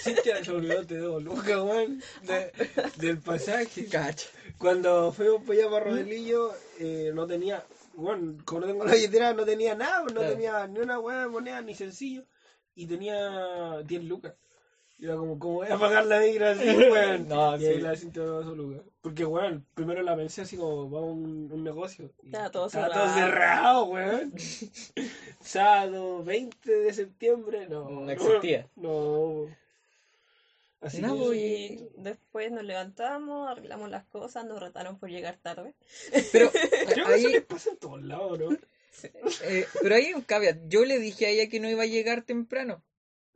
Cintia 0.03 0.45
se 0.45 0.51
olvidó, 0.51 0.87
te 0.87 0.97
debo 0.97 1.19
lucas, 1.21 1.59
weón, 1.61 2.03
de- 2.23 2.53
del 2.97 3.19
pasaje. 3.19 3.87
Cacha. 3.87 4.29
Cuando 4.59 5.11
fuimos 5.13 5.43
para 5.45 5.61
allá 5.61 5.71
para 5.71 5.85
Rodelillo, 5.87 6.53
eh, 6.79 7.11
no 7.15 7.27
tenía, 7.27 7.65
bueno, 8.03 8.37
como 8.45 8.61
no 8.63 8.67
tengo 8.69 8.85
la 8.85 8.93
billetera, 8.93 9.33
no 9.35 9.45
tenía 9.45 9.75
nada, 9.75 10.01
no 10.01 10.07
Claro. 10.07 10.31
tenía 10.31 10.67
ni 10.67 10.81
una 10.81 10.99
buena 10.99 11.29
moneda 11.29 11.61
ni 11.63 11.75
sencillo, 11.75 12.25
y 12.75 12.87
tenía 12.87 13.83
10 13.85 14.05
lucas. 14.05 14.35
Y 15.01 15.05
era 15.05 15.15
como, 15.17 15.39
¿cómo 15.39 15.55
voy 15.55 15.69
a 15.69 15.79
pagar 15.79 16.07
la 16.07 16.19
micro 16.19 16.49
así, 16.49 16.65
weón? 16.93 17.29
No, 17.29 17.57
y 17.57 17.67
ahí 17.67 17.75
sí. 17.77 17.81
la 17.81 17.95
Cintia 17.97 18.23
me 18.25 18.39
pasó 18.39 18.55
lucas. 18.55 18.83
Porque, 19.01 19.25
weón, 19.25 19.65
primero 19.75 20.03
la 20.03 20.17
pensé 20.17 20.43
así 20.43 20.57
como, 20.57 20.91
vamos 20.91 21.09
a 21.09 21.13
un, 21.13 21.53
un 21.53 21.63
negocio. 21.65 22.11
Estaba 22.25 22.51
todo 22.51 22.67
estaba 22.67 22.87
cerrado. 22.89 23.05
todo 23.07 23.15
cerrado, 23.15 23.85
weón. 23.85 24.33
Sábado 25.41 26.25
20 26.25 26.71
de 26.71 26.93
septiembre, 26.93 27.69
no. 27.69 27.89
No 27.91 28.11
existía. 28.11 28.69
No. 28.77 29.47
Así 30.81 31.01
No, 31.03 31.15
que- 31.15 31.21
pues, 31.25 31.37
Y 31.39 31.89
después 31.97 32.53
nos 32.53 32.63
levantamos, 32.65 33.49
arreglamos 33.51 33.91
las 33.91 34.05
cosas, 34.07 34.45
nos 34.47 34.61
retaron 34.61 34.99
por 34.99 35.11
llegar 35.11 35.39
tarde. 35.39 35.75
Pero 36.33 36.51
Creo 37.03 37.07
que 37.07 37.15
eso 37.17 37.27
ahí, 37.29 37.33
les 37.33 37.45
pasa 37.45 37.71
en 37.71 37.79
todos 37.79 38.03
lados, 38.03 38.39
¿no? 38.39 38.57
eh, 39.45 39.67
pero 39.81 39.95
ahí 39.95 40.07
hay 40.07 40.15
un 40.15 40.23
caveat. 40.23 40.59
Yo 40.67 40.85
le 40.85 40.99
dije 40.99 41.27
a 41.27 41.31
ella 41.31 41.49
que 41.49 41.61
no 41.61 41.69
iba 41.69 41.83
a 41.83 41.87
llegar 41.87 42.23
temprano. 42.23 42.85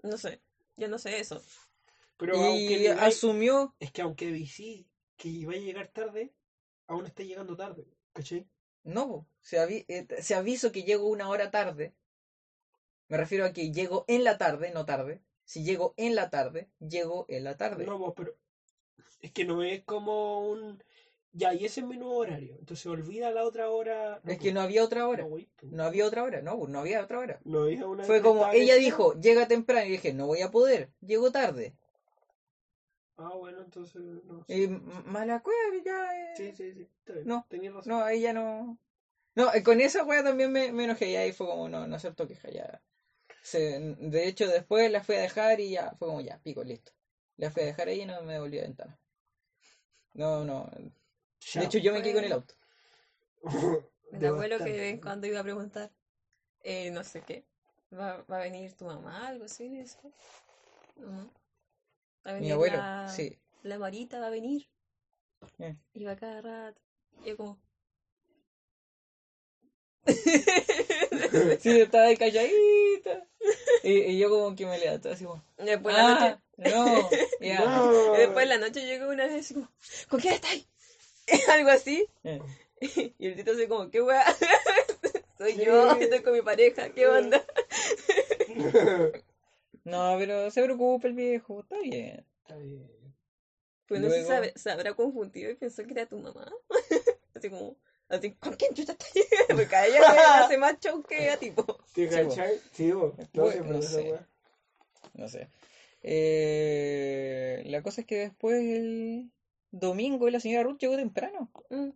No 0.03 0.19
sé, 0.19 0.41
yo 0.77 0.89
no 0.89 0.99
sé 0.99 1.19
eso. 1.21 1.43
Pero 2.17 2.37
aunque 2.37 2.63
Y 2.63 2.77
digáis- 2.79 3.01
asumió. 3.17 3.75
es 3.81 3.91
que 3.93 4.03
aunque 4.03 4.31
decí 4.31 4.89
que 5.17 5.29
iba 5.29 5.53
a 5.53 5.57
llegar 5.57 5.89
tarde, 5.89 6.33
aún 6.87 7.07
está 7.07 7.23
llegando 7.25 7.57
tarde, 7.57 7.87
¿cachai? 8.13 8.47
No, 8.85 9.29
se, 9.41 9.59
avi- 9.59 9.85
eh, 9.89 10.07
se 10.23 10.35
aviso 10.35 10.71
que 10.73 10.83
llego 10.85 11.09
una 11.09 11.29
hora 11.29 11.51
tarde. 11.51 11.95
Me 13.09 13.17
refiero 13.17 13.45
a 13.45 13.53
que 13.53 13.71
llego 13.73 14.05
en 14.09 14.25
la 14.25 14.39
tarde, 14.39 14.71
no 14.73 14.85
tarde. 14.85 15.23
Si 15.45 15.65
llego 15.65 15.95
en 15.97 16.15
la 16.15 16.31
tarde, 16.31 16.69
llego 16.79 17.27
en 17.29 17.45
la 17.45 17.57
tarde. 17.57 17.85
No, 17.85 17.99
pues, 17.99 18.13
pero 18.17 18.35
es 19.21 19.33
que 19.33 19.45
no 19.45 19.63
es 19.63 19.83
como 19.83 20.49
un... 20.49 20.83
Ya, 21.35 21.55
y 21.55 21.65
ese 21.65 21.81
es 21.81 21.87
mi 21.87 21.97
nuevo 21.97 22.17
horario, 22.17 22.57
entonces 22.59 22.85
olvida 22.87 23.31
la 23.33 23.45
otra 23.45 23.71
hora. 23.71 24.21
es 24.27 24.39
que 24.39 24.53
no 24.53 24.61
había 24.61 24.85
otra 24.85 25.07
hora. 25.07 25.23
No, 25.23 25.31
pues. 25.31 25.47
No 25.73 25.85
había 25.85 26.05
otra 26.07 26.23
hora, 26.25 26.43
no, 26.43 26.59
pues, 26.59 26.71
no 26.71 26.81
había 26.81 27.03
otra 27.03 27.19
hora. 27.19 27.41
No 27.45 27.63
había 27.63 27.87
una 27.87 28.05
Fue 28.05 28.21
como, 28.21 28.47
ella 28.53 28.75
dijo, 28.75 29.15
llega 29.15 29.49
temprano. 29.49 29.87
Y 29.87 29.93
dije, 29.93 30.13
no 30.13 30.27
voy 30.27 30.43
a 30.43 30.51
poder, 30.51 30.91
llego 31.01 31.31
tarde. 31.31 31.73
Ah, 33.17 33.35
bueno, 33.35 33.63
entonces 33.63 34.03
no. 34.25 34.45
Y 34.49 34.65
m- 34.65 34.81
mala 35.07 35.41
cueva, 35.41 35.83
ya. 35.85 36.15
eh, 36.15 36.35
Sí, 36.37 36.53
sí, 36.53 36.73
sí. 36.75 36.89
No, 37.25 37.47
Tenías 37.49 37.73
razón. 37.75 37.93
No, 37.93 38.13
ya 38.13 38.33
no. 38.33 38.77
No, 39.35 39.53
eh, 39.55 39.63
con 39.63 39.81
esa 39.81 40.05
wea 40.05 40.23
también 40.23 40.53
me, 40.53 40.73
me 40.73 40.85
enojé. 40.85 41.09
Y 41.11 41.17
ahí 41.17 41.33
fue 41.33 41.47
como, 41.47 41.69
no, 41.69 41.87
no 41.87 41.97
acepto 41.97 42.27
queja. 42.27 42.51
Ya. 42.51 42.83
Se, 43.43 43.81
de 43.81 44.29
hecho, 44.29 44.49
después 44.49 44.91
la 44.91 45.03
fui 45.03 45.17
a 45.17 45.21
dejar 45.21 45.61
y 45.61 45.71
ya 45.73 45.91
fue 45.99 46.09
como, 46.09 46.21
ya, 46.21 46.39
pico, 46.39 46.63
listo. 46.63 46.93
La 47.37 47.51
fui 47.51 47.63
a 47.63 47.67
dejar 47.67 47.89
ahí 47.89 48.03
y 48.03 48.07
no 48.07 48.23
me 48.23 48.39
volví 48.39 48.59
a 48.59 48.63
ventana. 48.63 48.99
No, 50.15 50.45
no. 50.45 50.71
De 51.55 51.65
hecho, 51.65 51.79
yo 51.79 51.93
me 51.93 52.03
quedé 52.03 52.15
con 52.15 52.25
el 52.25 52.33
auto. 52.33 52.55
El 54.13 54.27
abuelo 54.27 54.59
que 54.59 54.65
de 54.65 54.71
Devastante. 54.73 54.73
vez 54.73 54.93
en 54.93 55.01
cuando 55.01 55.27
iba 55.27 55.41
a 55.41 55.43
preguntar, 55.43 55.91
eh, 56.63 56.91
no 56.91 57.03
sé 57.03 57.23
qué, 57.23 57.47
¿va, 57.93 58.23
va 58.31 58.37
a 58.37 58.43
venir 58.43 58.75
tu 58.75 58.85
mamá? 58.85 59.27
Algo 59.27 59.47
así. 59.47 59.71
No. 60.97 61.33
Va 62.25 62.31
a 62.31 62.35
venir 62.35 62.49
Mi 62.49 62.53
abuelo, 62.53 62.77
la, 62.77 63.09
sí. 63.09 63.39
la 63.63 63.79
Marita 63.79 64.21
va 64.21 64.27
a 64.27 64.31
venir. 64.31 64.69
Eh. 65.59 65.77
Iba 65.95 66.15
cada 66.17 66.43
rato. 66.43 66.81
Y 67.25 67.31
yo 67.31 67.37
como, 67.39 67.59
Sí, 71.61 71.81
estaba 71.81 72.05
ahí 72.05 72.17
calladita. 72.17 73.27
Y, 73.83 73.93
y 73.93 74.19
yo 74.19 74.29
como 74.31 74.55
que 74.55 74.67
me 74.67 74.79
levanté 74.79 75.11
así 75.11 75.25
como, 75.25 75.43
después 75.59 75.95
la 75.97 76.09
noche, 76.09 76.25
ah, 76.25 76.41
no, 76.57 77.11
ya. 77.41 77.65
No. 77.65 78.15
y 78.15 78.19
después 78.19 78.47
la 78.49 78.59
noche 78.59 78.85
llegó 78.87 79.09
una 79.11 79.27
vez 79.27 79.41
así 79.45 79.55
como, 79.55 79.69
¿con 80.09 80.21
quién 80.21 80.35
estáis? 80.35 80.67
Algo 81.49 81.71
así. 81.71 82.07
Eh. 82.25 82.41
Y 83.19 83.27
el 83.27 83.37
tito 83.37 83.53
así 83.53 83.67
como, 83.67 83.91
¿qué 83.91 84.03
weá? 84.03 84.25
Soy 85.38 85.57
yo, 85.57 85.95
Sí. 85.97 86.03
estoy 86.05 86.21
con 86.23 86.33
mi 86.35 86.43
pareja, 86.43 86.91
¿qué 86.91 87.07
onda? 87.07 87.45
No, 89.85 90.17
pero 90.19 90.51
se 90.51 90.62
preocupa 90.62 91.09
el 91.09 91.15
viejo, 91.15 91.61
está 91.61 91.79
bien. 91.79 92.25
Está 92.43 92.57
bien. 92.57 92.88
Pues 93.87 94.01
no 94.01 94.11
sé 94.11 94.23
Luego- 94.23 94.45
se, 94.45 94.59
se 94.59 94.71
habrá 94.71 94.95
confundido 94.95 95.51
y 95.51 95.55
pensó 95.55 95.83
que 95.85 95.93
era 95.93 96.07
tu 96.07 96.19
mamá. 96.19 96.51
así 97.35 97.51
como, 97.51 97.77
así, 98.12 98.33
¿con 98.35 98.55
quién 98.55 98.75
chucha 98.75 98.92
estás? 98.92 99.11
Porque 99.48 99.77
a 99.77 99.87
ella 99.87 100.01
le 100.01 100.18
hace 100.20 100.59
más 100.59 100.79
show 100.81 101.03
que 101.03 101.31
a 101.31 101.37
tipo. 101.37 101.64
¿Te 101.94 102.09
cachai? 102.09 102.61
Sí, 102.72 102.92
vos. 102.92 103.14
No 103.33 103.51
sé, 103.51 103.61
no 103.61 103.79
esa 103.79 103.88
sé. 103.88 104.11
weá. 104.11 104.29
No 105.14 105.29
sé. 105.29 105.48
Eh, 106.03 107.62
la 107.66 107.83
cosa 107.83 108.01
es 108.01 108.07
que 108.07 108.18
después 108.18 108.62
el 108.62 109.31
domingo 109.70 110.29
la 110.31 110.40
señora 110.40 110.64
Ruth 110.64 110.79
llegó 110.79 110.96
temprano. 110.96 111.51
Mm, 111.70 111.90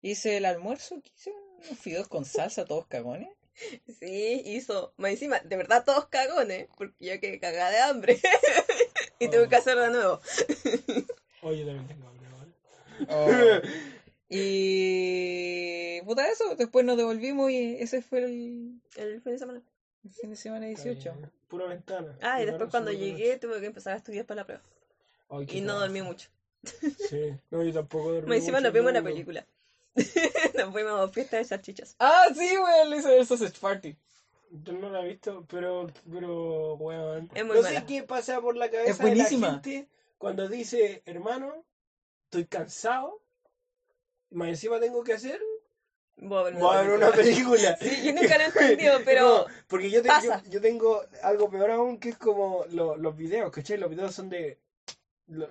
Hice 0.00 0.36
el 0.36 0.44
almuerzo, 0.44 1.00
que 1.02 1.10
hice 1.16 1.32
unos 1.56 1.78
fideos 1.78 2.06
con 2.08 2.24
salsa, 2.24 2.64
todos 2.64 2.86
cagones. 2.86 3.30
Sí, 3.98 4.42
hizo. 4.44 4.94
Más 4.96 5.10
encima, 5.10 5.40
de 5.40 5.56
verdad 5.56 5.84
todos 5.84 6.06
cagones, 6.06 6.68
porque 6.76 6.94
yo 7.04 7.20
quedé 7.20 7.40
cagada 7.40 7.70
de 7.70 7.78
hambre. 7.80 8.20
y 9.18 9.28
tuve 9.28 9.48
que 9.48 9.56
hacer 9.56 9.76
de 9.76 9.90
nuevo. 9.90 10.20
Oye, 11.42 11.64
también 11.64 11.88
tengo 11.88 12.08
hambre, 12.08 12.28
¿vale? 12.30 12.52
Oh. 13.10 13.68
Y 14.28 15.07
puta 16.18 16.30
eso, 16.30 16.54
después 16.56 16.84
nos 16.84 16.96
devolvimos 16.96 17.50
y 17.50 17.76
ese 17.80 18.02
fue 18.02 18.24
el, 18.24 18.80
El 18.96 19.20
fin 19.22 19.32
de 19.32 19.38
semana. 19.38 19.62
el 20.04 20.10
fin 20.12 20.30
de 20.30 20.36
semana 20.36 20.68
Está 20.68 20.84
18. 20.84 21.14
bien. 21.14 21.30
Pura 21.48 21.66
ventana. 21.66 22.16
Ah, 22.20 22.42
y 22.42 22.46
después 22.46 22.60
noche, 22.62 22.70
cuando 22.70 22.92
llegué 22.92 23.36
tuve 23.38 23.60
que 23.60 23.66
empezar 23.66 23.94
a 23.94 23.96
estudiar 23.96 24.26
para 24.26 24.42
la 24.42 24.46
prueba. 24.46 24.62
noche. 25.30 25.46
Ay, 25.52 25.58
Y 25.58 25.60
no 25.62 25.78
dormí 25.78 26.02
mucho. 26.02 26.28
Sí, 27.08 27.34
no, 27.50 27.62
yo 27.62 27.72
tampoco 27.72 28.12
dormí. 28.12 28.36
Encima 28.36 28.60
nos 28.60 28.72
vimos 28.72 28.90
una 28.90 29.00
domingo. 29.00 29.14
película. 29.26 29.46
nos 30.56 30.72
fuimos 30.72 30.92
a 31.00 31.08
fiesta 31.12 31.36
de 31.38 31.44
salchichas. 31.44 31.96
Ah, 31.98 32.24
sí, 32.34 32.56
güey, 32.56 32.88
le 32.90 32.96
hizo 32.98 33.10
el 33.10 33.26
sausage 33.26 33.58
party. 33.60 33.96
Yo 34.50 34.72
no 34.72 34.90
la 34.90 35.04
he 35.04 35.08
visto, 35.08 35.44
pero, 35.48 35.88
pero, 36.10 36.74
weón. 36.76 37.30
Es 37.34 37.44
muy 37.44 37.56
no 37.56 37.62
mala. 37.62 37.80
sé 37.80 37.86
qué 37.86 38.02
pasa 38.02 38.40
por 38.40 38.56
la 38.56 38.70
cabeza 38.70 38.90
Es 38.90 38.98
de 38.98 39.04
la 39.04 39.10
buenísima. 39.10 39.50
gente 39.52 39.88
cuando 40.16 40.48
dice, 40.48 41.02
hermano, 41.06 41.64
estoy 42.24 42.46
cansado, 42.46 43.20
más 44.30 44.48
encima 44.48 44.80
tengo 44.80 45.04
que 45.04 45.12
hacer, 45.14 45.40
Voy 46.20 46.38
a 46.38 46.42
ver 46.44 46.54
voy 46.54 46.76
a 46.76 46.82
ver 46.82 46.90
una 46.90 47.10
película. 47.12 47.76
Sí, 47.80 48.02
yo 48.04 48.12
nunca 48.12 48.36
lo 48.38 48.44
he 48.44 48.46
entendido, 48.46 48.98
pero. 49.04 49.20
No, 49.22 49.46
porque 49.68 49.90
yo, 49.90 50.02
te- 50.02 50.08
yo, 50.08 50.14
pasa. 50.14 50.42
yo 50.50 50.60
tengo 50.60 51.02
algo 51.22 51.48
peor 51.50 51.70
aún 51.70 51.98
que 51.98 52.10
es 52.10 52.18
como 52.18 52.64
lo- 52.70 52.96
los 52.96 53.16
videos, 53.16 53.50
¿cachai? 53.52 53.78
Los 53.78 53.90
videos 53.90 54.14
son 54.14 54.28
de... 54.28 54.58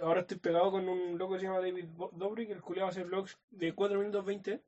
Ahora 0.01 0.21
estoy 0.21 0.38
pegado 0.39 0.71
con 0.71 0.89
un 0.89 1.17
loco 1.17 1.34
que 1.34 1.39
se 1.39 1.45
llama 1.45 1.60
David 1.60 1.86
Dobrik, 2.13 2.49
el 2.49 2.62
culiado 2.62 2.89
hace 2.89 3.03
vlogs 3.03 3.38
de 3.51 3.73
4 3.73 3.97
minutos 3.99 4.25
20. 4.25 4.60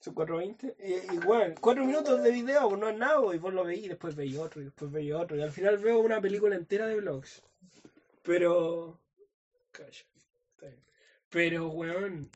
Son 0.00 0.14
4.20. 0.14 0.74
Y, 0.80 1.14
igual, 1.14 1.54
4 1.60 1.84
minutos 1.84 2.22
de 2.22 2.30
video, 2.32 2.68
pues 2.68 2.80
no 2.80 2.88
es 2.88 2.96
nada, 2.96 3.34
y 3.34 3.38
vos 3.38 3.52
lo 3.54 3.64
veis 3.64 3.84
y 3.84 3.88
después 3.88 4.16
veis 4.16 4.36
otro, 4.36 4.60
y 4.60 4.64
después 4.64 4.90
veis 4.90 5.12
otro. 5.14 5.36
Y 5.36 5.42
al 5.42 5.52
final 5.52 5.78
veo 5.78 6.00
una 6.00 6.20
película 6.20 6.56
entera 6.56 6.86
de 6.86 6.96
vlogs. 6.96 7.42
Pero... 8.22 8.98
Calla. 9.72 10.04
Pero, 11.28 11.68
weón, 11.68 12.28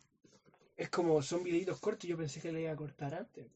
es 0.77 0.89
como, 0.89 1.23
son 1.23 1.43
videitos 1.43 1.79
cortos, 1.81 2.09
yo 2.09 2.17
pensé 2.17 2.41
que 2.41 2.53
le 2.53 2.63
iba 2.63 2.73
a 2.73 2.77
cortar 2.77 3.15
antes. 3.15 3.47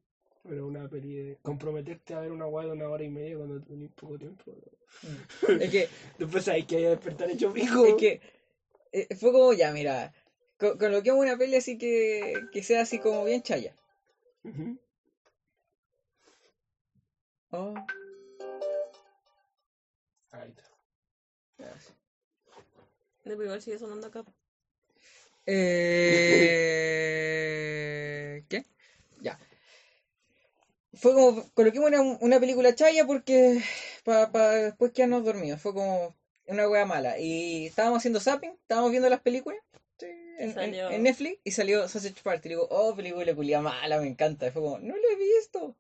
Pero 0.42 0.66
una 0.66 0.88
peli 0.88 1.14
de 1.14 1.37
comprometerte 1.42 2.14
a 2.14 2.20
ver 2.20 2.31
una 2.33 2.44
guay 2.46 2.66
de 2.66 2.72
una 2.72 2.88
hora 2.88 3.02
y 3.04 3.09
media 3.09 3.37
cuando 3.37 3.61
tenés 3.61 3.90
poco 3.92 4.18
tiempo. 4.18 4.54
¿no? 5.02 5.54
Es 5.61 5.70
que, 5.70 5.88
Después 6.18 6.48
hay 6.48 6.62
que 6.64 6.76
despertar 6.88 7.28
hecho 7.31 7.52
pico. 7.52 7.85
es 7.87 7.94
que 7.94 8.20
eh, 8.92 9.14
fue 9.16 9.33
como, 9.33 9.52
ya, 9.52 9.72
mira, 9.72 10.12
co- 10.59 10.78
coloquemos 10.78 11.20
una 11.20 11.37
peli 11.37 11.57
así 11.57 11.76
que, 11.76 12.35
que 12.52 12.62
sea 12.62 12.83
así 12.83 12.98
como 12.98 13.24
bien 13.24 13.42
chaya. 13.42 13.74
Ujú. 14.44 14.78
Oh, 17.50 17.74
Ahí 20.31 20.48
está. 20.50 20.62
gracias. 21.59 21.94
Pero 23.24 23.42
igual 23.42 23.61
sigue 23.61 23.78
sonando 23.78 24.07
acá. 24.07 24.24
Eh... 26.30 28.44
¿Qué? 28.48 28.64
Ya. 29.20 29.38
Fue 30.94 31.12
como, 31.14 31.48
coloquemos 31.54 31.88
una, 31.88 32.00
una 32.02 32.40
película 32.40 32.74
chaya 32.74 33.06
porque 33.06 33.62
para 34.04 34.50
después 34.52 34.92
quedarnos 34.92 35.24
dormidos. 35.24 35.61
Fue 35.61 35.72
como 35.74 36.16
una 36.46 36.68
wea 36.68 36.87
mala. 36.87 37.18
Y 37.18 37.66
estábamos 37.66 37.98
haciendo 37.98 38.20
zapping, 38.20 38.52
estábamos 38.61 38.90
viendo 38.90 39.08
las 39.08 39.20
películas 39.20 39.60
sí, 39.98 40.06
en, 40.06 40.48
en- 40.50 40.54
Salió. 40.54 40.90
en 40.90 41.02
Netflix 41.02 41.40
y 41.44 41.50
salió 41.52 41.88
Sausage 41.88 42.23
Party. 42.23 42.48
Y 42.48 42.50
digo, 42.50 42.66
oh, 42.70 42.94
película 42.94 43.35
culia 43.35 43.60
mala, 43.60 44.00
me 44.00 44.08
encanta. 44.08 44.48
Y 44.48 44.50
fue 44.50 44.62
como, 44.62 44.79
no 44.79 44.94
lo 44.96 45.08
he 45.10 45.16
visto. 45.16 45.77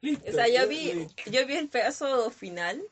Listo. 0.00 0.30
O 0.30 0.32
sea, 0.32 0.46
yo 0.48 0.54
ya- 0.54 0.66
vi, 0.66 1.06
yo 1.30 1.46
vi 1.46 1.56
el 1.56 1.68
pedazo 1.68 2.30
final, 2.30 2.82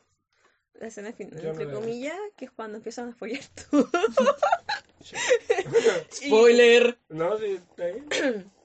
la 0.73 0.87
escena 0.87 1.11
final, 1.13 1.41
Yo 1.41 1.51
entre 1.51 1.71
comillas, 1.71 2.17
que 2.35 2.45
es 2.45 2.51
cuando 2.51 2.77
empiezan 2.77 3.09
a 3.09 3.15
follar 3.15 3.41
todo. 3.69 3.89
Y- 6.21 6.27
Spoiler. 6.27 6.97
no, 7.09 7.37
sí, 7.37 7.45
está 7.69 7.85
bien. 7.85 8.51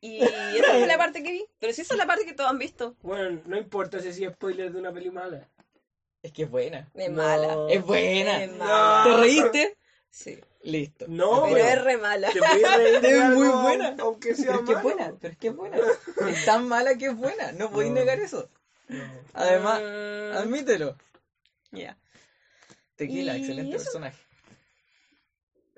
Y 0.00 0.20
esa 0.22 0.74
fue 0.78 0.86
la 0.86 0.96
parte 0.96 1.24
que 1.24 1.32
vi. 1.32 1.44
Pero 1.58 1.72
sí 1.72 1.80
esa 1.80 1.94
es 1.94 1.98
la 1.98 2.06
parte 2.06 2.24
que 2.24 2.32
todos 2.32 2.48
han 2.48 2.58
visto. 2.58 2.94
Bueno, 3.02 3.42
no 3.46 3.56
importa 3.58 3.98
si 4.00 4.06
es 4.08 4.32
spoiler 4.32 4.70
de 4.72 4.78
una 4.78 4.92
peli 4.92 5.10
mala. 5.10 5.48
Es 6.22 6.30
que 6.32 6.44
es 6.44 6.50
buena. 6.50 6.88
Es 6.94 7.10
No. 7.10 7.16
mala. 7.16 7.56
Es 7.68 7.82
buena. 7.84 8.44
Es 8.44 8.52
mala. 8.52 9.02
¿Te 9.04 9.16
reíste? 9.16 9.76
Sí. 10.08 10.38
Listo. 10.62 11.06
No, 11.08 11.42
Pero 11.46 11.54
pero- 11.54 11.68
es 11.68 11.82
re 11.84 11.96
mala. 11.96 12.30
Te 12.30 12.38
Es 13.08 13.20
algo, 13.20 13.40
muy 13.40 13.48
buena. 13.48 13.96
Aunque 13.98 14.36
sea 14.36 14.46
Pero 14.52 14.60
es 14.60 14.66
que 14.66 14.72
es 14.74 14.82
buena, 14.84 15.14
pero 15.20 15.32
es 15.32 15.38
que 15.38 15.48
es 15.48 15.56
buena. 15.56 15.76
Es 16.30 16.44
tan 16.44 16.68
mala 16.68 16.94
que 16.96 17.06
es 17.06 17.16
buena. 17.16 17.50
No 17.52 17.68
podéis 17.72 17.90
No. 17.90 17.98
negar 17.98 18.20
eso. 18.20 18.48
No. 18.86 19.02
Además, 19.34 19.80
Mm, 19.82 20.36
admítelo. 20.36 20.96
ya. 21.72 21.98
Tequila, 22.94 23.36
Y 23.36 23.40
excelente 23.40 23.74
eso. 23.76 23.84
personaje. 23.84 24.18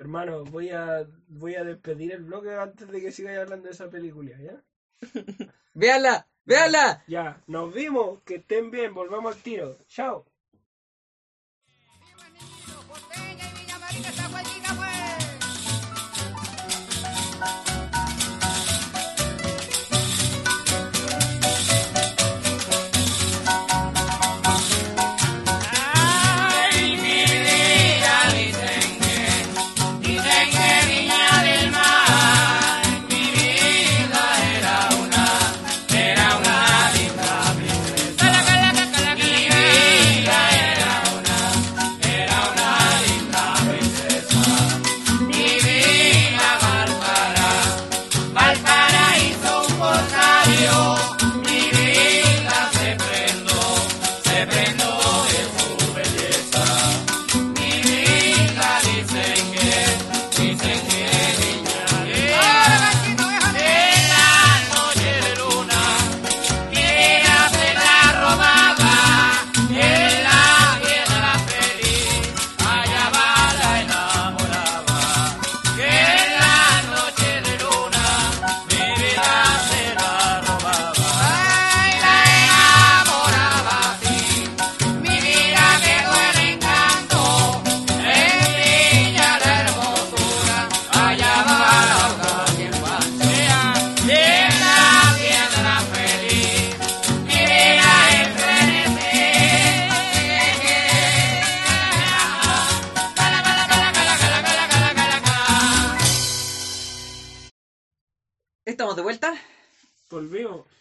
Hermano, 0.00 0.44
voy 0.44 0.70
a, 0.70 1.06
voy 1.28 1.56
a 1.56 1.62
despedir 1.62 2.12
el 2.12 2.22
bloque 2.22 2.54
antes 2.54 2.88
de 2.88 3.02
que 3.02 3.12
sigáis 3.12 3.38
hablando 3.38 3.66
de 3.66 3.74
esa 3.74 3.90
película, 3.90 4.34
¿ya? 4.40 4.62
¡Véala! 5.74 6.26
¡Véala! 6.46 7.04
Ya, 7.06 7.42
nos 7.46 7.74
vimos, 7.74 8.22
que 8.24 8.36
estén 8.36 8.70
bien, 8.70 8.94
volvamos 8.94 9.36
al 9.36 9.42
tiro. 9.42 9.76
Chao. 9.88 10.24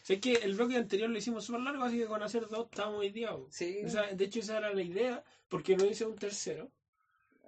Sé 0.10 0.20
que 0.20 0.34
el 0.34 0.56
bloque 0.56 0.76
anterior 0.76 1.08
lo 1.08 1.20
hicimos 1.20 1.46
súper 1.46 1.62
largo, 1.62 1.84
así 1.84 2.00
que 2.00 2.08
con 2.08 2.24
hacer 2.24 2.48
dos 2.48 2.66
estábamos 2.66 3.06
ideados. 3.06 3.44
Sí. 3.52 3.78
O 3.86 3.90
sea, 3.92 4.12
de 4.12 4.26
hecho, 4.26 4.40
esa 4.40 4.58
era 4.58 4.74
la 4.74 4.82
idea, 4.82 5.24
porque 5.48 5.78
no 5.78 5.86
hice 5.86 6.04
un 6.04 6.16
tercero. 6.16 6.72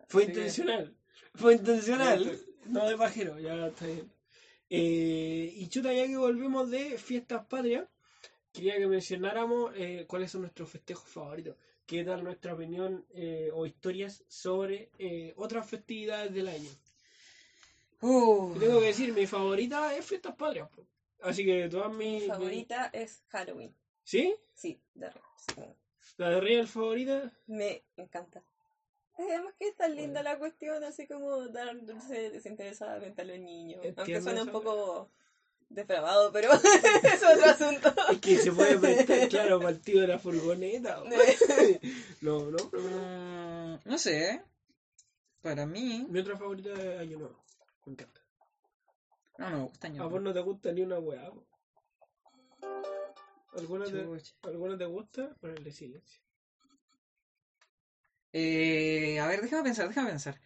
Fue 0.08 0.26
que- 0.26 0.34
intencional. 0.34 0.96
Fue 1.34 1.56
intencional. 1.56 2.40
No 2.68 2.88
de 2.88 2.96
pajero, 2.96 3.40
ya 3.40 3.66
está 3.66 3.88
bien. 3.88 4.12
Eh, 4.70 5.52
y 5.56 5.68
chuta, 5.70 5.92
ya 5.92 6.06
que 6.06 6.16
volvimos 6.18 6.70
de 6.70 7.00
fiestas 7.00 7.44
patrias, 7.48 7.88
quería 8.54 8.78
que 8.78 8.86
mencionáramos 8.86 9.74
eh, 9.76 10.06
cuáles 10.08 10.30
son 10.30 10.42
nuestros 10.42 10.70
festejos 10.70 11.10
favoritos. 11.10 11.56
Qué 11.88 12.04
tal 12.04 12.24
nuestra 12.24 12.54
opinión 12.54 13.08
eh, 13.16 13.50
o 13.56 13.66
historias 13.66 14.24
sobre 14.28 14.92
otras 15.36 15.68
festividades 15.68 16.32
del 16.32 16.48
año. 16.48 16.70
Uh, 18.02 18.54
tengo 18.60 18.80
que 18.82 18.86
decir, 18.86 19.12
mi 19.14 19.26
favorita 19.26 19.96
es 19.98 20.06
fiestas 20.06 20.36
patrias. 20.36 20.70
po. 20.70 20.86
Así 21.22 21.46
que 21.46 21.70
todas 21.70 21.94
mis. 21.94 22.24
Mi 22.24 22.28
favorita 22.28 22.90
es 22.94 23.24
Halloween. 23.30 23.76
¿Sí? 24.04 24.36
Sí, 24.54 24.82
de. 24.94 25.12
La 26.18 26.30
de 26.30 26.42
Real 26.42 26.68
favorita. 26.68 27.32
Me 27.48 27.84
encanta. 27.98 28.44
Además 29.18 29.54
que 29.60 29.68
es 29.68 29.76
tan 29.76 29.96
linda 29.96 30.24
la 30.24 30.38
cuestión, 30.38 30.84
así 30.84 31.08
como 31.08 31.48
darse 31.48 32.32
desinteresadamente 32.32 33.22
a 33.22 33.26
los 33.26 33.40
niños. 33.40 33.82
Aunque 33.84 34.00
Entiendo 34.00 34.24
suena 34.24 34.44
un 34.44 34.50
poco 34.50 35.12
depravado, 35.70 36.32
pero 36.32 36.52
es 37.04 37.24
otro 37.24 37.46
asunto. 37.50 37.94
Es 38.12 38.20
que 38.20 38.38
se 38.38 38.52
puede 38.52 38.78
prestar, 38.78 39.30
claro, 39.30 39.60
partido 39.60 40.02
de 40.02 40.08
la 40.08 40.20
furgoneta. 40.20 41.04
No, 42.22 42.52
no, 42.52 42.70
pero 42.70 42.84
mm, 42.84 43.80
no 43.86 43.98
sé. 43.98 44.44
Para 45.42 45.66
mí. 45.66 46.06
Mi 46.08 46.20
otra 46.20 46.38
favorita 46.38 46.72
es 46.72 47.00
Año 47.00 47.18
Nuevo. 47.18 47.44
Me 47.86 47.94
encanta. 47.94 48.21
No, 49.42 49.50
no 49.50 49.58
me 49.58 49.64
gusta 49.64 49.88
Año 49.88 50.04
A 50.04 50.06
vos 50.06 50.22
no 50.22 50.34
te 50.34 50.40
gusta 50.40 50.72
ni 50.72 50.82
una 50.82 51.00
weá. 51.00 51.32
¿Alguna 53.58 53.86
te. 53.86 54.08
¿Alguna 54.44 54.78
te 54.78 54.86
gusta? 54.86 55.36
Ponerle 55.42 55.72
silencio. 55.72 56.22
Eh, 58.34 59.20
a 59.20 59.28
ver, 59.28 59.42
déjame 59.42 59.64
pensar, 59.64 59.88
déjame 59.88 60.10
pensar. 60.12 60.40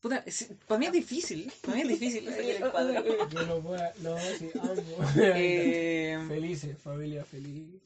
Puta, 0.00 0.24
para 0.66 0.78
mí 0.80 0.86
es 0.86 0.92
difícil. 0.92 1.50
Para 1.62 1.76
mí 1.76 1.82
es 1.82 1.88
difícil. 1.88 2.24
Sacar 2.28 2.44
el 2.44 2.70
cuadro. 2.70 3.28
Yo 3.28 3.46
no 3.46 3.60
puedo, 3.60 3.92
no, 4.00 4.18
sí, 4.18 4.50
amo. 4.60 4.98
Eh, 5.16 6.24
Felices, 6.26 6.76
familia 6.76 7.24
feliz. 7.24 7.80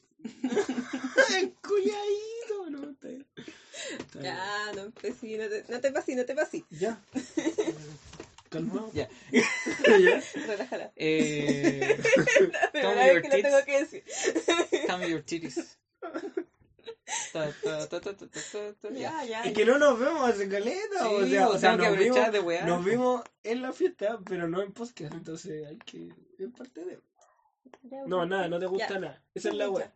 Cuidadito, 1.61 2.69
no, 2.71 2.95
bien. 3.01 3.25
Ya, 4.19 4.71
no 4.75 4.81
empecé, 4.81 5.37
no 5.37 5.47
te, 5.47 5.63
no 5.69 5.79
te 5.79 5.91
pasí, 5.91 6.15
no 6.15 6.25
te 6.25 6.33
pasí. 6.33 6.65
Ya. 6.71 6.99
Calmado. 8.49 8.91
Ya. 8.93 9.07
Ya. 9.31 10.21
Relájala. 10.47 10.91
eh, 10.95 11.97
Pero 12.73 12.89
Come 12.89 12.93
una 12.93 13.05
your 13.07 13.21
vez 13.21 13.29
que 13.31 13.37
lo 13.37 13.43
tengo 13.43 13.65
que 13.65 13.79
decir. 13.79 14.03
Cambio 14.87 15.07
your 15.09 15.23
titties. 15.23 15.77
Ta, 17.33 17.51
ta, 17.63 17.87
ta, 17.87 17.99
ta, 18.01 18.15
ta, 18.15 18.27
ta, 18.27 18.27
ta, 18.51 18.73
ta, 18.81 18.89
ya. 18.89 18.99
Ya, 18.99 19.25
ya. 19.25 19.43
Es 19.43 19.53
que 19.53 19.65
no 19.65 19.77
nos 19.77 19.99
vemos 19.99 20.27
hace 20.29 20.47
caleta, 20.49 21.09
o 21.09 21.23
Sí, 21.23 21.31
sea, 21.31 21.47
o 21.47 21.53
o 21.53 21.57
sea 21.57 21.71
tengo 21.77 21.83
que 21.83 21.89
nos, 21.89 21.99
vimos, 22.15 22.31
de 22.31 22.39
weá. 22.39 22.65
nos 22.65 22.85
vimos 22.85 23.23
en 23.43 23.61
la 23.61 23.73
fiesta, 23.73 24.19
pero 24.25 24.47
no 24.47 24.61
en 24.61 24.71
podcast, 24.73 25.13
entonces 25.13 25.65
hay 25.67 25.77
que 25.77 26.09
es 26.37 26.49
parte 26.57 26.85
de. 26.85 26.99
Ya, 27.83 28.03
No, 28.07 28.25
nada, 28.25 28.47
no 28.47 28.59
te 28.59 28.65
gusta 28.67 28.93
Ya. 28.95 28.99
nada. 28.99 29.23
Esa 29.33 29.49
es 29.49 29.55
la 29.55 29.65
Ya. 29.65 29.69
weá. 29.71 29.93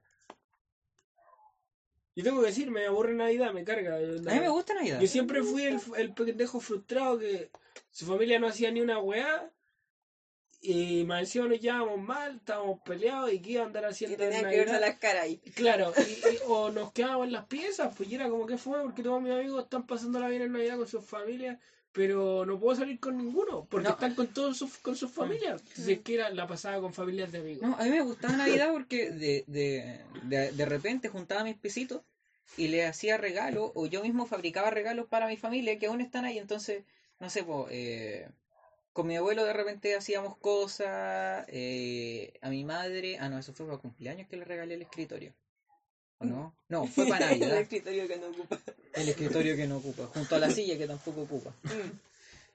Yo 2.15 2.23
tengo 2.23 2.41
que 2.41 2.47
decir, 2.47 2.69
me 2.69 2.85
aburre 2.85 3.13
Navidad, 3.15 3.53
me 3.53 3.63
carga. 3.63 3.95
A 3.95 3.99
mí 3.99 4.39
me 4.39 4.49
gusta 4.49 4.73
Navidad. 4.75 4.99
Yo 5.01 5.07
siempre 5.07 5.41
fui 5.41 5.63
el, 5.63 5.79
el 5.97 6.13
pendejo 6.13 6.59
frustrado 6.59 7.17
que 7.17 7.49
su 7.91 8.05
familia 8.05 8.39
no 8.39 8.47
hacía 8.47 8.71
ni 8.71 8.81
una 8.81 8.99
weá. 8.99 9.49
Y 10.65 11.03
más 11.03 11.19
encima 11.21 11.47
nos 11.47 11.59
llevábamos 11.59 11.99
mal, 11.99 12.37
estábamos 12.37 12.79
peleados 12.85 13.33
y 13.33 13.41
qué 13.41 13.51
iba 13.51 13.63
a 13.63 13.65
andar 13.65 13.83
Y 13.83 13.87
haciendo 13.87 14.23
en 14.23 14.29
tenían 14.29 14.49
que 14.49 14.57
verse 14.59 14.79
las 14.79 14.97
caras 14.97 15.23
ahí. 15.23 15.37
Claro, 15.55 15.91
y- 16.07 16.11
y- 16.11 16.37
o 16.47 16.69
nos 16.71 16.93
quedábamos 16.93 17.25
en 17.27 17.33
las 17.33 17.45
piezas, 17.47 17.93
pues 17.97 18.07
y 18.09 18.15
era 18.15 18.29
como 18.29 18.45
que 18.45 18.57
fue, 18.57 18.81
porque 18.81 19.03
todos 19.03 19.21
mis 19.21 19.33
amigos 19.33 19.63
están 19.65 19.85
pasándola 19.85 20.29
bien 20.29 20.43
en 20.43 20.53
Navidad 20.53 20.77
con 20.77 20.87
sus 20.87 21.03
familias, 21.05 21.59
pero 21.93 22.45
no 22.45 22.59
puedo 22.59 22.75
salir 22.75 22.99
con 22.99 23.17
ninguno, 23.17 23.65
porque 23.69 23.87
No. 23.87 23.93
están 23.93 24.15
con 24.15 24.27
todos 24.27 24.57
sus, 24.57 24.77
con 24.79 24.95
sus 24.95 25.11
familias. 25.11 25.61
Entonces, 25.61 25.99
que 26.03 26.15
era 26.15 26.29
la 26.31 26.47
pasada 26.47 26.81
con 26.81 26.91
familias 26.91 27.31
de 27.31 27.37
amigos. 27.37 27.61
No, 27.61 27.75
a 27.75 27.83
mí 27.83 27.91
me 27.91 28.01
gustaba 28.01 28.35
Navidad 28.35 28.71
porque 28.71 29.11
de, 29.11 29.43
de, 29.47 30.01
de, 30.23 30.51
de 30.51 30.65
repente 30.65 31.07
juntaba 31.07 31.43
mis 31.43 31.55
pesitos 31.55 32.01
y 32.57 32.67
le 32.67 32.85
hacía 32.85 33.17
regalos 33.17 33.71
o 33.75 33.85
yo 33.85 34.01
mismo 34.01 34.25
fabricaba 34.25 34.71
regalos 34.71 35.07
para 35.07 35.27
mi 35.27 35.37
familia 35.37 35.77
que 35.77 35.85
aún 35.85 36.01
están 36.01 36.25
ahí. 36.25 36.39
Entonces, 36.39 36.83
no 37.19 37.29
sé, 37.29 37.45
eh, 37.69 38.27
con 38.91 39.05
mi 39.05 39.15
abuelo 39.15 39.45
de 39.45 39.53
repente 39.53 39.95
hacíamos 39.95 40.35
cosas, 40.37 41.45
eh, 41.47 42.33
a 42.41 42.49
mi 42.49 42.63
madre, 42.63 43.17
ah 43.19 43.29
no, 43.29 43.37
eso 43.37 43.53
fue 43.53 43.67
para 43.67 43.77
cumpleaños 43.77 44.27
que 44.27 44.37
le 44.37 44.45
regalé 44.45 44.73
el 44.73 44.81
escritorio. 44.81 45.33
¿O 46.19 46.25
no? 46.25 46.55
No, 46.69 46.87
fue 46.87 47.07
para 47.07 47.31
el 47.31 47.39
Navidad, 47.39 47.59
escritorio 47.61 48.07
que 48.07 48.17
no 48.17 48.27
ocupa. 48.27 48.59
el 48.93 49.09
escritorio 49.09 49.55
que 49.55 49.67
no 49.67 49.77
ocupa, 49.77 50.07
junto 50.07 50.35
a 50.35 50.39
la 50.39 50.49
silla 50.49 50.75
que 50.77 50.87
tampoco 50.87 51.21
ocupa. 51.21 51.51
Mm. 51.63 51.91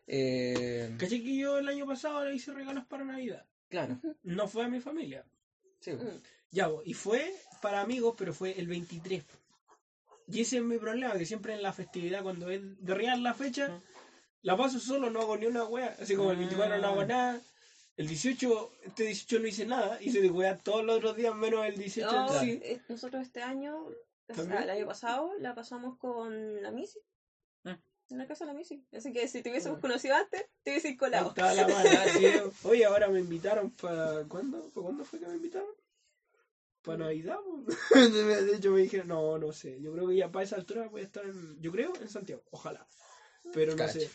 Eh, 0.09 0.95
¿Caché 0.99 1.23
que 1.23 1.37
yo 1.37 1.59
el 1.59 1.69
año 1.69 1.87
pasado 1.87 2.25
le 2.25 2.35
hice 2.35 2.53
regalos 2.53 2.85
para 2.87 3.05
Navidad? 3.05 3.45
claro, 3.69 3.99
No 4.23 4.49
fue 4.49 4.65
a 4.65 4.69
mi 4.69 4.81
familia. 4.81 5.25
sí. 5.81 5.93
Mm. 5.93 6.21
Ya, 6.51 6.71
y 6.87 6.95
fue 6.95 7.31
para 7.61 7.83
amigos, 7.83 8.15
pero 8.17 8.33
fue 8.33 8.59
el 8.59 8.67
23. 8.67 9.23
Y 10.29 10.41
ese 10.41 10.57
es 10.57 10.63
mi 10.63 10.79
problema, 10.79 11.13
que 11.19 11.27
siempre 11.27 11.53
en 11.53 11.63
la 11.63 11.75
festividad, 11.75 12.23
cuando 12.23 12.49
es 12.51 12.61
de 12.83 12.95
real 12.95 13.23
la 13.23 13.35
fecha, 13.35 13.81
la 14.43 14.57
paso 14.57 14.81
solo, 14.81 15.11
no 15.11 15.21
hago 15.21 15.37
ni 15.37 15.45
una 15.45 15.65
wea. 15.65 15.95
Así 16.01 16.17
como 16.17 16.31
el 16.31 16.39
24 16.39 16.79
no 16.79 16.87
hago 16.89 17.01
Ah. 17.03 17.07
nada. 17.07 17.41
El 17.99 18.07
18, 18.07 18.73
este 18.85 19.03
18 19.05 19.41
no 19.41 19.47
hice 19.49 19.67
nada, 19.67 19.99
hice 20.01 20.21
de 20.23 20.31
wea 20.31 20.57
todos 20.57 20.85
los 20.85 20.97
otros 20.99 21.17
días 21.17 21.35
menos 21.35 21.67
el 21.67 21.77
18. 21.77 22.11
No, 22.11 22.41
sí. 22.41 22.61
eh, 22.63 22.81
nosotros 22.89 23.23
este 23.23 23.43
año 23.43 23.77
o 23.87 23.93
sea, 24.29 24.37
¿También? 24.37 24.63
el 24.63 24.71
año 24.71 24.87
pasado 24.87 25.33
la 25.41 25.55
pasamos 25.55 25.97
con 25.99 26.63
la 26.63 26.71
Missy. 26.71 27.01
Ah. 27.65 27.77
En 28.11 28.19
la 28.19 28.27
casa 28.29 28.45
de 28.45 28.53
la 28.53 28.57
Missy. 28.57 28.87
Así 28.93 29.13
que 29.13 29.27
si 29.27 29.43
te 29.43 29.51
hubiésemos 29.51 29.79
Ah. 29.79 29.81
conocido 29.81 30.15
antes, 30.15 30.47
te 30.63 30.71
hubiese 30.71 30.97
colado. 30.97 31.31
estaba 31.31 31.53
la 31.55 31.67
mala, 31.67 32.05
sí. 32.13 32.25
Oye, 32.65 32.85
ahora 32.85 33.09
me 33.09 33.19
invitaron 33.21 33.71
para. 33.73 34.25
¿Cuándo? 34.29 34.61
¿Para 34.69 34.83
cuándo 34.85 35.05
fue 35.05 35.19
que 35.19 35.27
me 35.27 35.35
invitaron? 35.35 35.69
Para 36.83 36.99
Navidad. 36.99 37.39
po. 37.41 37.65
De 37.99 38.57
hecho, 38.57 38.71
me 38.71 38.83
dijeron, 38.83 39.09
no, 39.09 39.37
no 39.39 39.53
sé. 39.53 39.81
Yo 39.81 39.93
creo 39.93 40.07
que 40.09 40.15
ya 40.17 40.31
para 40.31 40.45
esa 40.45 40.55
altura 40.57 40.87
voy 40.89 41.01
a 41.01 41.05
estar 41.05 41.25
en. 41.25 41.61
Yo 41.61 41.73
creo 41.73 41.93
en 42.01 42.09
Santiago, 42.09 42.45
ojalá. 42.53 42.87
Pero 43.53 43.75
no 43.75 43.89
sé. 43.89 44.09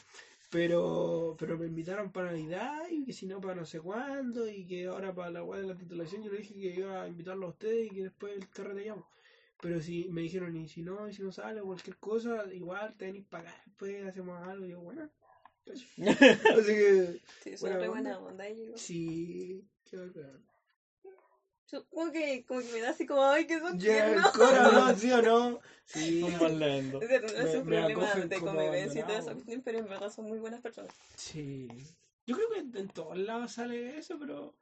Pero, 0.54 1.36
pero 1.40 1.58
me 1.58 1.66
invitaron 1.66 2.12
para 2.12 2.28
Navidad 2.32 2.84
y 2.92 3.04
que 3.06 3.12
si 3.12 3.26
no 3.26 3.42
para 3.42 3.56
no 3.56 3.66
sé 3.66 3.80
cuándo 3.82 4.48
y 4.48 4.68
que 4.68 4.86
ahora 4.86 5.12
para 5.12 5.32
la 5.32 5.44
weá 5.44 5.60
de 5.62 5.68
la 5.68 5.76
titulación 5.76 6.22
yo 6.24 6.32
le 6.32 6.38
dije 6.38 6.54
que 6.54 6.76
iba 6.80 7.02
a 7.02 7.08
invitarlo 7.08 7.48
a 7.48 7.50
ustedes 7.50 7.88
y 7.88 7.96
que 7.96 8.04
después 8.04 8.34
el 8.38 8.48
carreteamos. 8.50 9.06
Pero 9.60 9.82
si 9.82 10.10
me 10.10 10.22
dijeron, 10.22 10.56
y 10.56 10.68
si 10.68 10.84
no, 10.84 11.08
y 11.10 11.14
si 11.14 11.24
no 11.24 11.32
sale 11.32 11.62
o 11.62 11.66
cualquier 11.66 11.98
cosa, 11.98 12.46
igual 12.54 12.94
te 12.98 13.06
venís 13.06 13.26
para 13.26 13.50
acá, 13.50 13.64
después 13.66 14.06
hacemos 14.06 14.48
algo. 14.48 14.66
Y 14.68 14.70
yo, 14.70 14.82
bueno. 14.82 15.10
Así 15.66 16.74
que, 16.80 17.22
Sí, 17.44 17.56
onda. 17.66 17.88
buena 17.90 18.20
onda. 18.20 18.48
Y 18.50 18.68
yo, 18.68 18.78
sí, 18.78 19.66
qué 19.90 19.98
bacán. 19.98 20.53
Como, 21.90 22.12
que, 22.12 22.46
como 22.46 22.60
que 22.62 22.72
me 22.72 22.82
da 22.82 22.90
así 22.92 23.06
como, 23.06 23.24
ay, 23.24 23.46
que 23.48 23.60
son 23.60 23.80
Ya, 23.80 24.08
el 24.08 24.22
tiernos. 24.22 24.34
¿no? 24.74 24.96
¿Sí 24.96 25.12
o 25.12 25.22
no? 25.22 25.60
Sí. 25.86 26.24
O 26.24 26.30
sea, 26.30 26.40
no 26.40 27.02
es 27.02 27.10
Me- 27.34 27.58
un 27.60 27.66
problema 27.66 27.88
de 27.88 28.40
convivencia 28.40 29.00
y 29.00 29.04
abandonado. 29.04 29.34
cuestión, 29.34 29.62
pero 29.64 29.80
en 29.80 29.86
verdad 29.88 30.12
son 30.12 30.26
muy 30.26 30.40
buenas 30.40 30.62
personas. 30.62 30.94
Sí. 31.16 31.68
Yo 32.26 32.36
creo 32.36 32.50
que 32.50 32.80
en 32.80 32.88
todos 32.90 33.18
lados 33.18 33.52
sale 33.54 33.98
eso, 33.98 34.18
pero 34.20 34.56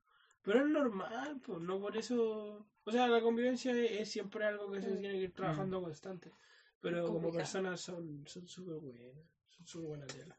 pero 0.43 0.61
es 0.61 0.65
normal, 0.65 1.39
pues 1.45 1.59
no 1.59 1.79
por 1.79 1.95
eso. 1.95 2.65
O 2.83 2.91
sea, 2.91 3.07
la 3.07 3.21
convivencia 3.21 3.71
es, 3.73 4.09
siempre 4.09 4.43
algo 4.45 4.71
que 4.71 4.81
se 4.81 4.89
Mm. 4.89 4.99
tiene 4.99 5.13
que 5.15 5.23
ir 5.25 5.33
trabajando 5.33 5.79
constante. 5.81 6.31
Pero 6.79 7.05
como 7.05 7.31
personas 7.31 7.79
son 7.81 8.23
son 8.27 8.47
súper 8.47 8.75
buenas. 8.77 9.15
Son 9.49 9.67
súper 9.67 9.87
buenas. 9.89 10.07
tela. 10.07 10.35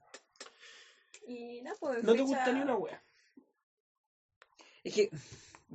Y 1.29 1.62
nada, 1.62 1.77
pues. 1.79 2.03
No 2.03 2.12
te 2.14 2.18
fecha- 2.18 2.25
gusta 2.25 2.53
ni 2.53 2.61
una 2.62 2.75
wea. 2.77 3.01
Es 4.83 4.95
que, 4.95 5.11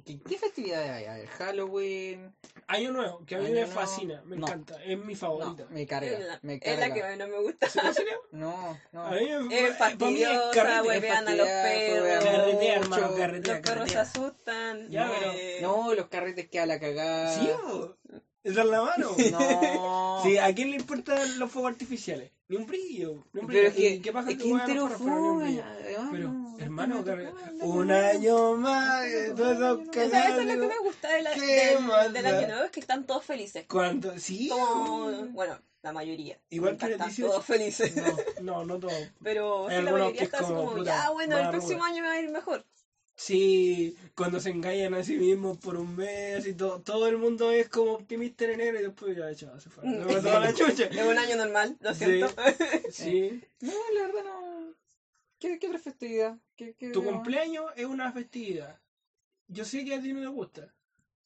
¿qué, 0.06 0.20
qué 0.20 0.38
festividades 0.38 0.90
hay? 0.92 1.06
A 1.06 1.14
ver, 1.16 1.28
Halloween. 1.28 2.36
Año 2.68 2.92
nuevo, 2.92 3.24
que 3.26 3.36
a 3.36 3.40
mí 3.40 3.46
Año 3.46 3.54
me 3.56 3.62
nuevo, 3.62 3.74
fascina, 3.80 4.22
me 4.26 4.36
no. 4.36 4.46
encanta, 4.48 4.84
es 4.84 4.98
mi 4.98 5.14
No, 5.14 5.20
favorita. 5.20 5.66
me 5.70 5.82
Es 5.84 5.88
carga. 5.88 6.20
la, 6.20 6.40
Me 6.42 6.60
es 6.62 6.80
la 6.80 6.94
que 6.94 7.16
no 7.18 7.28
me 7.28 7.40
gusta. 7.42 7.68
¿En 7.88 7.94
serio? 7.94 8.22
No, 8.32 8.80
no. 8.92 9.06
A 9.06 9.12
mí 9.12 9.26
me 9.26 9.68
Es 9.68 9.76
para 9.76 9.96
mí 9.96 10.22
es 10.22 10.28
fastidiosa, 10.28 10.52
carrete. 10.54 10.88
huevean 10.88 11.28
a 11.28 11.32
los 11.36 11.48
fastidiar, 11.48 12.02
huevean 12.02 12.20
perros. 12.24 12.38
Carretea, 12.38 12.76
hermano, 12.76 13.06
mucho. 13.08 13.18
carretea, 13.18 13.54
Los 13.54 13.62
perros 13.64 13.88
se 13.90 13.94
carretea. 13.96 14.02
asustan. 14.22 14.90
Ya, 14.90 15.08
eh, 15.12 15.58
pero- 15.60 15.68
No, 15.74 15.94
los 15.94 16.08
carretes 16.08 16.50
que 16.50 16.60
a 16.60 16.66
la 16.66 16.80
cagada. 16.80 17.34
Sí, 17.40 17.50
po. 17.64 17.96
Esa 18.48 18.62
es 18.62 18.68
la 18.68 18.82
mano. 18.82 19.12
No. 19.32 20.22
Sí, 20.24 20.38
¿a 20.38 20.54
quién 20.56 20.72
le 20.72 20.78
importan 20.78 21.40
los 21.40 21.52
fuegos 21.52 21.72
artificiales? 21.72 22.32
Ni 22.48 22.56
un 22.56 22.66
brillo. 22.66 23.26
Ni 23.34 23.42
un 23.42 23.48
brillo. 23.48 23.62
Pero 23.62 23.68
es 23.68 23.74
que, 23.76 23.90
¿Y 23.90 24.00
¿Qué 24.00 24.12
pasa 24.14 24.32
es 24.32 24.38
que 24.38 24.44
que 24.44 24.50
entero 24.50 24.90
pero 24.98 26.30
no, 26.30 26.58
hermano, 26.60 27.04
no, 27.04 27.16
no, 27.16 27.32
no, 27.54 27.66
un 27.66 27.88
no, 27.88 27.94
año 27.94 28.56
más. 28.56 29.06
Todos 29.36 29.80
Esa, 29.96 30.30
eso 30.30 30.40
es 30.40 30.48
lo 30.48 30.62
que 30.62 30.68
me 30.68 30.80
gusta 30.80 31.14
de 31.14 31.22
la, 31.22 31.34
¿Qué 31.34 31.42
del, 31.42 31.84
más 31.84 32.14
del 32.14 32.24
da? 32.24 32.38
año 32.38 32.48
nuevo, 32.48 32.64
es 32.64 32.72
que 32.72 32.80
están 32.80 33.06
todos 33.06 33.26
felices. 33.26 33.66
¿Cuánto? 33.68 34.18
Sí. 34.18 34.50
Bueno, 35.32 35.60
la 35.82 35.92
mayoría. 35.92 36.40
Igual 36.50 36.78
que 36.78 36.92
están 36.92 37.10
18. 37.10 37.32
todos 37.32 37.46
felices. 37.46 37.94
No, 37.96 38.16
no, 38.42 38.66
no 38.66 38.80
todo. 38.80 38.92
Pero 39.22 39.70
la 39.70 39.82
mayoría 39.82 40.14
que 40.14 40.24
está 40.24 40.38
es 40.38 40.44
así 40.44 40.54
como, 40.54 40.84
ya, 40.84 41.10
bueno, 41.12 41.38
el 41.38 41.50
próximo 41.50 41.84
año 41.84 42.02
me 42.02 42.08
va 42.08 42.14
a 42.14 42.22
ir 42.22 42.30
mejor. 42.30 42.66
Sí, 43.20 43.98
cuando 44.16 44.40
se 44.40 44.52
engañan 44.52 44.94
a 44.94 45.04
sí 45.04 45.18
mismos 45.18 45.58
por 45.58 45.76
un 45.76 45.96
mes 45.96 46.46
y 46.46 46.54
todo, 46.54 46.82
todo 46.84 47.08
el 47.08 47.18
mundo 47.18 47.50
es 47.50 47.68
como 47.68 47.94
optimista 47.94 48.46
en 48.46 48.52
enero 48.52 48.80
y 48.80 48.84
después 48.84 49.18
ya, 49.18 49.34
chao, 49.34 49.60
se 49.60 49.72
fue. 49.72 49.86
Se 49.86 50.04
fue 50.04 50.22
toda 50.22 50.40
la 50.40 50.54
chucha. 50.54 50.84
Es 50.86 51.04
un 51.04 51.18
año 51.18 51.36
normal, 51.36 51.76
lo 51.82 51.94
Sí. 51.96 52.06
siento. 52.06 52.28
Sí. 52.92 53.42
No, 53.62 53.74
la 53.96 54.02
verdad 54.04 54.24
no. 54.24 54.76
¿Qué, 55.40 55.58
qué 55.58 55.68
otra 55.68 55.80
festividad? 55.80 56.38
¿Qué, 56.56 56.76
qué 56.76 56.92
Tu 56.92 57.04
cumpleaños 57.04 57.66
es 57.76 57.86
una 57.86 58.12
festividad. 58.12 58.80
Yo 59.48 59.66
sé 59.66 59.84
que 59.84 59.96
a 59.96 60.02
ti 60.02 60.14
no 60.14 60.22
te 60.22 60.28
gusta. 60.28 60.72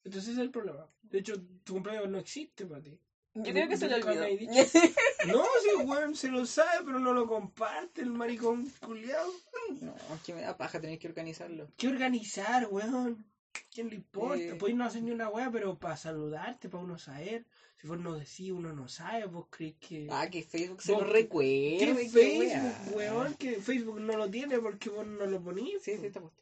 Entonces 0.06 0.30
ese 0.30 0.40
es 0.40 0.46
el 0.46 0.50
problema. 0.52 0.88
De 1.04 1.20
hecho, 1.20 1.34
tu 1.66 1.74
cumpleaños 1.74 2.08
no 2.10 2.20
existe 2.20 2.66
para 2.66 2.82
ti. 2.82 2.98
Yo 3.34 3.54
creo 3.54 3.68
que 3.70 3.78
se 3.78 3.88
lo 3.88 3.96
olvidó. 3.96 4.26
No, 5.28 5.44
sí, 5.62 5.84
weón, 5.86 6.16
se 6.16 6.30
lo 6.30 6.46
sabe, 6.46 6.84
pero 6.84 7.00
no 7.00 7.14
lo 7.14 7.28
comparte 7.28 8.02
el 8.02 8.10
maricón 8.10 8.68
culiado. 8.82 9.32
No, 9.80 9.94
es 10.16 10.22
que 10.26 10.34
me 10.34 10.42
da 10.42 10.58
paja 10.58 10.82
tener 10.82 10.98
que 10.98 11.08
organizarlo. 11.08 11.70
¿Qué 11.78 11.88
organizar, 11.88 12.68
weón? 12.72 13.24
¿Quién 13.72 13.90
le 13.90 13.96
importa? 13.96 14.42
Eh. 14.42 14.56
Podéis 14.56 14.78
no 14.78 14.86
hacer 14.86 15.04
ni 15.04 15.12
una 15.12 15.30
weá, 15.30 15.52
pero 15.52 15.78
para 15.78 15.96
saludarte, 15.96 16.70
para 16.70 16.84
uno 16.84 16.98
saber. 16.98 17.46
Si 17.78 17.88
vos 17.88 18.00
no 18.00 18.14
decís, 18.14 18.52
uno 18.52 18.74
no 18.74 18.88
sabe, 18.88 19.26
vos 19.26 19.48
crees 19.50 19.76
que... 19.80 20.08
Ah, 20.12 20.30
que 20.30 20.44
Facebook 20.44 20.82
se 20.82 20.92
lo 20.92 21.04
recuerde. 21.04 21.78
¿Qué 21.80 21.94
Facebook, 21.96 22.40
wea. 22.40 22.86
weón? 22.94 23.34
Que 23.36 23.62
Facebook 23.62 24.00
no 24.00 24.18
lo 24.18 24.30
tiene 24.30 24.60
porque 24.60 24.90
vos 24.90 25.06
no 25.06 25.26
lo 25.26 25.42
ponís. 25.42 25.82
Sí, 25.82 25.98
sí, 25.98 26.06
está 26.06 26.20
puesto. 26.20 26.42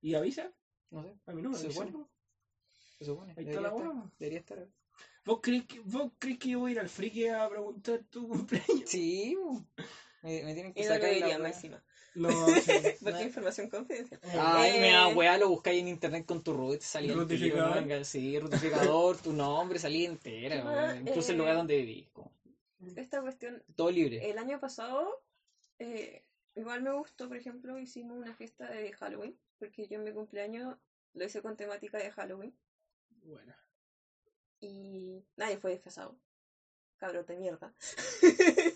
¿Y 0.00 0.14
avisa? 0.14 0.50
No 0.90 1.02
sé. 1.02 1.14
A 1.26 1.32
mí 1.32 1.42
no 1.42 1.50
me 1.50 1.58
Se 1.58 1.70
supone. 1.70 1.92
Se 2.98 3.04
supone. 3.04 3.32
Ahí 3.36 3.44
está 3.44 3.60
Debería 3.60 3.60
la 3.60 3.68
estar. 3.68 3.88
wea. 3.88 4.10
Debería 4.18 4.38
estar. 4.38 4.68
¿Vos 5.24 5.38
crees, 5.40 5.64
que, 5.64 5.80
¿Vos 5.80 6.12
crees 6.18 6.38
que 6.38 6.50
yo 6.50 6.58
voy 6.60 6.70
a 6.70 6.72
ir 6.72 6.80
al 6.80 6.88
friki 6.88 7.26
a 7.28 7.48
preguntar 7.48 8.00
tu 8.10 8.28
cumpleaños? 8.28 8.88
Sí, 8.90 9.36
me, 10.22 10.42
me 10.44 10.54
tienen 10.54 10.72
que 10.72 10.80
Y 10.80 10.84
no 10.84 10.88
sacar 10.90 11.12
la 11.16 11.38
más 11.38 11.56
encima. 11.56 11.82
No, 12.14 12.28
sí. 12.60 12.72
Porque 13.02 13.10
No. 13.10 13.22
información 13.22 13.68
confidencial. 13.68 14.20
Ay, 14.34 14.72
Eh. 14.76 14.80
me 14.80 14.90
da 14.92 15.08
wea, 15.08 15.38
lo 15.38 15.48
buscáis 15.48 15.80
en 15.80 15.88
internet 15.88 16.26
con 16.26 16.42
tu 16.42 16.52
root, 16.52 16.80
salí 16.80 17.08
el 17.08 17.16
¿Rutificador? 17.16 17.82
tiro, 17.82 17.98
¿no? 17.98 18.04
Sí, 18.04 18.38
rutificador, 18.38 19.16
tu 19.16 19.32
nombre, 19.32 19.78
salí 19.78 20.04
entera, 20.04 20.56
¿Qué 20.56 20.62
weón. 20.62 20.74
más? 20.74 21.00
incluso 21.00 21.30
el 21.32 21.36
Eh. 21.36 21.38
lugar 21.38 21.56
donde 21.56 21.76
viví, 21.78 22.08
como, 22.12 22.30
Esta 22.96 23.20
cuestión, 23.22 23.62
todo 23.74 23.90
libre. 23.90 24.28
el 24.30 24.38
año 24.38 24.60
pasado, 24.60 25.22
eh, 25.78 26.22
igual 26.54 26.82
me 26.82 26.92
gustó, 26.92 27.28
por 27.28 27.36
ejemplo, 27.36 27.78
hicimos 27.78 28.18
una 28.18 28.34
fiesta 28.34 28.70
de 28.70 28.92
Halloween, 28.92 29.36
porque 29.58 29.88
yo 29.88 29.96
en 29.98 30.04
mi 30.04 30.12
cumpleaños 30.12 30.76
lo 31.14 31.24
hice 31.24 31.40
con 31.42 31.56
temática 31.56 31.98
de 31.98 32.10
Halloween 32.10 32.54
Bueno. 33.22 33.54
Y 34.66 35.24
nadie 35.36 35.58
fue 35.58 35.72
disfrazado. 35.72 36.16
Cabros 36.98 37.26
de 37.26 37.36
mierda. 37.36 37.74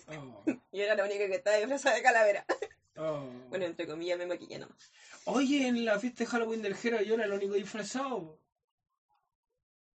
Oh, 0.07 0.43
Yo 0.71 0.83
era 0.83 0.95
la 0.95 1.05
única 1.05 1.27
que 1.27 1.35
estaba 1.35 1.57
disfrazada 1.57 1.95
de 1.95 2.03
calavera. 2.03 2.45
oh. 2.97 3.29
Bueno, 3.49 3.65
entre 3.65 3.87
comillas 3.87 4.17
me 4.17 4.25
maquillé 4.27 4.59
nomás. 4.59 4.91
Oye, 5.25 5.67
en 5.67 5.83
la 5.85 5.99
fiesta 5.99 6.23
de 6.23 6.29
Halloween 6.29 6.61
del 6.61 6.75
Jero 6.75 7.01
yo 7.01 7.15
era 7.15 7.25
el 7.25 7.33
único 7.33 7.53
disfrazado. 7.53 8.39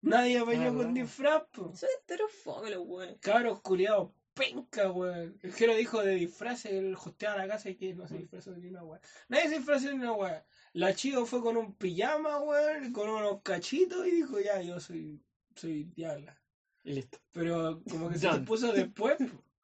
Nadie 0.03 0.39
apañó 0.39 0.71
Ah, 0.71 0.75
con 0.75 0.95
disfraz, 0.95 1.45
po. 1.53 1.75
Soy 1.77 1.89
entero 2.01 2.27
fome 2.29 2.71
los 2.71 2.85
buenos. 2.87 3.19
Cabros 3.21 3.61
culiados, 3.61 4.11
penca, 4.35 4.91
weón. 4.91 5.39
El 5.43 5.53
Jero 5.53 5.77
dijo 5.77 6.03
de 6.03 6.15
disfraces, 6.15 6.73
él 6.73 6.95
hosteaba 6.97 7.37
la 7.39 7.47
casa 7.49 7.71
y 7.71 7.77
que 7.77 7.95
no 7.95 8.09
se 8.09 8.19
disfrazó 8.19 8.51
ni 8.57 8.67
una 8.69 8.83
weá. 8.83 9.01
Nadie 9.29 9.49
se 9.49 9.57
disfrazó 9.57 9.87
ni 9.93 9.99
una 9.99 10.13
weá. 10.13 10.45
La 10.73 10.95
chica 10.95 11.25
fue 11.25 11.41
con 11.41 11.57
un 11.57 11.77
pijama, 11.77 12.41
weón, 12.41 12.93
con 12.93 13.09
unos 13.11 13.43
cachitos 13.43 14.07
y 14.07 14.11
dijo, 14.11 14.41
ya, 14.41 14.61
yo 14.61 14.81
soy, 14.81 15.23
soy 15.57 15.85
diabla. 15.85 16.39
Y 16.85 16.95
listo. 16.95 17.19
Pero 17.33 17.83
como 17.89 18.09
que 18.11 18.19
se 18.19 18.27
Done. 18.27 18.41
lo 18.41 18.45
puso 18.45 18.73
después. 18.73 19.17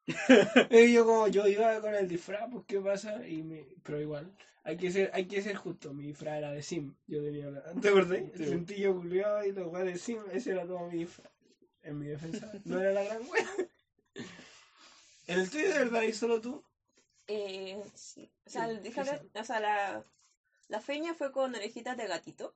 y 0.71 0.93
yo 0.93 1.05
como 1.05 1.27
yo 1.27 1.47
iba 1.47 1.79
con 1.81 1.93
el 1.95 2.07
disfraz, 2.07 2.49
pues 2.51 2.65
qué 2.67 2.79
pasa, 2.79 3.27
y 3.27 3.43
me... 3.43 3.65
pero 3.83 4.01
igual, 4.01 4.33
hay 4.63 4.77
que 4.77 4.91
ser, 4.91 5.11
hay 5.13 5.27
que 5.27 5.41
ser 5.41 5.55
justo, 5.55 5.93
mi 5.93 6.07
disfraz 6.07 6.37
era 6.39 6.51
de 6.51 6.63
Sim, 6.63 6.95
yo 7.07 7.21
tenía 7.23 7.49
la... 7.51 7.63
¿te 7.73 7.89
acordás? 7.89 8.19
El 8.33 8.45
cintillo 8.47 8.95
culiado 8.95 9.45
y 9.45 9.51
weá 9.51 9.83
de 9.83 9.97
Sim, 9.97 10.21
ese 10.31 10.51
era 10.51 10.65
todo 10.65 10.87
mi 10.87 10.99
disfraz. 10.99 11.31
En 11.83 11.99
mi 11.99 12.07
defensa, 12.07 12.51
no 12.65 12.79
era 12.79 12.91
la 12.91 13.03
gran. 13.03 13.21
¿En 15.27 15.39
el 15.39 15.49
tuyo 15.49 15.69
de 15.69 15.79
verdad 15.79 16.01
y 16.03 16.13
solo 16.13 16.41
tú? 16.41 16.63
Eh, 17.27 17.81
sí. 17.93 18.29
O 18.45 18.49
sea, 18.49 18.67
Sí, 18.67 18.87
esa. 18.87 19.21
o 19.33 19.43
sea 19.43 19.59
la, 19.59 20.03
la 20.67 20.81
feña 20.81 21.13
fue 21.13 21.31
con 21.31 21.53
orejitas 21.55 21.95
de 21.95 22.07
gatito. 22.07 22.55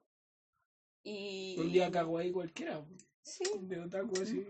Y. 1.03 1.55
Un 1.59 1.71
día 1.71 1.91
cago 1.91 2.17
ahí 2.17 2.31
cualquiera. 2.31 2.83
Sí, 3.23 3.43
de 3.61 3.79
otaku 3.79 4.13
así, 4.21 4.45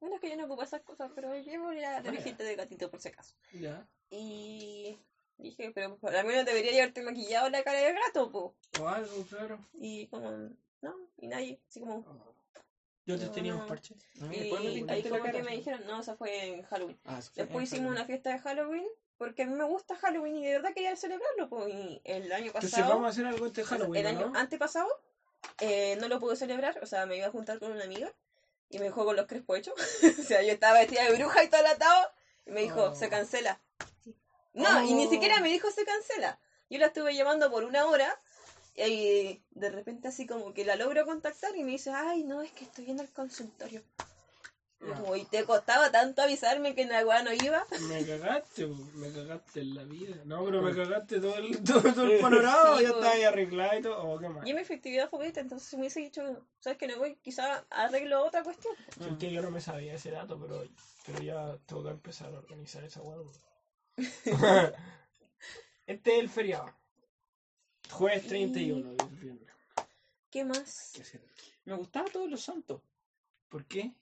bueno, 0.00 0.14
es 0.14 0.20
que 0.22 0.30
yo 0.30 0.36
no 0.36 0.44
ocupo 0.46 0.62
esas 0.62 0.80
cosas, 0.82 1.10
pero 1.14 1.34
llevo 1.34 1.72
la 1.72 2.02
ya. 2.02 2.08
orejita 2.08 2.42
de 2.42 2.56
gatito 2.56 2.90
por 2.90 3.00
si 3.00 3.08
acaso. 3.08 3.34
ya. 3.52 3.86
Y 4.08 4.98
dije, 5.36 5.72
pero 5.74 5.90
mí 5.90 6.32
no 6.34 6.44
debería 6.44 6.72
llevarte 6.72 7.02
maquillado 7.02 7.50
la 7.50 7.62
cara 7.62 7.80
de 7.80 7.92
gato, 7.92 8.30
po. 8.30 8.54
O 8.80 8.88
algo, 8.88 9.24
claro. 9.28 9.58
Y 9.74 10.06
como, 10.06 10.30
no, 10.80 10.96
y 11.18 11.26
nadie, 11.28 11.60
así 11.68 11.80
como. 11.80 12.04
Yo 13.06 13.18
te 13.18 13.26
No, 13.26 13.30
tenía 13.32 13.54
un 13.54 13.60
no. 13.60 13.66
parche. 13.66 13.94
A 14.22 14.24
mí 14.26 14.36
Y 14.36 14.40
ahí 14.88 15.02
la 15.02 15.10
como 15.10 15.24
que 15.32 15.42
me 15.42 15.56
dijeron, 15.56 15.86
no, 15.86 16.00
esa 16.00 16.16
fue 16.16 16.46
en 16.46 16.62
Halloween. 16.62 16.98
Ah, 17.04 17.20
fue 17.20 17.42
Después 17.44 17.56
en 17.56 17.76
hicimos 17.78 17.90
una 17.90 18.00
Halloween. 18.00 18.06
fiesta 18.06 18.30
de 18.30 18.38
Halloween, 18.38 18.86
porque 19.18 19.42
a 19.42 19.46
mí 19.46 19.54
me 19.54 19.64
gusta 19.64 19.96
Halloween 19.96 20.36
y 20.36 20.44
de 20.46 20.52
verdad 20.52 20.72
quería 20.74 20.96
celebrarlo, 20.96 21.48
pues. 21.50 21.74
Y 21.74 22.00
el 22.04 22.32
año 22.32 22.46
Entonces 22.46 22.70
pasado. 22.70 22.90
vamos 22.94 23.06
a 23.06 23.08
hacer 23.10 23.26
algo 23.26 23.46
este 23.46 23.64
Halloween, 23.64 24.06
el 24.06 24.16
año 24.16 24.30
¿no? 24.30 24.38
antepasado 24.38 24.88
eh, 25.60 25.96
no 26.00 26.08
lo 26.08 26.20
pude 26.20 26.36
celebrar, 26.36 26.78
o 26.82 26.86
sea, 26.86 27.06
me 27.06 27.16
iba 27.16 27.26
a 27.26 27.30
juntar 27.30 27.58
con 27.58 27.72
una 27.72 27.84
amiga 27.84 28.12
y 28.68 28.78
me 28.78 28.84
dejó 28.84 29.04
con 29.04 29.16
los 29.16 29.26
crespos 29.26 29.58
hechos. 29.58 29.74
o 30.20 30.22
sea, 30.22 30.42
yo 30.42 30.52
estaba 30.52 30.78
vestida 30.78 31.04
de 31.04 31.16
bruja 31.16 31.42
y 31.44 31.48
todo 31.48 31.66
atado 31.66 32.10
y 32.46 32.50
me 32.52 32.60
dijo, 32.62 32.90
Oh. 32.90 32.94
se 32.94 33.08
cancela. 33.08 33.60
No, 34.52 34.82
y 34.84 34.94
ni 34.94 35.06
Oh. 35.06 35.10
siquiera 35.10 35.40
me 35.40 35.48
dijo 35.48 35.70
se 35.70 35.84
cancela. 35.84 36.38
Yo 36.68 36.78
la 36.78 36.86
estuve 36.86 37.14
llamando 37.14 37.50
por 37.50 37.64
una 37.64 37.86
hora 37.86 38.20
y 38.76 39.42
de 39.50 39.70
repente 39.70 40.08
así 40.08 40.26
como 40.26 40.54
que 40.54 40.64
la 40.64 40.76
logro 40.76 41.04
contactar 41.04 41.54
y 41.56 41.64
me 41.64 41.72
dice, 41.72 41.90
ay, 41.92 42.22
no, 42.24 42.42
es 42.42 42.52
que 42.52 42.64
estoy 42.64 42.90
en 42.90 43.00
el 43.00 43.10
consultorio. 43.10 43.82
Y 45.14 45.24
te 45.26 45.44
costaba 45.44 45.90
tanto 45.92 46.22
avisarme 46.22 46.74
que 46.74 46.82
en 46.82 46.88
la 46.88 47.04
weá 47.04 47.22
no 47.22 47.32
iba. 47.32 47.66
Me 47.88 48.04
cagaste, 48.06 48.66
me 48.66 49.12
cagaste 49.12 49.60
en 49.60 49.74
la 49.74 49.84
vida. 49.84 50.16
No, 50.24 50.42
pero 50.44 50.62
me 50.62 50.74
cagaste 50.74 51.20
todo 51.20 51.36
el, 51.36 51.62
todo, 51.64 51.82
todo 51.82 52.06
el 52.06 52.18
panorama, 52.18 52.78
Sí, 52.78 52.84
ya 52.84 52.88
estaba 52.88 53.10
ahí 53.10 53.22
arreglado 53.24 53.78
y 53.78 53.82
todo. 53.82 54.02
Oh, 54.02 54.18
qué 54.18 54.28
mal. 54.28 54.46
Y 54.46 54.50
es 54.50 54.56
mi 54.56 54.62
efectividad 54.62 55.10
favorita, 55.10 55.40
entonces 55.40 55.68
si 55.68 55.76
me 55.76 55.82
hubiese 55.82 56.00
dicho, 56.00 56.46
¿sabes 56.60 56.78
que 56.78 56.86
no 56.86 56.96
voy? 56.96 57.16
Quizá 57.16 57.66
arreglo 57.68 58.24
otra 58.24 58.42
cuestión. 58.42 58.74
Porque 58.98 59.30
yo 59.30 59.42
no 59.42 59.50
me 59.50 59.60
sabía 59.60 59.94
ese 59.94 60.12
dato, 60.12 60.40
pero, 60.40 60.64
pero 61.04 61.20
ya 61.20 61.58
tengo 61.66 61.84
que 61.84 61.90
empezar 61.90 62.32
a 62.34 62.38
organizar 62.38 62.82
esa 62.82 63.02
hueá. 63.02 63.20
este 65.86 66.14
es 66.14 66.20
el 66.20 66.30
feriado. 66.30 66.74
Jueves 67.90 68.26
31 68.28 68.92
de 68.92 69.04
septiembre. 69.04 69.52
¿Qué 70.30 70.44
más? 70.44 70.92
Me 71.64 71.74
gustaba 71.74 72.08
todos 72.10 72.30
los 72.30 72.40
santos. 72.40 72.80
¿Por 73.48 73.66
qué? 73.66 73.92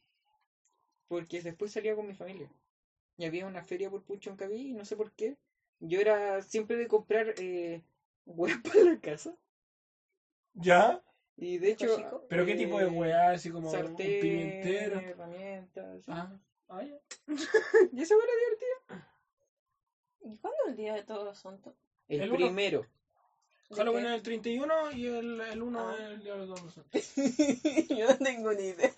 Porque 1.08 1.40
después 1.42 1.72
salía 1.72 1.94
con 1.96 2.06
mi 2.06 2.14
familia. 2.14 2.48
Y 3.16 3.24
había 3.24 3.46
una 3.46 3.64
feria 3.64 3.90
por 3.90 4.02
Puchoncaví 4.04 4.68
y 4.70 4.72
no 4.74 4.84
sé 4.84 4.96
por 4.96 5.12
qué. 5.12 5.36
Yo 5.80 6.00
era 6.00 6.42
siempre 6.42 6.76
de 6.76 6.86
comprar 6.88 7.34
eh, 7.38 7.82
huevas 8.26 8.60
para 8.62 8.82
la 8.84 9.00
casa. 9.00 9.36
¿Ya? 10.54 11.02
Y 11.36 11.58
de 11.58 11.70
¿Hijo 11.70 11.84
hecho. 11.84 11.96
chico? 11.96 12.26
¿Pero 12.28 12.44
qué 12.46 12.54
tipo 12.56 12.78
de 12.78 12.86
eh, 12.86 12.90
hueá? 12.90 13.30
Así 13.30 13.50
como 13.50 13.68
un 13.68 13.72
Sartén, 13.74 14.20
pimentero. 14.20 14.98
herramientas. 15.00 16.04
Ah, 16.08 16.36
ah, 16.68 16.82
ya. 16.82 16.98
Y 17.92 18.02
eso 18.02 18.14
era 18.14 18.32
divertido. 18.40 19.08
¿Y 20.20 20.36
cuándo 20.38 20.58
es 20.64 20.70
el 20.70 20.76
día 20.76 20.94
de 20.94 21.02
todos 21.04 21.24
los 21.24 21.38
santos? 21.38 21.74
El, 22.08 22.22
El 22.22 22.28
uno. 22.32 22.46
primero. 22.46 22.86
¿De 23.70 23.76
Halloween 23.76 24.06
es 24.06 24.12
el 24.14 24.22
31 24.22 24.92
y 24.92 25.06
el, 25.06 25.40
el 25.42 25.62
1 25.62 25.78
Ah. 25.88 25.94
es 25.98 26.00
el 26.10 26.22
día 26.22 26.34
de 26.36 26.46
los 26.46 26.74
Santos. 26.74 27.14
Yo 27.90 28.06
no 28.08 28.16
tengo 28.18 28.52
ni 28.54 28.62
idea. 28.64 28.92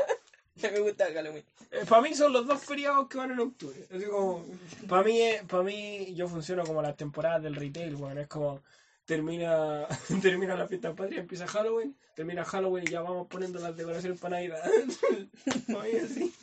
Me 0.72 0.80
gusta 0.80 1.08
el 1.08 1.14
Halloween. 1.14 1.44
para 1.88 2.02
mí 2.02 2.14
son 2.14 2.32
los 2.32 2.46
dos 2.46 2.62
feriados 2.62 3.08
que 3.08 3.18
van 3.18 3.30
en 3.30 3.40
octubre. 3.40 3.86
Así 3.94 4.04
como, 4.06 4.44
para 4.88 5.02
mí, 5.02 5.20
para 5.48 5.62
mí 5.62 6.14
yo 6.14 6.28
funciono 6.28 6.64
como 6.64 6.82
las 6.82 6.96
temporadas 6.96 7.42
del 7.42 7.56
retail, 7.56 7.94
weón. 7.96 8.18
Es 8.18 8.28
como, 8.28 8.62
termina, 9.04 9.86
termina 10.22 10.56
la 10.56 10.68
fiesta 10.68 10.94
patria, 10.94 11.20
empieza 11.20 11.46
Halloween, 11.46 11.96
termina 12.14 12.44
Halloween 12.44 12.84
y 12.86 12.90
ya 12.90 13.02
vamos 13.02 13.26
poniendo 13.28 13.58
las 13.58 13.76
decoraciones 13.76 14.20
para 14.20 14.36
Navidad. 14.36 14.62
Mí 15.66 15.98
así. 16.02 16.34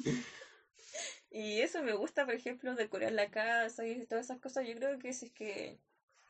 Y 1.31 1.61
eso 1.61 1.83
me 1.83 1.93
gusta, 1.93 2.25
por 2.25 2.33
ejemplo, 2.33 2.75
decorar 2.75 3.11
la 3.11 3.29
casa 3.29 3.85
y 3.85 4.05
todas 4.05 4.25
esas 4.25 4.39
cosas. 4.39 4.67
Yo 4.67 4.75
creo 4.75 4.97
que 4.97 5.13
si 5.13 5.27
es 5.27 5.31
que 5.31 5.77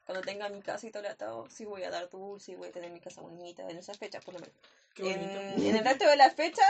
cuando 0.05 0.21
tenga 0.21 0.49
mi 0.49 0.61
casa 0.61 0.87
y 0.87 0.91
todo 0.91 1.03
el 1.03 1.09
atado, 1.09 1.49
sí 1.49 1.65
voy 1.65 1.83
a 1.83 1.89
dar 1.89 2.09
dulce 2.09 2.51
y 2.51 2.55
voy 2.55 2.69
a 2.69 2.71
tener 2.71 2.91
mi 2.91 2.99
casa 2.99 3.21
bonita 3.21 3.69
en 3.69 3.77
esas 3.77 3.97
fechas, 3.97 4.23
por 4.23 4.33
lo 4.33 4.39
menos. 4.39 4.55
Qué 4.93 5.11
En, 5.11 5.61
en 5.61 5.75
el 5.75 5.83
resto 5.83 6.07
de 6.07 6.17
las 6.17 6.33
fechas, 6.35 6.67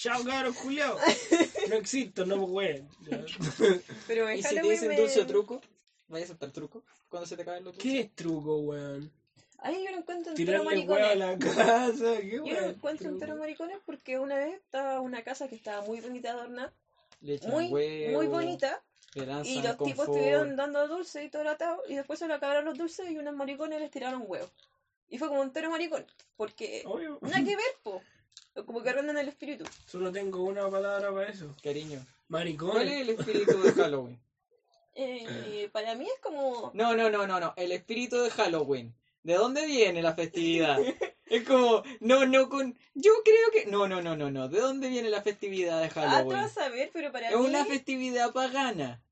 Chao, 0.00 0.22
cabros, 0.24 0.56
Julio. 0.56 0.96
No 1.68 1.74
existo, 1.74 2.24
no 2.24 2.36
weón. 2.44 2.88
Ya. 3.10 3.24
pero 4.06 4.32
Y 4.32 4.42
si 4.42 4.54
te 4.54 4.62
dicen 4.62 4.88
me- 4.88 4.96
dulce 4.96 5.20
o 5.20 5.26
truco, 5.26 5.60
¿vayas 6.06 6.30
a 6.30 6.32
aceptar 6.32 6.50
truco? 6.52 6.84
Cuando 7.08 7.26
se 7.26 7.36
te 7.36 7.42
acaben 7.42 7.64
los 7.64 7.74
dulces. 7.74 7.92
¿Qué 7.92 8.00
es 8.00 8.14
truco, 8.14 8.58
weón? 8.60 9.12
Ay, 9.58 9.84
yo 9.84 9.90
lo 9.90 9.98
encuentro 9.98 10.30
entero 10.34 10.62
huevo 10.62 10.62
a 10.62 10.72
maricones. 10.72 11.18
la 11.18 11.38
casa, 11.38 12.16
¿qué 12.20 12.30
Yo 12.30 12.38
lo 12.38 12.44
weón? 12.44 12.64
encuentro 12.70 13.08
entero 13.10 13.36
maricones 13.36 13.78
porque 13.84 14.18
una 14.20 14.36
vez 14.36 14.54
estaba 14.54 15.00
una 15.00 15.24
casa 15.24 15.48
que 15.48 15.56
estaba 15.56 15.84
muy 15.84 16.00
bonita 16.00 16.30
adornada, 16.30 16.72
Le 17.20 17.40
muy, 17.48 17.66
huevo, 17.66 18.16
muy 18.18 18.26
bonita, 18.28 18.80
lanzan 19.14 19.46
y 19.46 19.62
los 19.62 19.76
tipos 19.78 20.06
estuvieron 20.08 20.54
dando 20.54 20.86
dulce 20.86 21.24
y 21.24 21.28
todo 21.28 21.42
el 21.42 21.48
atado, 21.48 21.82
y 21.88 21.96
después 21.96 22.20
se 22.20 22.28
le 22.28 22.34
acabaron 22.34 22.64
los 22.66 22.78
dulces 22.78 23.10
y 23.10 23.18
unos 23.18 23.34
maricones 23.34 23.80
les 23.80 23.90
tiraron 23.90 24.22
huevos. 24.24 24.50
Y 25.10 25.18
fue 25.18 25.28
como 25.28 25.42
entero 25.42 25.70
maricón, 25.70 26.06
porque 26.36 26.82
Obvio. 26.86 27.18
nada 27.22 27.38
que 27.44 27.56
ver, 27.56 27.74
po. 27.82 28.00
Como 28.66 28.82
que 28.82 28.92
rondan 28.92 29.18
el 29.18 29.28
espíritu. 29.28 29.64
Solo 29.86 30.10
tengo 30.12 30.42
una 30.42 30.68
palabra 30.70 31.12
para 31.12 31.28
eso. 31.30 31.54
Cariño. 31.62 32.04
Maricón. 32.28 32.70
¿Cuál 32.72 32.88
es 32.88 33.00
el 33.02 33.10
espíritu 33.10 33.62
de 33.62 33.72
Halloween? 33.72 34.20
Eh, 34.94 35.68
para 35.72 35.94
mí 35.94 36.04
es 36.06 36.20
como... 36.20 36.70
No, 36.74 36.94
no, 36.96 37.08
no, 37.08 37.26
no, 37.26 37.38
no. 37.38 37.54
El 37.56 37.72
espíritu 37.72 38.20
de 38.20 38.30
Halloween. 38.30 38.94
¿De 39.22 39.34
dónde 39.34 39.64
viene 39.66 40.02
la 40.02 40.14
festividad? 40.14 40.78
Es 41.30 41.44
como, 41.44 41.82
no, 42.00 42.24
no, 42.24 42.48
con. 42.48 42.74
Yo 42.94 43.12
creo 43.22 43.50
que. 43.52 43.70
No, 43.70 43.86
no, 43.86 44.00
no, 44.00 44.16
no, 44.16 44.30
no. 44.30 44.48
¿De 44.48 44.60
dónde 44.60 44.88
viene 44.88 45.10
la 45.10 45.20
festividad 45.20 45.78
de 45.78 45.88
Ah, 45.88 45.90
Halloween? 45.90 46.38
vas 46.38 46.56
a 46.56 46.70
ver, 46.70 46.88
pero 46.90 47.12
para 47.12 47.28
Es 47.28 47.36
mí... 47.36 47.44
una 47.44 47.66
festividad 47.66 48.32
pagana. 48.32 49.02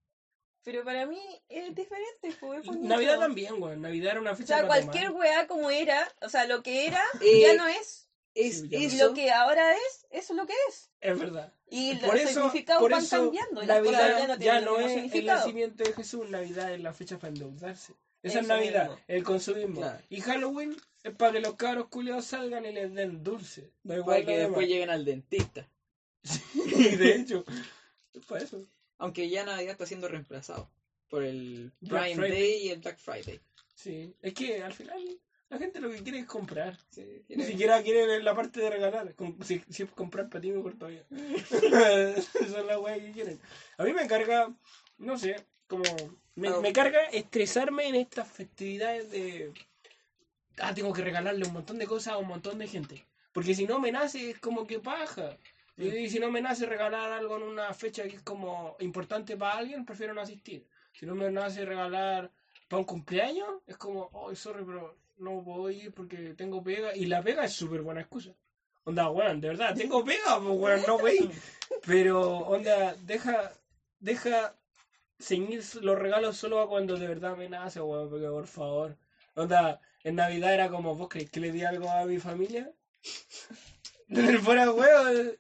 Pero 0.63 0.83
para 0.83 1.05
mí 1.05 1.21
es 1.51 1.75
diferente, 1.75 2.29
es. 2.29 2.71
Navidad 2.81 3.19
también, 3.19 3.63
weón. 3.63 3.83
Navidad 3.83 4.13
era 4.13 4.21
una 4.23 4.33
O 4.33 4.37
fecha 4.37 4.57
sea, 4.61 4.67
para 4.67 4.81
cualquier 4.81 5.09
tomar. 5.09 5.21
weá 5.21 5.47
como 5.47 5.69
era, 5.71 6.11
o 6.23 6.31
sea, 6.31 6.47
lo 6.47 6.63
que 6.63 6.87
era, 6.87 7.05
Eh, 7.21 7.41
ya 7.43 7.53
no 7.55 7.67
es. 7.67 8.06
Es 8.37 8.61
Sí, 8.61 8.99
lo 8.99 9.15
que 9.15 9.31
ahora 9.33 9.73
es, 9.75 10.07
eso 10.11 10.33
es 10.33 10.37
lo 10.37 10.47
que 10.47 10.53
es. 10.69 10.91
Es 11.01 11.19
verdad. 11.19 11.53
Y 11.71 11.95
Por 11.97 12.15
los 12.15 12.23
eso, 12.23 12.35
significados 12.43 12.83
por 12.83 12.91
van 12.93 13.03
eso 13.03 13.17
cambiando. 13.17 13.63
Y 13.63 13.67
Navidad 13.67 14.19
ya 14.19 14.27
no 14.27 14.37
ya 14.37 14.61
no 14.61 14.79
es 14.79 15.15
el 15.15 15.27
nacimiento 15.27 15.83
de 15.85 15.93
Jesús, 15.95 16.29
Navidad 16.29 16.73
es 16.73 16.81
la 16.81 16.93
fecha 16.93 17.19
para 17.19 17.33
endeudarse. 17.33 17.95
Esa 18.23 18.41
es 18.41 18.47
Navidad, 18.47 18.89
mismo. 18.91 19.05
el 19.09 19.25
consumismo. 19.25 19.81
Claro. 19.81 20.05
Y 20.11 20.21
Halloween 20.21 20.77
es 21.05 21.15
para 21.15 21.33
que 21.33 21.41
los 21.41 21.55
cabros 21.55 21.89
culiados 21.89 22.25
salgan 22.27 22.65
y 22.67 22.73
les 22.73 22.93
den 22.93 23.23
dulce. 23.23 23.73
Igual 23.85 24.05
Para 24.05 24.25
que 24.25 24.33
demás. 24.33 24.49
después 24.49 24.69
lleguen 24.69 24.91
al 24.91 25.05
dentista. 25.05 25.69
Y 26.55 26.97
de 26.97 27.15
hecho, 27.17 27.45
es 28.13 28.25
para 28.27 28.45
eso. 28.45 28.67
Aunque 28.99 29.29
ya 29.29 29.45
Navidad 29.45 29.73
está 29.73 29.87
siendo 29.87 30.09
reemplazado 30.09 30.69
por 31.09 31.23
el 31.23 31.73
Black 31.81 32.03
Prime 32.03 32.17
Friday. 32.17 32.41
Day 32.43 32.67
y 32.67 32.69
el 32.71 32.79
Black 32.81 32.99
Friday. 32.99 33.41
Sí, 33.75 34.15
es 34.23 34.35
que 34.35 34.63
al 34.63 34.73
final 34.73 35.21
la 35.49 35.59
gente 35.59 35.81
lo 35.81 35.91
que 35.91 36.03
quiere 36.03 36.19
es 36.21 36.27
comprar. 36.27 36.77
Sí, 36.91 37.03
Ni 37.29 37.37
quiere- 37.37 37.47
siquiera 37.47 37.83
quiere 37.83 38.23
la 38.23 38.35
parte 38.35 38.61
de 38.61 38.71
regalar. 38.71 39.15
Si, 39.45 39.63
si 39.71 39.83
es 39.85 39.91
comprar 39.91 40.29
para 40.29 40.41
ti, 40.41 40.51
mejor 40.51 40.75
todavía. 40.75 41.05
Esa 41.11 42.39
es 42.41 42.65
la 42.67 42.79
weá 42.79 42.99
que 42.99 43.13
quieren. 43.13 43.41
A 43.79 43.85
mí 43.85 43.93
me 43.93 44.07
carga, 44.07 44.53
no 44.99 45.19
sé, 45.19 45.37
como. 45.67 45.85
Me, 46.35 46.49
Ah. 46.49 46.61
me 46.61 46.73
carga 46.73 47.01
estresarme 47.13 47.89
en 47.89 47.95
estas 47.95 48.29
festividades 48.29 49.11
de. 49.11 49.53
Ah, 50.59 50.75
tengo 50.75 50.93
que 50.93 51.03
regalarle 51.03 51.47
un 51.47 51.53
montón 51.53 51.79
de 51.79 51.87
cosas 51.87 52.15
a 52.15 52.19
un 52.19 52.29
montón 52.29 52.59
de 52.59 52.67
gente. 52.69 53.05
Porque 53.33 53.55
si 53.55 53.67
no 53.67 53.79
me 53.79 53.93
nace, 53.93 54.31
es 54.31 54.39
como 54.39 54.67
que 54.67 54.79
paja. 54.81 55.37
Y, 55.77 55.89
y 55.89 56.09
si 56.11 56.19
no 56.19 56.31
me 56.31 56.41
nace 56.41 56.65
regalar 56.65 57.13
algo 57.13 57.37
en 57.37 57.43
una 57.43 57.73
fecha 57.75 58.05
que 58.05 58.17
es 58.17 58.23
como 58.23 58.77
importante 58.81 59.37
para 59.37 59.59
alguien, 59.59 59.85
prefiero 59.85 60.15
no 60.15 60.23
asistir. 60.23 60.67
Si 60.95 61.05
no 61.05 61.15
me 61.15 61.31
nace 61.31 61.67
regalar 61.67 62.31
para 62.69 62.81
un 62.81 62.87
cumpleaños, 62.87 63.49
es 63.67 63.77
como, 63.77 64.09
oh, 64.13 64.35
sorry, 64.35 64.65
pero 64.65 64.97
no 65.19 65.71
ir 65.71 65.93
porque 65.93 66.35
tengo 66.35 66.63
pega. 66.63 66.95
Y 66.97 67.07
la 67.07 67.23
pega 67.23 67.45
es 67.45 67.53
súper 67.53 67.83
buena 67.83 68.01
excusa. 68.01 68.33
Onda, 68.85 69.11
weón, 69.11 69.41
de 69.41 69.49
verdad, 69.49 69.75
tengo 69.75 70.05
pega, 70.05 70.39
pues 70.41 70.59
weón, 70.59 70.83
no 70.87 70.99
voy. 70.99 71.31
Pero, 71.85 72.39
onda, 72.39 72.95
deja, 73.03 73.53
deja 73.99 74.55
ceñir 75.19 75.63
los 75.83 75.99
regalos 75.99 76.37
solo 76.37 76.61
a 76.61 76.69
cuando 76.69 76.97
de 76.97 77.09
verdad 77.09 77.37
me 77.37 77.49
nace, 77.49 77.81
weón, 77.81 78.09
porque 78.09 78.27
por 78.29 78.47
favor. 78.47 78.97
Onda, 79.35 79.81
en 80.05 80.15
Navidad 80.15 80.55
era 80.55 80.69
como, 80.69 80.95
¿vos 80.95 81.09
crees 81.09 81.31
que 81.31 81.41
le 81.41 81.51
di 81.53 81.65
algo 81.65 81.91
a 81.91 82.05
mi 82.05 82.19
familia? 82.19 82.71
Fuera 84.43 84.71
weón. 84.71 85.37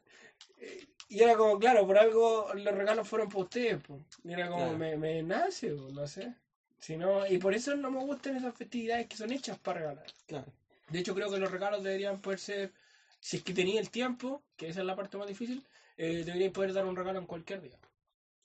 Y 1.08 1.22
era 1.22 1.36
como, 1.36 1.58
claro, 1.58 1.86
por 1.86 1.98
algo 1.98 2.52
los 2.54 2.74
regalos 2.74 3.06
fueron 3.06 3.28
para 3.28 3.44
ustedes, 3.44 3.80
pues. 3.86 4.02
Y 4.24 4.32
era 4.32 4.48
como, 4.48 4.64
Claro. 4.64 4.78
me, 4.78 4.96
me 4.96 5.22
nace, 5.22 5.72
pues, 5.72 5.92
no 5.92 6.06
sé. 6.08 6.34
Si 6.78 6.96
no, 6.96 7.26
y 7.26 7.38
por 7.38 7.54
eso 7.54 7.74
no 7.76 7.90
me 7.90 8.00
gustan 8.00 8.36
esas 8.36 8.54
festividades 8.54 9.06
que 9.08 9.16
son 9.16 9.32
hechas 9.32 9.58
para 9.58 9.80
regalar. 9.80 10.06
Claro. 10.26 10.52
De 10.90 10.98
hecho, 11.00 11.14
creo 11.14 11.30
que 11.30 11.38
los 11.38 11.50
regalos 11.50 11.82
deberían 11.82 12.20
poder 12.20 12.38
ser, 12.38 12.72
si 13.20 13.38
es 13.38 13.42
que 13.42 13.52
tenía 13.54 13.80
el 13.80 13.90
tiempo, 13.90 14.42
que 14.56 14.68
esa 14.68 14.80
es 14.80 14.86
la 14.86 14.94
parte 14.94 15.16
más 15.16 15.26
difícil, 15.26 15.64
eh, 15.96 16.22
deberían 16.24 16.52
poder 16.52 16.72
dar 16.72 16.84
un 16.86 16.94
regalo 16.96 17.18
en 17.18 17.26
cualquier 17.26 17.60
día. 17.62 17.78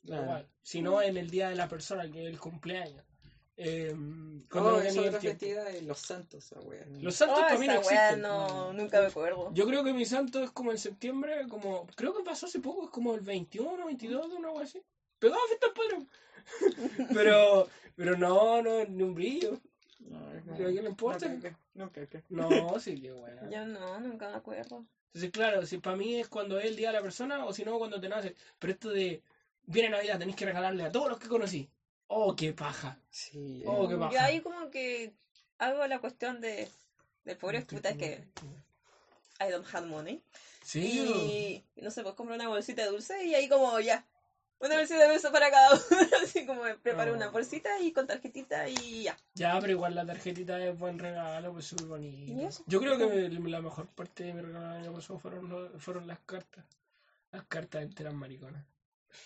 Claro. 0.04 0.24
igual. 0.24 0.48
Si 0.64 0.82
no, 0.82 1.02
en 1.04 1.18
el 1.18 1.30
día 1.30 1.50
de 1.50 1.56
la 1.56 1.68
persona, 1.68 2.10
que 2.12 2.24
es 2.24 2.30
el 2.32 2.40
cumpleaños. 2.40 3.06
Eh, 3.58 3.94
Oh, 3.94 4.50
cuando 4.50 4.72
no 4.72 4.80
esa 4.82 4.88
tenía 4.88 5.02
el 5.04 5.08
otra 5.10 5.20
tiempo. 5.20 5.40
festividad 5.40 5.66
de 5.72 5.82
los 5.84 6.00
santos, 6.00 6.52
wea. 6.64 6.84
Los 7.00 7.16
santos 7.16 7.40
Oh, 7.48 7.62
existen. 7.62 8.22
no, 8.22 8.74
nunca 8.74 9.00
me 9.02 9.08
acuerdo. 9.08 9.54
Yo 9.54 9.68
creo 9.68 9.84
que 9.84 9.94
mi 9.94 10.06
santo 10.06 10.42
es 10.44 10.50
como 10.52 10.72
en 10.72 10.80
septiembre, 10.80 11.48
como 11.48 11.86
creo 11.96 12.16
que 12.18 12.24
pasó 12.24 12.48
hace 12.48 12.60
poco, 12.60 12.86
es 12.86 12.90
como 12.90 13.14
el 13.14 13.22
21, 13.22 13.86
22, 13.86 14.26
una 14.32 14.48
algo 14.48 14.62
así. 14.62 14.82
Pegado 15.20 15.40
a 15.44 15.48
fiesta 15.48 15.68
padre. 15.76 16.08
pero, 17.14 17.68
pero 17.96 18.18
no, 18.18 18.62
no, 18.62 18.84
ni 18.86 19.04
un 19.04 19.14
brillo. 19.14 19.60
No, 20.00 20.18
¿A 20.18 20.56
quién 20.56 20.84
le 20.84 20.90
importa? 20.90 21.28
No, 21.28 21.86
no, 21.86 21.92
caca. 21.92 22.24
No, 22.30 22.80
sí 22.80 23.02
que 23.02 23.12
bueno. 23.12 23.50
Yo 23.50 23.66
no, 23.66 24.00
nunca 24.00 24.30
me 24.30 24.36
acuerdo. 24.36 24.86
Entonces, 25.08 25.32
claro, 25.32 25.66
si 25.66 25.78
para 25.78 25.96
mí 25.96 26.16
es 26.16 26.28
cuando 26.28 26.60
es 26.60 26.66
el 26.66 26.76
día 26.76 26.88
de 26.90 26.98
la 26.98 27.02
persona 27.02 27.46
o 27.46 27.54
si 27.54 27.64
no, 27.66 27.78
cuando 27.78 28.00
te 28.00 28.10
nace. 28.10 28.36
Pero 28.60 28.74
esto 28.74 28.90
de, 28.90 29.22
viene 29.66 29.90
Navidad, 29.90 30.20
tenés 30.20 30.36
que 30.36 30.46
regalarle 30.46 30.84
a 30.84 30.92
todos 30.92 31.10
los 31.10 31.20
que 31.20 31.28
conocí. 31.28 31.70
Oh, 32.08 32.36
qué 32.36 32.54
paja. 32.54 32.98
Sí. 33.10 33.64
Oh, 33.66 33.88
qué 33.88 33.94
Yo 33.94 34.00
baja. 34.00 34.26
ahí 34.26 34.42
como 34.42 34.70
que 34.70 35.14
hago 35.58 35.86
la 35.88 36.00
cuestión 36.00 36.42
de 36.42 36.68
del 37.24 37.38
pobre 37.38 37.62
puta 37.62 37.90
es 37.90 37.98
que 37.98 38.28
I 39.40 39.52
don't 39.52 39.68
have 39.74 39.88
money. 39.88 40.22
Sí. 40.64 41.64
Y 41.76 41.82
no 41.82 41.92
sé, 41.92 42.04
pues 42.04 42.16
compro 42.16 42.36
una 42.36 42.48
bolsita 42.48 42.84
de 42.84 42.90
dulce 42.90 43.26
y 43.26 43.34
ahí 43.36 43.48
como 43.48 43.80
ya. 43.80 44.06
Una 44.62 44.76
bolsita 44.78 45.00
de 45.08 45.12
dulce 45.14 45.30
para 45.32 45.50
cada 45.52 45.74
uno. 45.76 45.82
Así 46.24 46.46
como 46.46 46.62
preparo 46.84 47.12
Oh. 47.14 47.16
una 47.16 47.30
bolsita 47.30 47.80
y 47.80 47.92
con 47.92 48.06
tarjetita 48.08 48.68
y 48.70 49.04
ya. 49.04 49.18
Ya, 49.34 49.60
pero 49.60 49.74
igual 49.74 49.96
la 49.96 50.06
tarjetita 50.06 50.64
es 50.64 50.78
buen 50.78 51.00
regalo, 51.00 51.52
pues 51.54 51.66
súper 51.66 51.88
bonito. 51.88 52.64
Yo 52.68 52.80
creo 52.80 52.98
que 52.98 53.30
la 53.30 53.62
mejor 53.62 53.88
parte 53.88 54.24
de 54.26 54.34
mi 54.34 54.42
regalo 54.42 54.70
del 54.70 54.82
año 54.84 54.94
pasado 54.94 55.20
fueron, 55.20 55.80
fueron 55.80 56.08
las 56.08 56.20
cartas. 56.20 56.66
Las 57.32 57.46
cartas 57.46 57.82
enteras 57.84 58.14
mariconas. 58.14 58.66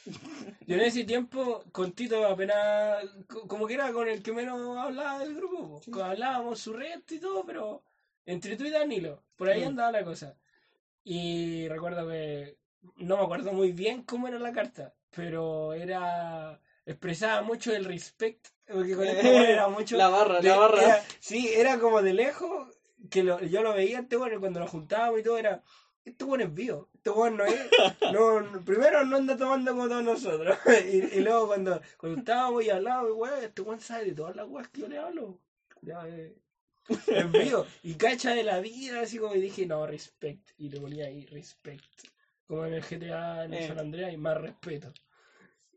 Yo 0.67 0.75
en 0.75 0.81
ese 0.81 1.03
tiempo, 1.03 1.63
con 1.71 1.91
Tito 1.93 2.25
apenas, 2.27 3.03
co- 3.27 3.47
como 3.47 3.67
que 3.67 3.75
era 3.75 3.91
con 3.91 4.07
el 4.07 4.23
que 4.23 4.31
menos 4.31 4.77
hablaba 4.77 5.19
del 5.19 5.35
grupo. 5.35 5.81
po. 5.81 6.03
Hablábamos 6.03 6.59
su 6.59 6.73
resto 6.73 7.13
y 7.13 7.19
todo, 7.19 7.45
pero 7.45 7.83
entre 8.25 8.55
tú 8.57 8.63
y 8.65 8.71
Danilo, 8.71 9.23
por 9.35 9.49
ahí 9.49 9.63
Mm. 9.63 9.67
andaba 9.67 9.91
la 9.91 10.03
cosa. 10.03 10.35
Y 11.03 11.67
recuerdo 11.67 12.07
que 12.07 12.57
no 12.97 13.17
me 13.17 13.23
acuerdo 13.23 13.53
muy 13.53 13.71
bien 13.73 14.03
cómo 14.03 14.27
era 14.27 14.39
la 14.39 14.51
carta, 14.51 14.93
pero 15.15 15.73
era 15.73 16.59
expresaba 16.85 17.41
mucho 17.41 17.73
el 17.73 17.85
respect, 17.85 18.47
porque 18.67 18.95
con 18.95 19.05
este 19.07 19.27
weón 19.27 19.45
era 19.45 19.67
mucho 19.69 19.97
La 19.97 20.09
barra, 20.09 20.39
de- 20.41 20.49
la 20.49 20.57
barra. 20.57 20.81
era- 20.83 21.03
sí, 21.19 21.49
era 21.55 21.79
como 21.79 22.01
de 22.01 22.13
lejos 22.13 22.67
que 23.09 23.23
lo- 23.23 23.41
yo 23.41 23.61
lo 23.63 23.73
veía 23.73 23.99
este 23.99 24.15
bueno 24.17 24.39
cuando 24.39 24.59
lo 24.59 24.67
juntábamos 24.67 25.19
y 25.19 25.23
todo 25.23 25.37
era 25.37 25.63
este 26.03 26.23
bueno 26.25 26.43
es 26.43 26.53
vivo, 26.53 26.89
este 26.93 27.09
bueno 27.09 27.37
no 27.37 27.45
es, 27.45 27.59
no, 28.13 28.63
primero 28.63 29.03
no 29.05 29.15
anda 29.17 29.35
tomando 29.35 29.71
como 29.71 29.87
todos 29.87 30.03
nosotros 30.03 30.55
y, 30.87 30.97
y 31.17 31.21
luego 31.21 31.47
cuando, 31.47 31.81
cuando 31.97 32.19
estábamos 32.19 32.63
y 32.63 32.69
hablábamos, 32.69 33.11
weón, 33.15 33.43
este 33.43 33.61
weón 33.63 33.79
sabe 33.79 34.05
de 34.05 34.11
todas 34.13 34.35
las 34.35 34.47
weas 34.47 34.67
que 34.69 34.81
yo 34.81 34.87
le 34.87 34.97
hablo, 34.99 35.39
Ya, 35.81 36.07
eh, 36.07 36.35
es 37.07 37.31
vivo 37.31 37.65
y 37.81 37.95
cacha 37.95 38.35
de 38.35 38.43
la 38.43 38.59
vida 38.59 39.01
así 39.01 39.17
como 39.17 39.33
y 39.33 39.41
dije 39.41 39.65
no, 39.65 39.87
respect 39.87 40.49
y 40.59 40.69
le 40.69 40.79
ponía 40.79 41.07
ahí 41.07 41.25
respect, 41.25 41.83
como 42.47 42.65
en 42.65 42.73
el 42.73 42.83
GTA 42.83 43.45
en 43.45 43.53
el 43.53 43.63
Eh. 43.63 43.67
San 43.67 43.79
Andreas 43.79 44.13
y 44.13 44.17
más 44.17 44.39
respeto. 44.39 44.93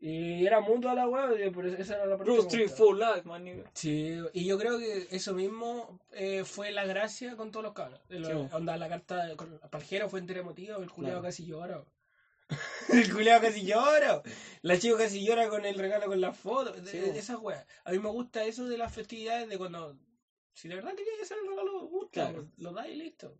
Y 0.01 0.45
era 0.45 0.61
mutua 0.61 0.93
la 0.93 1.09
wea, 1.09 1.45
y 1.45 1.49
por 1.49 1.65
eso 1.65 1.75
esa 1.77 1.95
era 1.95 2.05
la 2.05 2.15
me 2.15 2.37
Street 2.37 2.69
for 2.69 2.95
life, 2.97 3.23
man. 3.27 3.45
Sí, 3.73 4.17
y 4.31 4.45
yo 4.45 4.57
creo 4.57 4.77
que 4.79 5.07
eso 5.11 5.33
mismo 5.33 5.99
eh, 6.11 6.45
fue 6.45 6.71
la 6.71 6.85
gracia 6.85 7.35
con 7.35 7.51
todos 7.51 7.65
los 7.65 7.73
cabros. 7.73 7.99
Lo- 8.07 8.27
Sí. 8.47 8.49
onda, 8.53 8.77
la 8.77 8.87
carta 8.87 9.35
con 9.35 9.59
Paljero 9.69 10.07
fue 10.07 10.19
entera 10.21 10.39
emotiva, 10.39 10.77
el 10.77 10.89
culiado 10.89 11.19
Claro. 11.19 11.27
casi 11.27 11.45
llora. 11.45 11.83
el 12.89 13.13
culiado 13.13 13.41
casi 13.41 13.65
llora. 13.65 14.21
La 14.61 14.79
chica 14.79 14.97
casi 14.97 15.25
llora 15.25 15.49
con 15.49 15.65
el 15.65 15.77
regalo 15.77 16.05
con 16.07 16.21
la 16.21 16.31
foto. 16.31 16.71
De, 16.71 16.89
Sí, 16.89 16.97
de- 16.97 17.19
esas 17.19 17.37
weas. 17.39 17.65
A 17.83 17.91
mí 17.91 17.99
me 17.99 18.09
gusta 18.09 18.45
eso 18.45 18.67
de 18.69 18.77
las 18.77 18.93
festividades 18.93 19.49
de 19.49 19.57
cuando. 19.57 19.97
Si 20.53 20.67
de 20.69 20.75
verdad 20.75 20.95
quería 20.95 21.11
hacer 21.21 21.37
el 21.43 21.49
regalo, 21.49 21.87
gusta, 21.87 22.11
Claro. 22.29 22.45
pues, 22.47 22.59
lo 22.59 22.71
da 22.71 22.87
y 22.87 22.95
listo. 22.95 23.37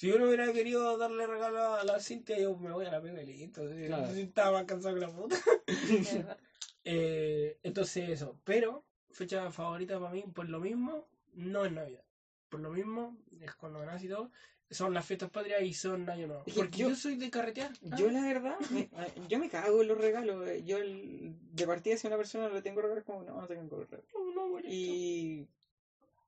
Si 0.00 0.06
yo 0.08 0.18
no 0.18 0.24
hubiera 0.24 0.50
querido 0.50 0.96
darle 0.96 1.26
regalo 1.26 1.74
a 1.74 1.84
la 1.84 2.00
Cintia, 2.00 2.38
yo 2.38 2.56
me 2.56 2.72
voy 2.72 2.86
a 2.86 2.90
la 2.90 3.02
pega 3.02 3.20
y 3.22 3.26
listo. 3.26 3.68
Si- 3.70 3.84
Claro. 3.86 4.10
si 4.14 4.20
estaba 4.32 4.52
más 4.52 4.64
cansado 4.64 4.94
que 4.94 5.00
la 5.02 5.12
puta. 5.14 5.36
Eh, 6.84 7.58
entonces 7.62 8.08
eso, 8.08 8.38
pero 8.42 8.82
fecha 9.10 9.50
favorita 9.50 10.00
para 10.00 10.10
mí, 10.14 10.22
por 10.34 10.48
lo 10.48 10.58
mismo, 10.58 11.06
no 11.34 11.66
es 11.66 11.72
Navidad. 11.72 12.02
Por 12.48 12.60
lo 12.60 12.70
mismo, 12.70 13.18
es 13.42 13.54
cuando 13.56 13.84
nací 13.84 14.06
y 14.06 14.08
todo, 14.08 14.30
son 14.70 14.94
las 14.94 15.04
fiestas 15.04 15.28
patrias 15.28 15.60
y 15.60 15.74
son 15.74 16.08
Año 16.08 16.26
Nuevo. 16.28 16.44
Porque 16.56 16.78
yo- 16.78 16.88
yo, 16.88 16.94
soy 16.96 17.16
de 17.16 17.28
carretear. 17.28 17.70
Ah, 17.90 17.96
Yo 17.98 18.10
la 18.10 18.22
verdad, 18.22 18.58
me- 18.70 18.88
yo 19.28 19.38
me 19.38 19.50
cago 19.50 19.82
en 19.82 19.88
los 19.88 19.98
regalos. 19.98 20.48
eh. 20.48 20.62
Yo 20.64 20.78
el- 20.78 21.36
de 21.54 21.66
partida 21.66 21.98
si 21.98 22.06
a 22.06 22.08
una 22.08 22.16
persona 22.16 22.48
le 22.48 22.62
tengo 22.62 22.80
regalos 22.80 23.04
como 23.04 23.22
no, 23.22 23.38
no 23.38 23.46
tengo 23.46 23.76
regalos. 23.76 24.06
no, 24.14 24.32
no, 24.34 24.48
bonito. 24.48 24.68
Y 24.72 25.46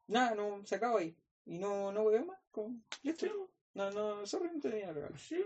nada, 0.09 0.35
no 0.35 0.61
se 0.67 0.75
acaba 0.75 0.99
ahí. 1.01 1.17
Y 1.47 1.57
no, 1.57 1.91
no 1.91 2.05
ver 2.05 2.27
más. 2.27 2.39
Como, 2.51 2.79
listo. 3.03 3.49
No, 3.75 3.91
no, 3.91 4.27
sorry, 4.27 4.51
no 4.55 4.61
tenía 4.61 4.93
regalos. 4.93 5.21
sí, 5.21 5.43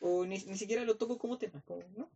O 0.00 0.24
ni, 0.24 0.38
ni 0.44 0.56
siquiera 0.56 0.84
lo 0.84 0.96
toco 0.96 1.18
como 1.18 1.38
tema. 1.38 1.60
Como, 1.66 1.82
¿no? 1.96 2.08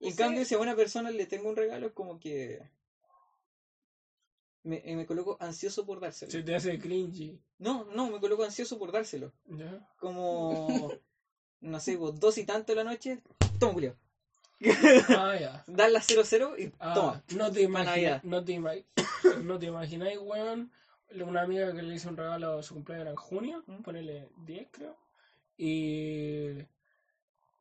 Y 0.00 0.06
en 0.08 0.12
Sí. 0.12 0.16
cambio, 0.18 0.44
si 0.44 0.54
a 0.54 0.58
una 0.58 0.76
persona 0.76 1.10
le 1.10 1.26
tengo 1.26 1.48
un 1.48 1.56
regalo, 1.56 1.86
es 1.86 1.92
como 1.92 2.18
que 2.18 2.68
me, 4.64 4.82
eh, 4.84 4.96
me 4.96 5.06
coloco 5.06 5.36
ansioso 5.40 5.86
por 5.86 6.00
dárselo. 6.00 6.30
se 6.32 6.42
te 6.42 6.54
hace 6.54 6.78
cringy. 6.78 7.40
No, 7.58 7.84
no, 7.84 8.10
me 8.10 8.20
coloco 8.20 8.44
ansioso 8.44 8.78
por 8.78 8.90
dárselo. 8.92 9.32
¿ya? 9.46 9.88
Como, 9.98 10.92
no 11.60 11.80
sé, 11.80 11.96
vos, 11.96 12.18
dos 12.18 12.38
y 12.38 12.44
tanto 12.44 12.72
de 12.72 12.76
la 12.76 12.84
noche, 12.84 13.22
toma, 13.58 13.72
Julio. 13.74 13.96
Ah, 15.08 15.36
ya. 15.38 15.64
Dan 15.66 15.92
las 15.92 16.06
00 16.06 16.58
y 16.58 16.72
Ah, 16.80 16.94
toma. 16.94 17.22
no 17.34 17.52
te 17.52 17.62
imaginas, 17.62 18.24
no 18.24 18.44
te, 18.44 18.52
ima- 18.54 18.84
no 19.44 19.58
te 19.58 19.66
imagináis, 19.66 20.18
weón, 20.18 20.72
una 21.26 21.42
amiga 21.42 21.72
que 21.72 21.82
le 21.82 21.94
hizo 21.94 22.08
un 22.08 22.16
regalo 22.16 22.58
a 22.58 22.62
su 22.62 22.74
cumpleaños 22.74 23.02
era 23.04 23.10
en 23.10 23.16
junio, 23.16 23.62
¿Mm? 23.66 23.82
ponele 23.82 24.28
10 24.44 24.68
creo, 24.70 24.96
y 25.56 26.50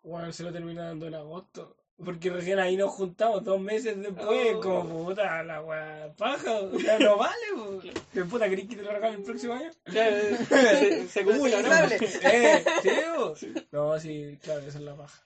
weón 0.03 0.33
se 0.33 0.43
lo 0.43 0.51
termina 0.51 0.85
dando 0.87 1.07
en 1.07 1.15
agosto, 1.15 1.77
porque 2.03 2.29
recién 2.29 2.59
ahí 2.59 2.75
nos 2.75 2.91
juntamos 2.91 3.43
dos 3.43 3.59
meses 3.59 3.97
después, 4.01 4.55
Oh. 4.55 4.59
como 4.61 5.05
puta 5.05 5.43
la 5.43 5.61
weá 5.61 6.13
paja, 6.17 6.59
ya 6.83 6.99
no 6.99 7.17
vale. 7.17 7.91
¿Qué 8.13 8.25
puta 8.25 8.49
querés 8.49 8.67
que 8.67 8.75
te 8.75 8.81
lo 8.81 8.91
el 8.91 9.23
próximo 9.23 9.53
año? 9.53 9.71
Claro, 9.85 10.15
se, 10.49 11.07
se 11.07 11.19
acumula, 11.21 11.61
¿no? 11.61 11.69
eh, 12.29 12.65
¿sí, 12.81 12.89
po? 13.15 13.33
No, 13.71 13.99
sí, 13.99 14.37
claro, 14.41 14.61
esa 14.61 14.77
es 14.77 14.83
la 14.83 14.95
paja. 14.95 15.23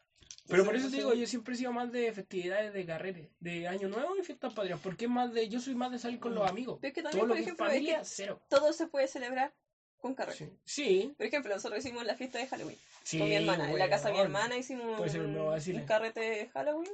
Pero 0.50 0.66
por 0.66 0.76
eso 0.76 0.89
te 0.89 0.97
digo, 0.97 1.14
yo 1.14 1.28
siempre 1.28 1.54
he 1.54 1.58
sido 1.58 1.72
más 1.72 1.91
de 1.91 2.12
festividades 2.12 2.74
de 2.74 2.86
carrete, 2.86 3.32
de 3.39 3.68
Año 3.68 3.88
Nuevo 3.88 4.18
y 4.18 4.24
fiestas 4.24 4.54
patrias, 4.54 4.80
porque 4.82 5.06
es 5.06 5.12
más 5.12 5.32
de, 5.32 5.47
yo 5.47 5.60
soy 5.60 5.76
más 5.76 5.91
de 5.91 6.00
salir 6.00 6.20
con 6.20 6.34
los 6.34 6.50
amigos. 6.50 6.80
Pero 6.82 6.89
es 6.89 6.95
que 6.95 7.04
también, 7.04 7.22
Todo 7.22 7.30
por 7.30 7.38
ejemplo, 7.38 7.68
es 7.68 7.82
que 7.82 8.00
cero. 8.04 8.41
todo 8.50 8.74
se 8.74 8.88
puede 8.88 9.08
celebrar 9.08 9.54
con 10.00 10.16
carrete. 10.16 10.38
Sí. 10.38 10.52
Sí, 10.66 11.14
Por 11.18 11.28
ejemplo, 11.28 11.54
nosotros 11.54 11.80
hicimos 11.80 12.06
la 12.06 12.16
fiesta 12.16 12.39
de 12.39 12.47
Halloween 12.47 12.78
sí, 13.04 13.20
con 13.20 13.30
mi 13.30 13.36
hermana. 13.36 13.70
En 13.70 13.78
la 13.78 13.89
casa 13.89 14.08
de 14.08 14.16
mi 14.16 14.20
hermana 14.22 14.58
hicimos 14.58 14.86
un 15.00 15.36
un, 15.36 15.86
carrete 15.86 16.20
de 16.20 16.50
Halloween. 16.50 16.91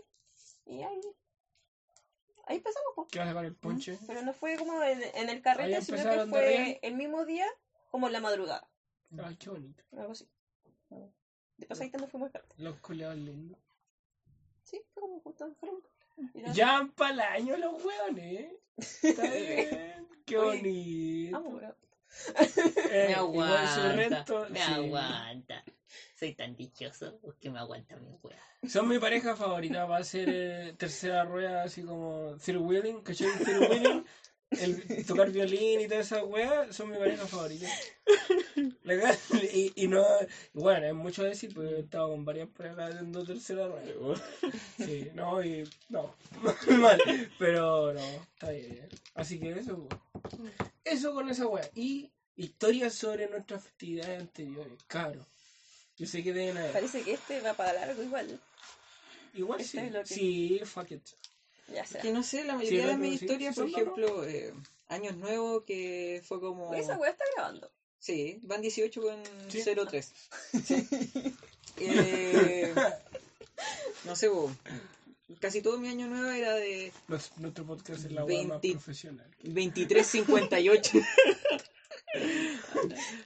Y 0.65 0.81
ahí. 0.81 1.01
Ahí 2.47 2.57
empezamos, 2.57 2.93
po. 2.95 3.07
¿Qué 3.07 3.19
vas 3.19 3.27
a 3.27 3.31
sacar 3.31 3.45
el 3.45 3.55
ponche? 3.55 3.97
Pero 4.05 4.21
no 4.21 4.33
fue 4.33 4.57
como 4.57 4.83
en, 4.83 5.01
en 5.15 5.29
el 5.29 5.41
carrete, 5.41 5.81
sino 5.81 5.97
que 5.97 6.27
fue 6.27 6.79
el 6.83 6.95
mismo 6.95 7.25
día, 7.25 7.47
como 7.89 8.07
en 8.07 8.13
la 8.13 8.19
madrugada. 8.19 8.67
Ay, 9.23 9.35
qué 9.37 9.49
bonito. 9.49 9.83
Algo 9.93 10.11
así. 10.11 10.27
De 11.57 11.65
pasadita 11.67 11.97
nos 11.97 12.09
fuimos 12.11 12.31
carrete. 12.31 12.53
Los 12.57 12.77
culeados 12.79 13.17
lindos. 13.17 13.59
Sí, 14.63 14.81
fue 14.93 15.01
como 15.01 15.19
justo 15.21 15.45
en. 15.45 16.53
Ya 16.53 16.89
para 16.95 17.13
el 17.13 17.19
año 17.19 17.57
los 17.57 17.83
hueones. 17.83 18.51
Está 18.77 19.21
bien. 19.31 20.07
Qué 20.25 20.37
bonito. 20.37 21.37
Vamos, 21.39 21.55
bro. 21.55 21.75
Eh, 22.89 23.05
Me 23.09 23.13
aguanta. 23.15 23.91
resto, 23.93 24.47
me 24.49 24.59
sí. 24.59 24.71
aguanta. 24.73 25.63
Soy 26.17 26.33
tan 26.33 26.55
dichoso 26.55 27.19
que 27.41 27.49
me 27.49 27.59
aguanta 27.59 27.95
mi 27.97 28.11
wea. 28.23 28.41
Son 28.67 28.87
mi 28.87 28.97
pareja 28.99 29.35
favorita. 29.35 29.85
Va 29.85 29.97
a 29.97 30.03
ser 30.03 30.29
eh, 30.29 30.73
tercera 30.77 31.25
rueda, 31.25 31.63
así 31.63 31.83
como 31.83 32.35
third 32.37 32.57
wheeling. 32.61 33.01
¿Cachai? 33.01 33.27
Third 33.43 33.69
wheeling. 33.69 34.05
El 34.61 35.05
tocar 35.05 35.31
violín 35.31 35.81
y 35.81 35.87
toda 35.87 36.01
esa 36.01 36.23
wea 36.23 36.71
son 36.73 36.91
mi 36.91 36.97
pareja 36.97 37.25
favorita. 37.27 37.67
Y, 39.53 39.73
y 39.75 39.87
no. 39.87 40.05
y 40.53 40.59
bueno, 40.59 40.85
es 40.87 40.93
mucho 40.93 41.23
decir, 41.23 41.53
porque 41.53 41.75
he 41.75 41.79
estado 41.79 42.09
con 42.09 42.23
varias 42.25 42.49
parejas 42.49 42.91
haciendo 42.91 43.23
tercera 43.25 43.67
rueda. 43.67 44.21
Sí, 44.77 45.09
no, 45.13 45.43
y. 45.43 45.67
No. 45.89 46.15
Mal. 46.79 47.01
Pero 47.39 47.93
no, 47.93 47.99
está 47.99 48.51
bien. 48.51 48.87
Así 49.15 49.39
que 49.39 49.51
eso. 49.51 49.87
Eso 50.83 51.13
con 51.13 51.29
esa 51.29 51.47
wea. 51.47 51.69
Y 51.75 52.11
historias 52.35 52.93
sobre 52.93 53.27
nuestras 53.29 53.63
festividades 53.63 54.21
anteriores. 54.21 54.83
Claro. 54.87 55.25
Yo 55.97 56.05
sé 56.05 56.23
que 56.23 56.33
deben 56.33 56.57
haber. 56.57 56.71
Parece 56.73 57.01
que 57.01 57.13
este 57.13 57.41
va 57.41 57.53
para 57.53 57.73
largo 57.73 58.03
igual. 58.03 58.39
Igual 59.33 59.59
Este 59.61 59.79
sí. 59.79 59.85
es 59.87 59.91
lo 59.93 59.99
que- 60.03 60.13
Sí, 60.13 60.61
fuck 60.65 60.91
it. 60.91 61.01
Ya 61.73 61.85
será. 61.85 62.01
Que 62.01 62.11
no 62.11 62.23
sé, 62.23 62.43
la 62.43 62.55
mayoría 62.55 62.81
Sí, 62.83 62.87
de 62.87 62.93
no, 62.93 62.99
mis 62.99 63.19
sí, 63.19 63.25
historias, 63.25 63.55
sí, 63.55 63.61
por 63.61 63.69
ejemplo, 63.69 64.25
eh, 64.27 64.53
Años 64.87 65.17
Nuevos, 65.17 65.63
que 65.65 66.21
fue 66.25 66.39
como... 66.39 66.73
Esa 66.73 66.97
weá 66.97 67.11
está 67.11 67.23
grabando. 67.35 67.71
Sí, 67.99 68.39
van 68.43 68.61
18 68.61 69.01
con 69.01 69.23
Sí. 69.49 69.63
03. 69.63 70.11
Eh, 71.77 72.73
no 74.05 74.15
sé, 74.15 74.27
vos. 74.29 74.51
Casi 75.39 75.61
todo 75.61 75.77
mi 75.79 75.87
año 75.89 76.07
nuevo 76.07 76.29
era 76.29 76.53
de 76.53 76.93
Nos- 77.07 77.35
nuestro 77.37 77.65
podcast 77.65 78.05
es 78.05 78.11
la 78.11 78.23
wea 78.23 78.43
más 78.43 78.61
20. 78.61 78.71
profesional. 78.73 79.29
23.58. 79.43 81.03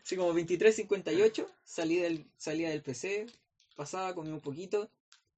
Así 0.03 0.15
como 0.15 0.33
23.58, 0.33 1.45
salí 1.63 1.97
del, 1.97 2.25
salía 2.37 2.69
del 2.69 2.81
PC, 2.81 3.27
pasaba, 3.75 4.15
comía 4.15 4.33
un 4.33 4.39
poquito, 4.41 4.89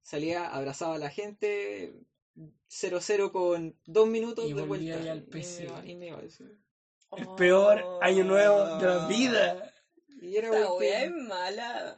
salía, 0.02 0.46
abrazaba 0.48 0.94
a 0.94 0.98
la 0.98 1.10
gente, 1.10 1.92
00 2.68 3.32
con 3.32 3.76
dos 3.86 4.08
minutos 4.08 4.46
Y 4.48 4.54
de 4.54 4.62
vuelta. 4.62 4.96
al 5.12 5.18
y 5.18 5.20
me 5.20 5.26
PC. 5.26 5.64
iba- 5.64 5.86
y 5.86 5.94
me 5.94 6.06
iba, 6.08 6.20
sí. 6.28 6.44
El 7.16 7.28
peor 7.36 7.84
año 8.00 8.24
nuevo 8.24 8.64
de 8.78 8.86
la 8.86 9.04
Ah. 9.04 9.08
vida. 9.08 9.74
Y 10.22 10.36
era 10.36 10.48
Esta 10.48 10.72
weá 10.72 11.04
es 11.04 11.10
mala. 11.12 11.96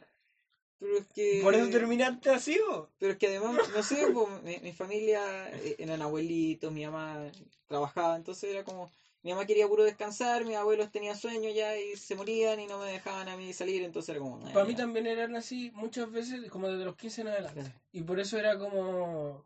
pero 0.77 0.97
es 0.97 1.07
que 1.07 1.39
Por 1.41 1.55
eso 1.55 1.69
terminaste 1.69 2.29
así, 2.31 2.59
¿o? 2.69 2.89
Pero 2.99 3.13
es 3.13 3.17
que 3.17 3.27
además, 3.27 3.69
no 3.73 3.81
sé, 3.81 4.07
po, 4.13 4.27
mi, 4.43 4.59
mi 4.59 4.73
familia 4.73 5.49
eh, 5.53 5.75
eran 5.79 6.01
abuelitos, 6.01 6.71
mi 6.71 6.83
mamá 6.85 7.31
trabajaba, 7.67 8.15
entonces 8.17 8.49
era 8.51 8.63
como, 8.65 8.91
mi 9.23 9.31
mamá 9.31 9.45
quería 9.45 9.67
puro 9.69 9.83
descansar, 9.85 10.43
mis 10.43 10.57
abuelos 10.57 10.91
tenían 10.91 11.15
sueño 11.15 11.49
ya 11.49 11.77
y 11.77 11.95
se 11.95 12.13
morían 12.15 12.59
y 12.59 12.67
no 12.67 12.77
me 12.77 12.91
dejaban 12.91 13.29
a 13.29 13.37
mí 13.37 13.53
salir, 13.53 13.83
entonces 13.83 14.09
era 14.09 14.19
como... 14.19 14.39
Para 14.41 14.61
"Ah, 14.61 14.65
mí 14.65 14.73
ya". 14.73 14.77
también 14.79 15.07
eran 15.07 15.35
así 15.37 15.71
muchas 15.73 16.11
veces, 16.11 16.49
como 16.51 16.67
desde 16.67 16.83
los 16.83 16.95
15 16.97 17.21
en 17.21 17.29
adelante. 17.29 17.61
Claro. 17.61 17.81
Y 17.93 18.01
por 18.03 18.19
eso 18.19 18.37
era 18.37 18.59
como. 18.59 19.45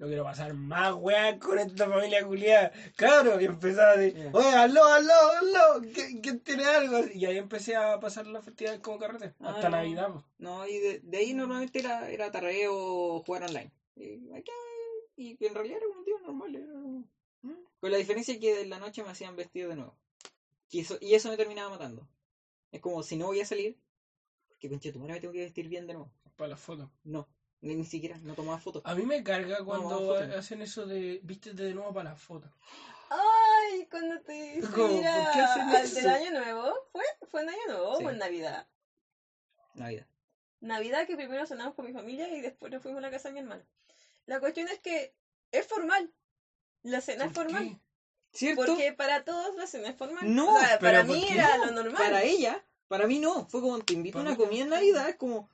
No 0.00 0.06
quiero 0.06 0.24
pasar 0.24 0.54
más 0.54 0.94
weas 0.94 1.38
con 1.38 1.58
esta 1.58 1.86
familia 1.88 2.26
culiada. 2.26 2.72
Claro, 2.96 3.38
y 3.40 3.44
empezaba 3.44 3.92
así, 3.92 4.12
Ya. 4.12 4.30
oye, 4.32 4.48
aló, 4.48 4.84
aló, 4.86 5.12
aló, 5.40 5.82
¿quién, 6.22 6.40
tiene 6.40 6.64
algo? 6.64 7.00
Y 7.14 7.26
ahí 7.26 7.36
empecé 7.36 7.76
a 7.76 8.00
pasar 8.00 8.26
las 8.26 8.42
festividades 8.44 8.80
como 8.80 8.98
carrete, 8.98 9.34
Ah, 9.40 9.50
hasta 9.50 9.68
no. 9.68 9.76
Navidad. 9.76 10.08
No, 10.38 10.66
y 10.66 10.78
de, 10.78 11.00
de 11.00 11.18
ahí 11.18 11.34
normalmente 11.34 11.78
era, 11.78 12.10
era 12.10 12.30
tarreo 12.32 12.72
o 12.74 13.22
jugar 13.22 13.42
online. 13.44 13.70
Y, 13.94 14.30
acá, 14.32 14.52
y 15.16 15.36
en 15.44 15.54
realidad 15.54 15.76
era 15.76 15.86
un 15.98 16.04
día 16.04 16.14
normal. 16.24 16.54
era- 16.56 16.66
¿Mm? 17.42 17.54
Con 17.78 17.90
la 17.90 17.98
diferencia 17.98 18.38
que 18.40 18.62
en 18.62 18.70
la 18.70 18.78
noche 18.78 19.02
me 19.02 19.10
hacían 19.10 19.36
vestir 19.36 19.68
de 19.68 19.76
nuevo. 19.76 19.98
Y 20.70 20.80
eso, 20.80 20.96
y 21.00 21.14
eso 21.14 21.28
me 21.28 21.36
terminaba 21.36 21.68
matando. 21.70 22.08
Es 22.72 22.80
como 22.80 23.02
si 23.02 23.16
no 23.16 23.26
voy 23.26 23.40
a 23.40 23.44
salir, 23.46 23.78
porque 24.48 24.68
concha 24.70 24.92
tu 24.92 24.98
madre 24.98 25.14
me 25.14 25.20
tengo 25.20 25.32
que 25.34 25.40
vestir 25.40 25.68
bien 25.68 25.86
de 25.86 25.92
nuevo. 25.94 26.10
Para 26.36 26.48
las 26.50 26.60
fotos. 26.60 26.88
No, 27.04 27.28
ni, 27.62 27.74
ni 27.74 27.84
siquiera, 27.84 28.16
no 28.22 28.34
tomaba 28.34 28.58
fotos. 28.58 28.82
A 28.84 28.94
mí 28.94 29.04
me 29.04 29.22
carga 29.22 29.64
cuando 29.64 29.90
foto. 29.98 30.38
hacen 30.38 30.62
eso 30.62 30.86
de 30.86 31.20
vístete 31.22 31.62
de 31.62 31.74
nuevo 31.74 31.92
para 31.92 32.10
las 32.10 32.20
fotos. 32.20 32.50
Ay, 33.10 33.86
cuando 33.90 34.20
te 34.20 34.60
¿Cómo? 34.60 34.76
¿Por 34.76 34.90
mira 34.92 35.30
qué 35.32 35.40
hacen 35.40 35.62
al 35.62 35.94
del 35.94 36.08
año 36.08 36.30
nuevo, 36.40 36.74
¿fue? 36.92 37.04
¿Fue 37.30 37.42
en 37.42 37.48
año 37.50 37.58
nuevo 37.68 37.98
Sí. 37.98 38.04
o 38.04 38.10
en 38.10 38.18
Navidad? 38.18 38.66
Navidad. 39.74 40.06
Navidad 40.60 41.06
que 41.06 41.16
primero 41.16 41.46
cenamos 41.46 41.74
con 41.74 41.86
mi 41.86 41.92
familia 41.92 42.28
y 42.28 42.40
después 42.40 42.70
nos 42.70 42.82
fuimos 42.82 42.98
a 42.98 43.02
la 43.02 43.10
casa 43.10 43.28
de 43.28 43.34
mi 43.34 43.40
hermano. 43.40 43.62
La 44.26 44.40
cuestión 44.40 44.68
es 44.68 44.78
que 44.78 45.14
es 45.52 45.66
formal. 45.66 46.12
La 46.82 47.00
cena 47.00 47.24
es 47.26 47.32
¿Por 47.32 47.44
formal. 47.44 47.68
qué? 47.68 47.80
¿Cierto? 48.32 48.64
Porque 48.64 48.92
para 48.92 49.24
todos 49.24 49.56
la 49.56 49.66
cena 49.66 49.88
es 49.88 49.96
formal. 49.96 50.34
No, 50.34 50.54
O 50.54 50.60
sea, 50.60 50.78
pero 50.78 50.92
para 50.98 51.04
¿por 51.06 51.16
mí 51.16 51.26
era 51.30 51.56
No, 51.58 51.66
lo 51.66 51.72
normal. 51.72 52.02
Para 52.02 52.22
ella, 52.22 52.64
para 52.88 53.06
mí 53.06 53.18
no. 53.18 53.46
Fue 53.48 53.60
como 53.60 53.78
te 53.80 53.94
invito 53.94 54.18
a 54.18 54.22
una 54.22 54.36
comida 54.36 54.62
en. 54.64 54.70
Navidad, 54.70 55.08
es 55.08 55.16
como. 55.16 55.50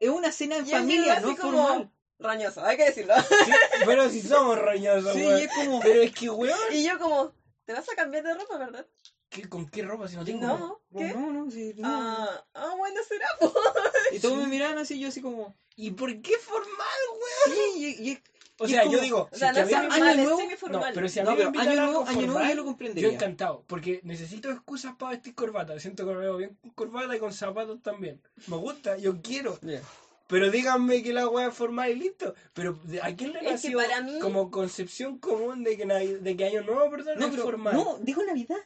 Es 0.00 0.08
una 0.10 0.32
cena 0.32 0.56
en 0.56 0.66
Y 0.66 0.70
familia, 0.70 1.20
no 1.20 1.28
así 1.28 1.34
es 1.34 1.40
como 1.40 1.66
formal. 1.66 1.90
Roñoso, 2.18 2.64
hay 2.64 2.76
que 2.76 2.84
decirlo. 2.86 3.14
Sí, 3.44 3.52
pero 3.84 4.08
si 4.08 4.22
somos 4.22 4.58
roñosos, 4.58 5.12
Sí, 5.14 5.20
weón. 5.26 5.40
y 5.40 5.42
es 5.44 5.52
como. 5.52 5.80
Pero 5.80 6.00
es 6.02 6.12
que, 6.14 6.30
weón, 6.30 6.58
y 6.72 6.84
yo 6.84 6.98
como, 6.98 7.32
¿te 7.64 7.72
vas 7.72 7.88
a 7.90 7.94
cambiar 7.96 8.22
de 8.24 8.34
ropa, 8.34 8.58
verdad? 8.58 8.86
¿qué- 9.28 9.48
¿con 9.48 9.68
qué 9.68 9.82
ropa 9.82 10.06
si 10.08 10.14
no 10.16 10.24
tengo? 10.24 10.46
No, 10.46 10.80
¿qué? 10.96 11.12
No, 11.12 11.32
no, 11.32 11.50
sí, 11.50 11.74
no. 11.76 11.88
Ah, 11.88 12.46
ah, 12.54 12.74
bueno, 12.78 13.00
será. 13.06 13.26
po. 13.40 13.52
Y 14.12 14.20
todos 14.20 14.36
me 14.38 14.46
miraban 14.46 14.78
así, 14.78 14.98
yo 15.00 15.08
así 15.08 15.20
como. 15.20 15.56
¿Y 15.76 15.90
por 15.90 16.20
qué 16.22 16.36
formal, 16.38 16.98
weón? 17.10 17.58
Sí, 17.74 17.96
y, 18.00 18.10
y- 18.10 18.22
O 18.58 18.68
sea, 18.68 18.82
como- 18.82 18.92
yo 18.94 19.00
digo, 19.00 19.18
O 19.22 19.28
si 19.32 19.38
sea, 19.40 19.52
no 19.52 19.58
a 19.58 19.62
Año 19.94 20.14
Nuevo-. 20.22 20.38
No, 20.70 20.82
pero 20.94 21.08
si 21.08 21.18
a 21.20 21.24
mí 21.24 21.30
No, 21.30 21.36
me 21.36 21.42
invitan 21.44 21.68
año 21.68 21.80
a 21.82 21.84
nuevo, 21.86 22.06
año 22.06 22.26
nuevo 22.26 22.48
yo 22.48 22.54
lo 22.54 22.64
comprendería. 22.64 23.08
Yo 23.08 23.14
encantado, 23.14 23.64
porque 23.66 24.00
necesito 24.04 24.50
excusas 24.50 24.94
para 24.96 25.12
vestir 25.12 25.34
corbata. 25.34 25.78
Siento 25.80 26.06
que 26.06 26.12
me 26.14 26.20
veo 26.20 26.36
bien 26.36 26.56
con 26.60 26.70
corbata 26.70 27.16
y 27.16 27.18
con 27.18 27.32
zapatos 27.32 27.82
también. 27.82 28.20
Me 28.46 28.56
gusta, 28.56 28.96
yo 28.96 29.20
quiero. 29.22 29.58
Ya. 29.62 29.80
Pero 30.28 30.50
díganme 30.50 31.02
que 31.02 31.12
la 31.12 31.28
weá 31.28 31.48
es 31.48 31.54
formal 31.54 31.90
y 31.90 31.96
listo. 31.96 32.34
Pero 32.54 32.78
¿de- 32.84 33.02
¿a 33.02 33.14
quién 33.14 33.32
le 33.32 33.40
Es 33.40 33.44
que 33.44 33.50
nació 33.50 33.78
para 33.78 34.00
mí- 34.02 34.18
como 34.20 34.50
concepción 34.50 35.18
común 35.18 35.64
de 35.64 35.76
que, 35.76 35.84
Navi- 35.86 36.18
de 36.20 36.36
que 36.36 36.44
año 36.46 36.62
nuevo, 36.62 36.88
perdón, 36.90 37.18
No, 37.18 37.26
es 37.26 37.30
pero. 37.32 37.42
formal? 37.42 37.74
No, 37.74 37.98
dijo 38.00 38.22
Navidad. 38.24 38.56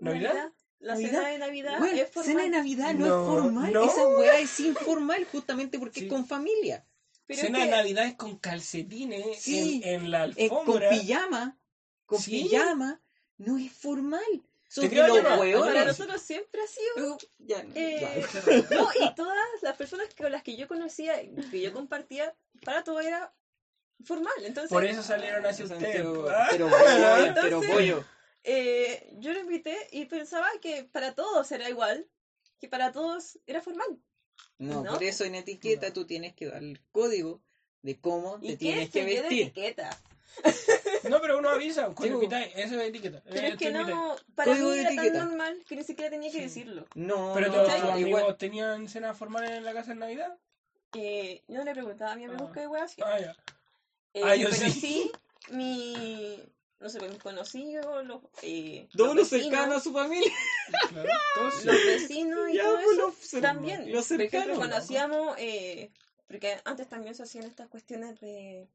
¿Navidad? 0.00 0.52
La 0.80 0.92
Navidad. 0.94 1.10
cena 1.10 1.28
de 1.30 1.38
Navidad 1.38 1.78
Bueno, 1.80 2.00
es 2.00 2.10
formal. 2.10 2.24
cena 2.32 2.42
de 2.44 2.50
Navidad 2.50 2.94
no, 2.94 3.06
No, 3.06 3.20
es 3.22 3.26
formal. 3.42 3.72
no. 3.72 3.84
Esa 3.84 4.06
weá 4.08 4.38
es 4.38 4.60
informal 4.60 5.26
justamente 5.32 5.78
porque 5.80 6.00
Sí. 6.00 6.06
es 6.06 6.12
con 6.12 6.24
familia. 6.24 6.84
Pero 7.28 7.42
Cena 7.42 7.58
es 7.58 7.64
de 7.66 7.70
que- 7.70 7.76
Navidad 7.76 8.04
es 8.06 8.14
con 8.16 8.38
calcetines 8.38 9.40
Sí. 9.40 9.80
en, 9.84 10.02
en 10.06 10.10
la 10.10 10.26
Eh, 10.34 10.48
con 10.48 10.58
alfombra. 10.58 10.90
pijama. 10.90 11.58
Con 12.06 12.18
Sí. 12.20 12.30
pijama. 12.42 13.00
No 13.36 13.56
es 13.58 13.70
formal. 13.70 14.24
Son 14.70 14.84
Te 14.84 14.90
creo 14.90 15.06
los 15.06 15.16
no. 15.18 15.22
para 15.22 15.38
hueones. 15.38 15.86
nosotros 15.86 16.20
siempre 16.20 16.60
ha 16.62 16.66
sido 16.66 16.88
Pero, 16.96 17.18
ya, 17.38 17.64
Eh, 17.74 18.24
ya. 18.70 18.76
No, 18.76 18.88
y 19.00 19.14
todas 19.14 19.36
las 19.62 19.76
personas 19.76 20.08
con 20.14 20.30
las 20.32 20.42
que 20.42 20.56
yo 20.56 20.66
conocía, 20.68 21.14
que 21.50 21.60
yo 21.60 21.72
compartía, 21.72 22.34
para 22.64 22.82
todo 22.84 23.00
era 23.00 23.32
formal. 24.04 24.32
Entonces, 24.42 24.70
Por 24.70 24.84
eso 24.84 25.02
salieron 25.02 25.44
hacia 25.46 25.64
O 25.64 25.68
sea, 25.68 25.76
ustedes. 25.76 25.96
Pero, 25.96 26.14
po. 26.22 26.28
Ah, 26.30 26.48
pero 26.50 26.68
pero 27.42 27.60
pollo. 27.62 28.04
eh, 28.44 29.10
yo 29.18 29.32
lo 29.32 29.40
invité 29.40 29.76
y 29.92 30.04
pensaba 30.06 30.48
que 30.60 30.84
para 30.84 31.14
todos 31.14 31.50
era 31.52 31.68
igual, 31.70 32.06
que 32.60 32.68
para 32.68 32.92
todos 32.92 33.38
era 33.46 33.60
formal. 33.62 33.98
No, 34.58 34.82
¿no? 34.82 34.92
por 34.92 35.02
eso 35.02 35.24
en 35.24 35.34
etiqueta 35.36 35.88
No. 35.88 35.92
tú 35.92 36.04
tienes 36.06 36.34
que 36.34 36.46
dar 36.46 36.62
el 36.62 36.80
código 36.92 37.40
de 37.82 37.96
cómo 38.00 38.38
¿Y 38.42 38.48
te 38.48 38.52
qué 38.52 38.56
tienes 38.56 38.90
que 38.90 39.04
vestir. 39.04 39.42
etiqueta? 39.42 39.90
No, 41.08 41.20
pero 41.20 41.38
uno 41.38 41.48
avisa 41.48 41.88
cuando 41.94 42.20
Sí, 42.20 42.26
eso 42.56 42.80
es 42.80 42.88
etiqueta. 42.88 43.22
Pero 43.24 43.46
Eh, 43.46 43.50
es 43.50 43.56
que 43.56 43.70
no, 43.70 44.16
para 44.34 44.50
Código 44.52 44.70
mí 44.70 44.78
era 44.78 44.94
tan 44.94 45.12
normal 45.28 45.64
que 45.68 45.76
ni 45.76 45.84
siquiera 45.84 46.10
tenía 46.10 46.30
que 46.30 46.40
decirlo. 46.42 46.86
No, 46.94 47.32
Pero 47.34 47.48
no, 47.48 47.54
todos 47.54 47.70
amigos 47.70 48.38
tenían 48.38 48.88
cenas 48.88 49.16
formales 49.16 49.50
en 49.52 49.64
la 49.64 49.72
casa 49.72 49.92
en 49.92 50.00
Navidad. 50.00 50.36
Eh, 50.94 51.42
yo 51.48 51.58
no 51.58 51.64
le 51.64 51.72
preguntaba 51.72 52.12
a 52.12 52.16
mi 52.16 52.24
amigo 52.24 52.46
Ah. 52.48 52.52
qué 52.54 52.66
wea 52.66 52.84
hacía. 52.84 53.04
Ah, 53.06 53.20
ya. 53.20 53.36
Eh, 54.14 54.20
Ah, 54.24 54.34
yo 54.36 54.48
pero 54.50 54.62
sí. 54.62 54.70
sí, 54.70 55.10
mi, 55.50 56.42
no 56.80 56.88
sé, 56.88 57.00
mis 57.08 57.18
conocidos, 57.18 58.06
los, 58.06 58.22
eh, 58.42 58.88
Todos 58.96 59.14
los 59.16 59.30
vecinos, 59.30 59.50
cercanos 59.50 59.76
a 59.76 59.80
su 59.80 59.92
familia. 59.92 60.32
Claro, 60.90 61.08
todos 61.34 61.64
los 61.64 61.76
vecinos 61.86 62.50
y 62.50 62.54
Ya, 62.54 62.62
todo 62.64 62.74
pues, 62.76 62.86
eso 62.98 63.06
los 63.34 63.42
también. 63.42 63.92
los 63.92 64.04
cercanos. 64.06 64.58
conocíamos, 64.58 65.36
eh, 65.38 65.90
porque 66.26 66.60
antes 66.64 66.88
también 66.88 67.14
se 67.14 67.22
hacían 67.24 67.44
estas 67.44 67.68
cuestiones 67.68 68.20
de 68.20 68.68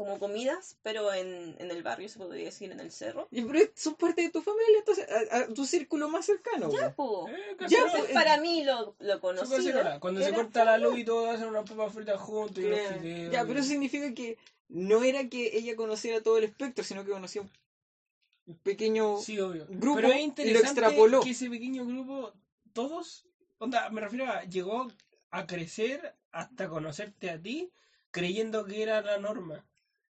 como 0.00 0.18
comidas, 0.18 0.78
pero 0.82 1.12
en, 1.12 1.56
en 1.58 1.70
el 1.70 1.82
barrio 1.82 2.08
se 2.08 2.18
podría 2.18 2.46
decir 2.46 2.72
en 2.72 2.80
el 2.80 2.90
cerro. 2.90 3.28
Y, 3.30 3.42
Pero 3.42 3.70
son 3.74 3.96
parte 3.96 4.22
de 4.22 4.30
tu 4.30 4.40
familia, 4.40 4.78
entonces, 4.78 5.06
a, 5.30 5.36
a 5.36 5.46
tu 5.48 5.66
círculo 5.66 6.08
más 6.08 6.24
cercano. 6.24 6.72
Ya, 6.72 6.94
po. 6.94 7.26
po. 7.26 7.28
Eh, 7.28 7.36
Ya. 7.68 7.80
Entonces, 7.80 8.00
pues, 8.00 8.12
para 8.14 8.38
mí 8.38 8.64
lo, 8.64 8.94
lo 8.98 9.14
Su 9.16 9.20
conocido. 9.20 9.82
Cuando 10.00 10.22
se 10.22 10.32
corta 10.32 10.64
la 10.64 10.78
luz 10.78 10.98
y 10.98 11.04
todos 11.04 11.28
hacen 11.28 11.48
una 11.48 11.64
papa 11.64 11.90
frita 11.90 12.16
juntos 12.16 12.64
y 12.64 12.68
Claro. 12.68 12.98
fideos. 12.98 13.30
Ya, 13.30 13.44
pero 13.44 13.60
eso 13.60 13.68
significa 13.68 14.14
que 14.14 14.38
no 14.68 15.02
era 15.02 15.28
que 15.28 15.54
ella 15.58 15.76
conociera 15.76 16.22
todo 16.22 16.38
el 16.38 16.44
espectro, 16.44 16.82
sino 16.82 17.04
que 17.04 17.10
conocía 17.10 17.42
un 17.42 18.56
pequeño... 18.62 19.18
Sí, 19.18 19.38
obvio. 19.38 19.66
grupo 19.68 19.96
pero 19.96 20.08
es 20.08 20.14
y 20.14 20.18
lo 20.20 20.24
interesante 20.24 20.80
extrapoló. 20.80 21.20
que 21.20 21.30
ese 21.30 21.50
pequeño 21.50 21.84
grupo, 21.84 22.32
todos, 22.72 23.26
onda, 23.58 23.90
me 23.90 24.00
refiero 24.00 24.24
a, 24.26 24.44
llegó 24.44 24.88
a 25.30 25.46
crecer 25.46 26.14
hasta 26.32 26.70
conocerte 26.70 27.28
a 27.28 27.38
ti 27.38 27.70
creyendo 28.10 28.64
que 28.64 28.82
era 28.82 29.02
la 29.02 29.18
norma. 29.18 29.62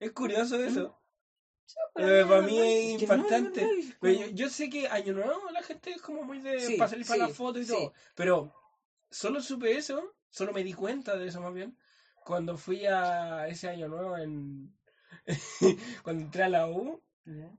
Es 0.00 0.12
curioso 0.12 0.56
eso. 0.62 0.98
para 1.94 2.06
Eh, 2.06 2.24
mí 2.24 2.28
para 2.28 2.46
es 2.46 2.84
no, 2.94 3.00
impactante. 3.00 3.60
no, 3.62 3.66
no, 3.72 3.78
es 3.78 3.96
Pero 4.00 4.14
como- 4.14 4.26
yo, 4.26 4.32
yo 4.32 4.48
sé 4.48 4.70
que 4.70 4.88
Año 4.88 5.12
Nuevo 5.12 5.50
la 5.50 5.62
gente 5.62 5.90
es 5.90 6.00
como 6.02 6.22
muy 6.22 6.40
de 6.40 6.60
Sí, 6.60 6.76
para 6.76 6.88
salir 6.90 7.06
para 7.06 7.24
sí, 7.24 7.28
la 7.30 7.34
foto 7.34 7.60
y 7.60 7.66
todo. 7.66 7.92
Pero 8.14 8.52
solo 9.10 9.40
supe 9.42 9.76
eso, 9.76 10.14
solo 10.30 10.52
me 10.52 10.62
di 10.64 10.72
cuenta 10.72 11.16
de 11.16 11.28
eso 11.28 11.40
más 11.40 11.52
bien, 11.52 11.76
cuando 12.24 12.56
fui 12.56 12.86
a 12.86 13.48
ese 13.48 13.68
Año 13.68 13.88
Nuevo 13.88 14.16
en... 14.18 14.74
cuando 16.04 16.22
entré 16.24 16.44
a 16.44 16.48
la 16.48 16.68
U, 16.68 17.02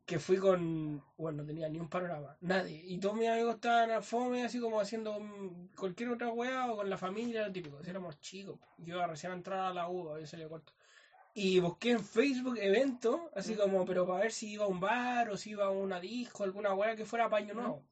que 0.06 0.18
fui 0.18 0.38
con... 0.38 1.04
Bueno, 1.18 1.44
no 1.44 1.46
tenía 1.46 1.70
ni 1.70 1.80
un 1.80 1.90
panorama, 1.90 2.36
nadie. 2.42 2.82
Y 2.86 3.00
todos 3.00 3.16
mis 3.16 3.28
amigos 3.30 3.56
estaban 3.56 3.92
a 3.92 4.02
fome, 4.02 4.44
así 4.44 4.60
como 4.60 4.80
haciendo 4.80 5.20
cualquier 5.78 6.10
otra 6.10 6.30
weá 6.30 6.72
o 6.72 6.78
con 6.78 6.90
la 6.90 6.98
familia, 6.98 7.46
lo 7.48 7.52
típico. 7.54 7.84
Si 7.84 7.90
éramos 7.90 8.20
chicos, 8.20 8.60
yo 8.78 9.06
recién 9.06 9.32
a 9.32 9.36
entrar 9.36 9.60
a 9.60 9.74
la 9.74 9.88
U, 9.90 10.10
había 10.10 10.26
salido 10.26 10.50
corto. 10.50 10.74
Y 11.42 11.58
busqué 11.62 11.92
en 11.92 12.04
Facebook 12.04 12.58
eventos, 12.60 13.22
así 13.34 13.56
como, 13.56 13.86
pero 13.86 14.06
para 14.06 14.24
ver 14.24 14.32
si 14.34 14.52
iba 14.52 14.66
a 14.66 14.68
un 14.68 14.82
bar 14.82 15.30
o 15.30 15.38
si 15.38 15.52
iba 15.52 15.68
a 15.68 15.70
una 15.70 15.98
disco, 15.98 16.44
alguna 16.44 16.74
weá 16.74 16.98
que 16.98 17.06
fuera 17.06 17.30
paño 17.30 17.54
nuevo. 17.54 17.88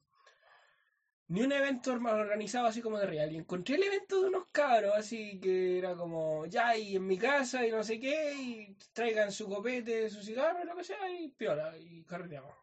Ni 1.28 1.40
un 1.40 1.52
evento 1.52 1.92
organizado 1.92 2.66
así 2.66 2.82
como 2.82 2.98
de 2.98 3.06
real. 3.06 3.32
Y 3.32 3.38
encontré 3.38 3.76
el 3.76 3.84
evento 3.84 4.20
de 4.20 4.28
unos 4.28 4.48
cabros, 4.52 4.92
así 4.94 5.40
que 5.40 5.78
era 5.78 5.96
como, 5.96 6.44
ya, 6.44 6.76
y 6.76 6.96
en 6.96 7.06
mi 7.06 7.16
casa, 7.16 7.66
y 7.66 7.70
no 7.70 7.82
sé 7.82 7.98
qué, 7.98 8.34
y 8.34 8.76
traigan 8.92 9.32
su 9.32 9.48
copete, 9.48 10.10
su 10.10 10.22
cigarro, 10.22 10.62
lo 10.64 10.76
que 10.76 10.84
sea, 10.84 11.10
y 11.10 11.28
piola, 11.28 11.74
y 11.78 12.04
carreteamos. 12.04 12.54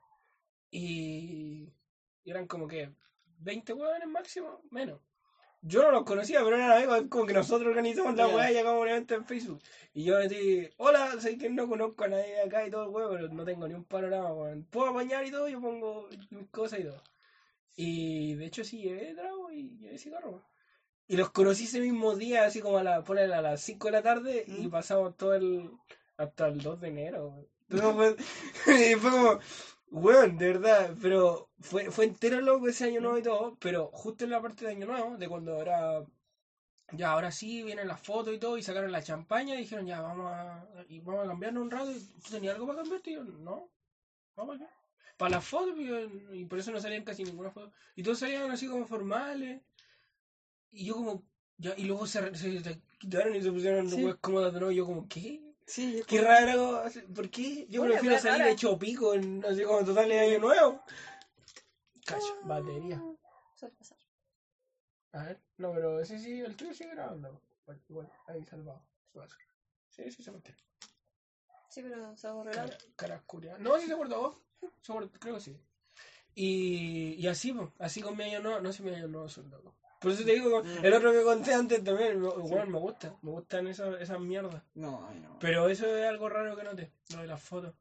Y, 0.70 1.74
y 2.24 2.30
eran 2.30 2.46
como 2.46 2.68
que 2.68 2.94
20 3.40 3.74
hueones 3.74 4.08
máximo, 4.08 4.62
menos. 4.70 5.02
Yo 5.68 5.82
no 5.82 5.90
los 5.92 6.04
conocía, 6.04 6.44
pero 6.44 6.58
eran 6.58 6.72
amigos, 6.74 7.06
como 7.10 7.26
que 7.26 7.34
nosotros 7.34 7.68
organizamos 7.70 8.16
la 8.16 8.28
weá 8.28 8.52
y 8.52 8.58
hagamos 8.58 8.82
un 8.84 8.88
evento 8.88 9.16
en 9.16 9.26
Facebook. 9.26 9.60
Y 9.96 10.04
yo 10.04 10.20
metí, 10.20 10.70
hola, 10.78 11.20
sé 11.20 11.40
que 11.40 11.50
no 11.50 11.68
conozco 11.68 12.04
a 12.04 12.08
nadie 12.08 12.34
de 12.36 12.42
acá 12.42 12.68
y 12.68 12.70
todo 12.70 12.84
el 12.84 12.90
huevo, 12.90 13.10
pero 13.14 13.30
no 13.30 13.44
tengo 13.44 13.68
ni 13.68 13.74
un 13.74 13.84
panorama, 13.84 14.32
weón. 14.32 14.64
Puedo 14.70 14.90
apañar 14.90 15.26
y 15.26 15.32
todo, 15.32 15.48
yo 15.50 15.60
pongo 15.60 16.08
mis 16.30 16.48
cosas 16.50 16.82
y 16.82 16.84
todo. 16.84 17.02
Y 17.76 18.36
de 18.36 18.46
hecho 18.46 18.64
sí 18.64 18.78
llevé 18.80 19.16
trago 19.16 19.52
y 19.52 19.76
llevé 19.80 19.98
cigarro. 19.98 20.30
weón. 20.30 20.44
Y 21.08 21.18
los 21.18 21.30
conocí 21.32 21.64
ese 21.66 21.80
mismo 21.82 22.16
día, 22.16 22.46
así 22.46 22.60
como 22.62 22.78
a, 22.78 22.84
la, 22.84 23.04
ponele 23.04 23.34
a 23.34 23.42
las 23.42 23.62
5 23.62 23.88
de 23.88 23.92
la 23.92 24.02
tarde, 24.04 24.44
y 24.48 24.68
Mm. 24.68 24.70
pasamos 24.72 25.18
todo 25.18 25.34
el. 25.34 25.72
hasta 26.18 26.48
el 26.48 26.62
2 26.62 26.80
de 26.80 26.88
enero. 26.90 27.30
weón. 27.30 27.48
Entonces 27.70 28.26
fue, 28.64 28.76
y 28.92 28.96
fue 28.96 29.10
como, 29.12 29.40
weón, 29.92 30.38
de 30.38 30.48
verdad, 30.48 30.96
pero 31.02 31.50
fue, 31.60 31.90
fue 31.92 32.06
entero 32.06 32.42
loco 32.42 32.68
ese 32.68 32.86
año 32.86 33.02
nuevo 33.02 33.18
y 33.18 33.24
todo, 33.24 33.58
pero 33.60 33.90
justo 33.94 34.24
en 34.26 34.32
la 34.32 34.42
parte 34.42 34.66
de 34.66 34.72
año 34.72 34.86
nuevo, 34.88 35.18
de 35.18 35.28
cuando 35.30 35.62
era. 35.62 36.06
Ya, 36.94 37.12
ahora 37.14 37.32
sí, 37.32 37.64
vienen 37.64 37.88
las 37.88 38.02
fotos 38.02 38.34
y 38.34 38.40
todo, 38.40 38.58
y 38.58 38.64
sacaron 38.64 38.92
la 38.92 39.04
champaña 39.04 39.56
y 39.56 39.60
dijeron, 39.60 39.88
ya, 39.88 40.02
vamos 40.02 40.32
a, 40.34 40.68
y 40.90 41.00
vamos 41.02 41.26
a 41.26 41.30
cambiarnos 41.30 41.64
un 41.64 41.72
rato. 41.72 41.92
¿Tú 42.24 42.32
tenías 42.32 42.56
algo 42.56 42.68
para 42.68 42.82
cambiarte? 42.82 43.12
Y 43.12 43.16
yo, 43.16 43.24
no, 43.26 43.70
¿para 44.36 44.60
qué? 44.60 44.66
Para 45.18 45.32
las 45.38 45.46
fotos, 45.46 45.76
y, 45.80 45.88
yo- 45.88 46.34
y 46.34 46.46
por 46.46 46.60
eso 46.60 46.72
no 46.72 46.82
salían 46.82 47.04
casi 47.06 47.24
ninguna 47.26 47.52
foto. 47.52 47.72
Y 47.96 48.04
todos 48.04 48.20
salían 48.20 48.52
así 48.52 48.68
como 48.68 48.86
formales. 48.88 49.62
Y 50.72 50.86
yo 50.86 50.96
como, 50.96 51.24
ya, 51.58 51.74
y 51.78 51.86
luego 51.86 52.06
se, 52.06 52.36
se, 52.36 52.60
se 52.64 52.82
quitaron 53.00 53.36
y 53.36 53.42
se 53.42 53.52
pusieron 53.52 53.90
Sí. 53.90 54.06
cómodas 54.22 54.54
de 54.54 54.60
nuevo. 54.60 54.72
Y 54.72 54.76
yo 54.76 54.86
como, 54.86 55.08
¿qué? 55.08 55.42
Sí, 55.66 56.04
Qué 56.08 56.22
raro. 56.22 56.84
¿Por 57.14 57.30
qué? 57.30 57.66
Yo 57.70 57.84
prefiero 57.84 58.20
salir 58.20 58.40
rara. 58.40 58.52
hecho 58.52 58.78
pico 58.78 59.14
en, 59.16 59.40
no 59.40 59.54
sé, 59.54 59.64
como 59.64 59.84
total 59.84 60.10
de 60.10 60.20
año 60.20 60.40
nuevo. 60.40 60.84
Cacho, 62.06 62.40
batería. 62.44 63.02
Suele 63.56 63.76
pasar. 63.76 63.98
A 65.14 65.24
ver, 65.24 65.42
no, 65.58 65.74
pero 65.74 66.06
sí, 66.06 66.20
sí, 66.20 66.42
el 66.42 66.56
tuyo 66.56 66.74
sigue 66.74 66.92
grabando. 66.92 67.42
Igual, 67.64 67.82
igual, 67.90 68.12
ahí 68.28 68.46
salvado. 68.46 68.86
Sí, 69.90 70.12
sí, 70.12 70.24
se 70.24 70.32
mantiene. 70.32 70.60
Sí, 71.70 71.82
pero 71.82 72.16
se 72.16 72.30
borró. 72.30 72.52
Cara, 72.52 72.78
cara 72.96 73.16
oscura. 73.16 73.58
No, 73.58 73.80
sí 73.80 73.88
se 73.88 73.94
guardó. 73.96 74.44
Creo 75.20 75.36
que 75.36 75.42
sí. 75.42 75.60
Y, 76.36 77.14
y 77.14 77.28
así, 77.28 77.56
así 77.80 78.02
con 78.02 78.18
mi 78.18 78.26
año 78.26 78.42
nuevo, 78.42 78.60
no 78.60 78.74
sé 78.74 78.84
mi 78.84 78.94
año 78.94 79.08
nuevo 79.08 79.30
son 79.30 79.50
locos. 79.50 79.74
Por 80.06 80.14
eso 80.14 80.24
te 80.24 80.34
digo, 80.34 80.62
el 80.84 80.94
otro 80.94 81.12
que 81.12 81.24
conté 81.24 81.52
antes 81.52 81.84
también, 81.84 82.22
me- 82.22 82.28
igual 82.28 82.68
me 82.68 82.78
gusta, 82.78 83.18
me 83.24 83.32
gustan 83.32 83.66
esas, 83.68 84.00
esas 84.00 84.20
mierdas. 84.20 84.62
No, 84.76 85.10
no. 85.14 85.40
Pero 85.40 85.68
eso 85.68 85.88
es 85.98 86.06
algo 86.06 86.30
raro 86.30 86.56
que 86.56 86.64
noté, 86.64 86.92
lo 87.12 87.22
de 87.22 87.28
las 87.28 87.42
fotos. 87.42 87.74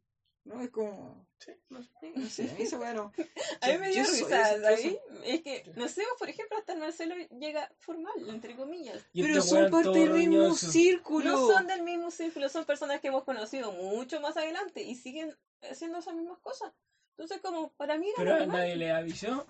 No, 0.45 0.63
es 0.63 0.71
como. 0.71 1.27
Sí, 1.39 1.53
no 1.69 1.83
sé. 1.83 2.13
No 2.15 2.27
sé, 2.29 2.51
a 2.51 2.55
mí 2.55 2.63
esa 2.63 2.79
weá 2.79 2.95
no. 2.95 3.13
A 3.61 3.69
mí 3.69 3.79
me 3.79 3.91
dio 3.91 4.05
risa, 4.05 4.45
¿sabes? 4.61 4.97
Es 5.25 5.43
que, 5.43 5.71
no 5.77 5.87
sé, 5.89 6.03
por 6.19 6.29
ejemplo, 6.31 6.57
hasta 6.57 6.73
el 6.73 6.79
Marcelo 6.81 7.15
llega 7.39 7.71
formal, 7.79 8.15
entre 8.29 8.57
comillas. 8.57 9.05
Pero 9.13 9.27
este 9.29 9.41
son 9.43 9.71
parte 9.71 9.91
del 9.99 10.11
mismo 10.13 10.39
roñoso. 10.39 10.71
círculo. 10.71 11.31
No 11.31 11.47
son 11.47 11.67
del 11.67 11.83
mismo 11.83 12.11
círculo, 12.11 12.49
son 12.49 12.65
personas 12.65 13.01
que 13.01 13.09
hemos 13.09 13.25
conocido 13.25 13.71
mucho 13.73 14.21
más 14.21 14.37
adelante 14.39 14.83
y 14.83 14.95
siguen 14.95 15.37
haciendo 15.71 15.99
esas 15.99 16.15
mismas 16.15 16.39
cosas. 16.41 16.73
Entonces, 17.17 17.41
como, 17.43 17.71
para 17.75 17.97
mí 17.99 18.07
era 18.09 18.17
Pero 18.17 18.31
normal. 18.39 18.59
nadie 18.59 18.77
le 18.77 18.91
avisó. 18.93 19.47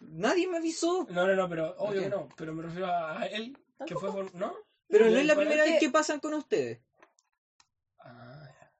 Nadie 0.00 0.48
me 0.48 0.58
avisó. 0.58 1.06
No, 1.10 1.26
no, 1.26 1.34
no, 1.34 1.48
pero 1.48 1.74
obvio 1.78 2.02
que 2.02 2.08
no. 2.08 2.28
Pero 2.36 2.52
me 2.54 2.62
refiero 2.62 2.86
a 2.86 3.26
él, 3.26 3.56
que 3.86 3.94
fue 3.94 4.12
por... 4.12 4.34
¿No? 4.34 4.54
Pero 4.88 5.06
no 5.06 5.12
¿Y 5.16 5.20
es 5.20 5.26
la 5.26 5.34
primera 5.36 5.64
Es 5.64 5.70
vez 5.72 5.80
que- 5.80 5.90
pasan 5.90 6.20
con 6.20 6.34
ustedes. 6.34 6.80
Ah, 8.00 8.48
ya. 8.60 8.72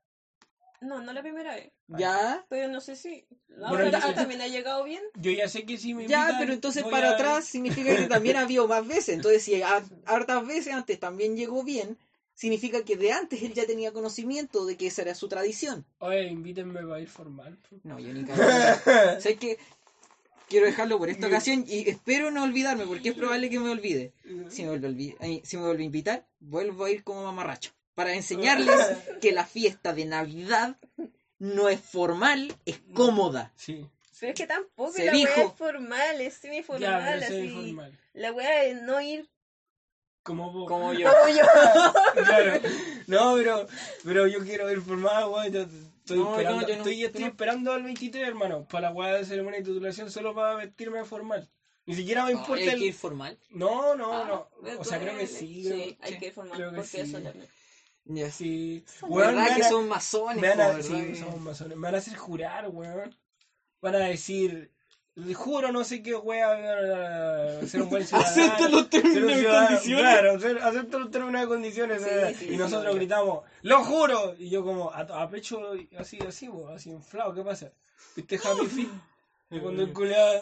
No, 0.86 1.00
no 1.00 1.12
la 1.12 1.22
primera 1.22 1.54
vez. 1.54 1.72
Ya. 1.88 2.44
Pero 2.48 2.68
no 2.68 2.80
sé 2.80 2.96
si 2.96 3.26
la 3.48 3.68
Bueno, 3.70 3.86
otra 3.86 4.00
ya- 4.00 4.06
vez 4.08 4.16
también 4.16 4.40
ha 4.42 4.48
llegado 4.48 4.84
bien. 4.84 5.02
Yo 5.14 5.30
ya 5.30 5.48
sé 5.48 5.64
que 5.64 5.78
si 5.78 5.94
me 5.94 6.06
Ya, 6.06 6.20
invitan, 6.22 6.40
pero 6.40 6.52
entonces 6.52 6.82
voy 6.82 6.92
para 6.92 7.10
a- 7.10 7.14
atrás 7.14 7.44
significa 7.46 7.94
que 7.96 8.06
también 8.06 8.36
ha 8.36 8.40
habido 8.42 8.66
más 8.68 8.86
veces. 8.86 9.10
Entonces, 9.10 9.42
si 9.42 9.62
ha- 9.62 9.82
hartas 10.06 10.46
veces 10.46 10.72
antes 10.74 10.98
también 11.00 11.36
llegó 11.36 11.64
bien, 11.64 11.98
significa 12.34 12.84
que 12.84 12.96
de 12.96 13.12
antes 13.12 13.42
él 13.42 13.54
ya 13.54 13.64
tenía 13.66 13.92
conocimiento 13.92 14.66
de 14.66 14.76
que 14.76 14.88
esa 14.88 15.02
era 15.02 15.14
su 15.14 15.28
tradición. 15.28 15.86
Oye, 15.98 16.24
invítenme 16.26 16.82
para 16.82 17.00
ir 17.00 17.08
formal. 17.08 17.58
No, 17.82 17.98
yo 17.98 18.12
ni 18.12 18.24
cagando. 18.24 18.80
Sé 19.20 19.36
que 19.36 19.58
quiero 20.48 20.66
dejarlo 20.66 20.98
por 20.98 21.08
esta 21.10 21.26
ocasión 21.26 21.64
y 21.66 21.88
espero 21.88 22.30
no 22.30 22.42
olvidarme, 22.44 22.86
porque 22.86 23.10
es 23.10 23.14
probable 23.14 23.50
que 23.50 23.60
me 23.60 23.70
olvide. 23.70 24.12
Si 24.48 24.62
me 24.62 24.68
vuelve 24.78 25.16
a, 25.20 25.46
si 25.46 25.56
me 25.56 25.64
vuelve 25.64 25.82
a 25.82 25.86
invitar, 25.86 26.26
vuelvo 26.40 26.84
a 26.84 26.90
ir 26.90 27.02
como 27.04 27.24
mamarracho. 27.24 27.72
Para 27.94 28.14
enseñarles 28.14 28.74
que 29.20 29.32
la 29.32 29.46
fiesta 29.46 29.92
de 29.92 30.04
Navidad 30.04 30.76
no 31.38 31.68
es 31.68 31.80
formal, 31.80 32.54
es 32.64 32.80
cómoda. 32.94 33.52
Sí. 33.56 33.86
Pero 34.20 34.32
es 34.32 34.38
que 34.38 34.46
tampoco 34.46 34.92
Se 34.92 35.04
la 35.06 35.12
dijo. 35.12 35.32
weá 35.36 35.46
es 35.46 35.52
formal, 35.54 36.20
es 36.20 36.34
semiformal, 36.34 36.80
Ya, 36.80 37.18
pero 37.20 37.26
así. 37.26 37.76
La 38.14 38.32
weá 38.32 38.64
es 38.64 38.80
no 38.82 39.00
ir 39.00 39.28
Como 40.22 40.50
vos. 40.52 40.68
Como 40.68 40.92
yo. 40.94 41.10
como 41.10 41.28
yo. 41.36 41.44
Claro. 42.24 42.60
No, 43.06 43.34
pero, 43.34 43.66
pero 44.02 44.26
yo 44.26 44.42
quiero 44.44 44.70
ir 44.72 44.80
formal, 44.80 45.26
weón. 45.28 45.52
Yo 45.52 45.66
estoy 46.04 46.18
No, 46.18 46.30
esperando, 46.32 46.60
no, 46.60 46.68
yo 46.68 46.74
no, 46.74 46.78
estoy, 46.80 46.98
yo 46.98 47.06
estoy 47.06 47.22
no. 47.22 47.26
esperando 47.28 47.72
al 47.72 47.82
23, 47.82 48.28
hermano. 48.28 48.66
Para 48.68 48.88
la 48.88 48.94
weá 48.94 49.14
de 49.14 49.24
ceremonia 49.24 49.60
de 49.60 49.64
titulación 49.64 50.10
solo 50.10 50.34
para 50.34 50.54
vestirme 50.56 51.04
formal. 51.04 51.48
Ni 51.86 51.94
siquiera 51.94 52.24
me 52.24 52.32
importa 52.32 52.62
Hay 52.62 52.68
el... 52.68 52.78
que 52.78 52.86
ir 52.86 52.94
formal. 52.94 53.38
No, 53.50 53.94
no, 53.94 54.12
Ah, 54.12 54.24
no. 54.62 54.78
O 54.78 54.84
sea, 54.84 54.98
creo 55.00 55.16
que 55.18 55.26
sí. 55.26 55.64
Sí, 55.64 55.68
creo- 55.68 55.96
hay 56.00 56.18
que 56.18 56.26
ir 56.28 56.32
formal, 56.32 56.56
creo 56.56 56.70
que 56.70 56.76
porque 56.76 56.88
sí. 56.90 57.00
eso 57.00 57.18
ya... 57.20 57.34
Ya. 58.06 58.30
Sí. 58.30 58.84
¿Verdad 59.08 59.48
me 59.50 59.56
que 59.56 59.62
son 59.64 59.88
masones? 59.88 60.40
me 60.42 60.48
van 60.50 60.60
a- 60.60 60.76
po, 60.76 60.82
sí, 60.82 60.92
¿verdad? 60.92 61.18
somos 61.20 61.40
masones. 61.40 61.76
Me 61.78 61.82
van 61.82 61.94
a 61.94 61.98
hacer 61.98 62.16
jurar, 62.16 62.68
weón. 62.68 63.16
Van 63.80 63.94
a 63.94 63.98
decir... 63.98 64.73
Juro 65.34 65.70
no 65.70 65.84
sé 65.84 66.02
qué 66.02 66.14
wea 66.16 67.60
ser 67.66 67.82
un 67.82 67.88
buen 67.90 68.04
ciudadano. 68.06 68.30
Acepto 68.30 68.68
los 68.68 68.90
términos 68.90 69.38
y 69.40 69.44
condiciones. 69.44 70.00
Claro, 70.02 70.40
ser- 70.40 70.58
acepto 70.58 70.98
los 70.98 71.10
términos 71.10 71.44
y 71.44 71.46
condiciones. 71.46 72.02
Sí, 72.02 72.08
eh, 72.10 72.34
sí, 72.36 72.44
y 72.46 72.48
sí, 72.50 72.56
nosotros 72.56 72.94
gritamos, 72.96 73.44
¡lo 73.62 73.84
juro! 73.84 74.34
Y 74.38 74.50
yo 74.50 74.64
como, 74.64 74.90
a, 74.90 75.00
a 75.00 75.28
pecho 75.30 75.60
así, 75.98 76.18
así, 76.26 76.48
bo, 76.48 76.68
así 76.68 76.90
inflado, 76.90 77.32
¿qué 77.32 77.42
pasa? 77.42 77.70
¿Viste 78.16 78.40
Happy 78.42 78.66
Feet? 78.66 78.88
Cuando 79.62 79.82
el 79.82 79.92
culeado, 79.92 80.40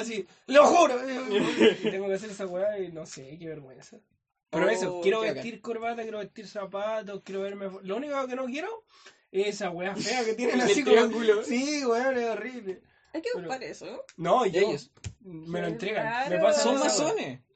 así, 0.00 0.26
¡lo 0.46 0.66
juro! 0.66 0.94
Y 1.08 1.90
tengo 1.90 2.08
que 2.08 2.14
hacer 2.14 2.30
esa 2.30 2.46
weá 2.46 2.76
y 2.80 2.90
no 2.90 3.06
sé, 3.06 3.36
qué 3.38 3.46
vergüenza. 3.46 3.98
Pero 4.50 4.66
Oh, 4.66 4.68
eso, 4.68 5.00
quiero 5.00 5.20
qué 5.22 5.32
vestir 5.32 5.60
corbata, 5.60 6.02
quiero 6.02 6.18
vestir 6.18 6.48
zapatos, 6.48 7.22
quiero 7.24 7.42
verme... 7.42 7.70
Lo 7.84 7.96
único 7.96 8.26
que 8.26 8.34
no 8.34 8.46
quiero 8.46 8.82
es 9.30 9.46
esa 9.46 9.70
weá 9.70 9.94
fea 9.94 10.24
que 10.24 10.34
tienen 10.34 10.60
así 10.60 10.82
como... 10.82 10.96
Sí, 11.44 11.86
weón, 11.86 12.18
es 12.18 12.28
horrible. 12.30 12.82
Hay 13.12 13.20
que 13.22 13.28
Pero- 13.34 13.46
buscar 13.46 13.62
eso. 13.62 14.04
No, 14.16 14.46
yo... 14.46 14.60
Ellos. 14.60 14.90
Me 15.20 15.60
lo 15.60 15.66
entregan. 15.68 16.04
raro. 16.04 16.30
Me 16.30 16.38
pasan 16.42 16.62
Son 16.62 16.78
masones. 16.80 17.40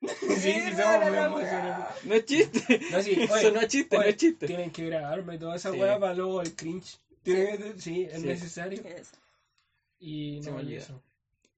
Sí, 0.00 0.52
sí, 0.52 0.60
somos 0.76 1.10
masones. 1.10 1.74
No 2.04 2.14
es 2.14 2.24
chiste. 2.26 2.80
No, 2.92 3.02
sí, 3.02 3.22
Eso 3.22 3.34
oye, 3.34 3.52
no 3.52 3.60
es 3.60 3.68
chiste, 3.68 3.96
no 3.96 4.02
oye, 4.02 4.10
es 4.10 4.16
chiste. 4.16 4.46
Tienen 4.46 4.70
que 4.70 4.86
grabarme 4.86 5.38
toda 5.38 5.56
esa 5.56 5.72
Sí. 5.72 5.78
weá 5.80 5.98
para 5.98 6.14
luego 6.14 6.42
el 6.42 6.54
cringe. 6.54 6.98
Tienen 7.22 7.56
que- 7.58 7.80
sí, 7.80 8.04
es 8.10 8.20
Sí. 8.20 8.26
necesario. 8.26 8.82
Es- 8.84 9.10
Y 9.98 10.40
no, 10.44 10.52
me 10.52 10.62
y 10.64 10.74
eso. 10.76 11.02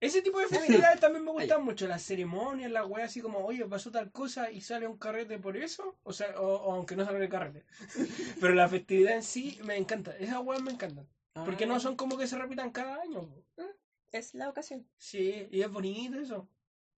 Ese 0.00 0.22
tipo 0.22 0.38
de 0.38 0.46
festividades 0.46 1.00
también 1.00 1.24
me 1.24 1.32
Ay. 1.32 1.36
gustan 1.38 1.64
mucho, 1.64 1.88
las 1.88 2.02
ceremonias, 2.04 2.70
las 2.70 2.86
weas 2.86 3.10
así 3.10 3.20
como, 3.20 3.40
oye, 3.44 3.64
pasó 3.66 3.90
tal 3.90 4.12
cosa 4.12 4.48
y 4.50 4.60
sale 4.60 4.86
un 4.86 4.96
carrete 4.96 5.38
por 5.38 5.56
eso, 5.56 5.96
o 6.04 6.12
sea, 6.12 6.40
o, 6.40 6.46
o 6.46 6.72
aunque 6.74 6.94
no 6.94 7.04
salga 7.04 7.20
el 7.20 7.28
carrete. 7.28 7.64
Pero 8.40 8.54
la 8.54 8.68
festividad 8.68 9.14
en 9.16 9.24
sí 9.24 9.58
me 9.64 9.76
encanta, 9.76 10.16
esas 10.16 10.38
weas 10.44 10.62
me 10.62 10.70
encantan, 10.70 11.06
porque 11.44 11.64
Ah. 11.64 11.68
no 11.68 11.80
son 11.80 11.96
como 11.96 12.16
que 12.18 12.26
se 12.26 12.36
repitan 12.38 12.70
cada 12.70 13.00
año. 13.02 13.28
po. 13.28 13.44
Es 14.12 14.34
la 14.34 14.48
ocasión. 14.48 14.86
Sí, 14.96 15.46
y 15.50 15.60
es 15.62 15.70
bonito 15.70 16.18
eso. 16.18 16.48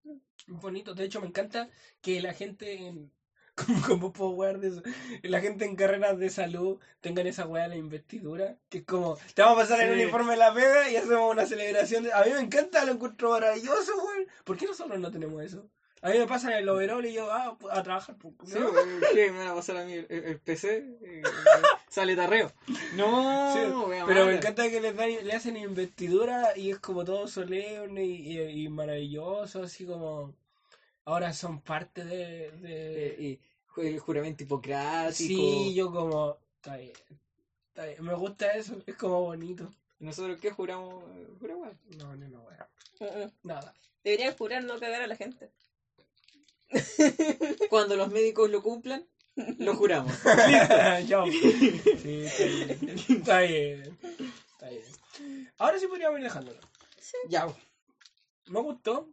Es 0.04 0.60
bonito. 0.60 0.94
De 0.94 1.04
hecho, 1.04 1.20
me 1.20 1.26
encanta 1.26 1.68
que 2.00 2.20
la 2.20 2.32
gente 2.32 2.74
en. 2.86 3.12
¿Cómo, 3.56 3.82
cómo 3.86 4.12
puedo 4.12 4.58
de 4.58 4.68
eso? 4.68 4.82
La 5.22 5.40
gente 5.40 5.64
en 5.66 5.76
carreras 5.76 6.18
de 6.18 6.30
salud 6.30 6.78
tengan 7.00 7.26
esa 7.26 7.46
weá 7.46 7.64
de 7.64 7.70
la 7.70 7.76
investidura. 7.76 8.56
Que 8.70 8.78
es 8.78 8.84
como, 8.84 9.18
te 9.34 9.42
vamos 9.42 9.58
a 9.58 9.62
pasar 9.62 9.80
el 9.80 9.92
uniforme 10.00 10.32
de 10.32 10.38
la 10.38 10.54
pega 10.54 10.88
y 10.90 10.96
hacemos 10.96 11.30
una 11.32 11.44
celebración. 11.46 12.04
de- 12.04 12.12
A 12.12 12.22
mí 12.24 12.30
me 12.32 12.40
encanta, 12.40 12.84
lo 12.84 12.92
encuentro 12.92 13.30
maravilloso, 13.30 13.92
weón. 13.96 14.26
¿Por 14.44 14.56
qué 14.56 14.66
nosotros 14.66 14.98
no 14.98 15.10
tenemos 15.10 15.42
eso? 15.42 15.68
A 16.02 16.08
mí 16.10 16.18
me 16.18 16.26
pasan 16.26 16.52
el 16.52 16.68
overall 16.68 17.04
y 17.04 17.12
yo, 17.12 17.30
ah, 17.30 17.56
a 17.70 17.82
trabajar. 17.82 18.16
Sí, 18.44 18.54
¿no? 18.58 18.70
weón, 18.70 19.00
¿qué? 19.12 19.30
me 19.30 19.38
van 19.38 19.48
a 19.48 19.54
pasar 19.54 19.76
a 19.76 19.84
mí 19.84 19.92
el, 19.92 20.06
el 20.10 20.38
PC. 20.40 20.78
eh, 21.02 21.22
sale 21.88 22.16
tarreo. 22.16 22.50
No, 22.94 23.52
Sí, 23.52 23.60
pero 24.06 24.24
me 24.26 24.36
encanta 24.36 24.70
que 24.70 24.80
les 24.80 24.96
dan, 24.96 25.10
le 25.26 25.32
hacen 25.34 25.56
investidura 25.58 26.56
y 26.56 26.70
es 26.70 26.78
como 26.78 27.04
todo 27.04 27.28
solemne 27.28 28.04
y, 28.04 28.38
y- 28.38 28.64
y 28.64 28.68
maravilloso, 28.70 29.62
así 29.62 29.84
como 29.84 30.34
ahora 31.04 31.32
son 31.34 31.60
parte 31.60 32.04
de... 32.04 32.50
de- 32.52 33.06
Eh, 33.32 33.40
y 33.76 33.80
el 33.82 33.98
juramento 33.98 34.42
hipocrático. 34.44 35.12
sí, 35.12 35.74
yo 35.74 35.92
como... 35.92 36.38
Está 36.56 36.76
bien, 36.76 36.92
está 37.68 37.84
bien, 37.86 38.04
me 38.04 38.14
gusta 38.14 38.52
eso, 38.52 38.78
es 38.86 38.94
como 38.96 39.20
bonito. 39.22 39.70
¿Nosotros 39.98 40.38
qué 40.40 40.50
juramos? 40.50 41.04
Juramos. 41.40 41.68
No, 41.98 42.16
no, 42.16 42.26
no, 42.28 42.38
mm. 43.00 43.30
nada. 43.42 43.74
Deberían 44.02 44.34
jurar 44.36 44.64
no 44.64 44.78
cagar 44.78 45.02
a 45.02 45.06
la 45.06 45.16
gente. 45.16 45.50
Cuando 47.70 47.96
los 47.96 48.10
médicos 48.10 48.50
lo 48.50 48.62
cumplan, 48.62 49.06
lo 49.58 49.74
juramos. 49.76 50.12
Chao. 51.08 51.26
Sí, 51.26 52.24
está 52.24 52.44
bien, 52.44 52.70
está 53.08 53.40
bien, 53.40 53.98
está 54.52 54.68
bien. 54.68 55.52
Ahora 55.58 55.78
sí 55.78 55.86
podríamos 55.86 56.18
ir 56.18 56.24
dejándolo. 56.24 56.60
ya. 57.28 57.46
Me 58.46 58.60
gustó. 58.60 59.08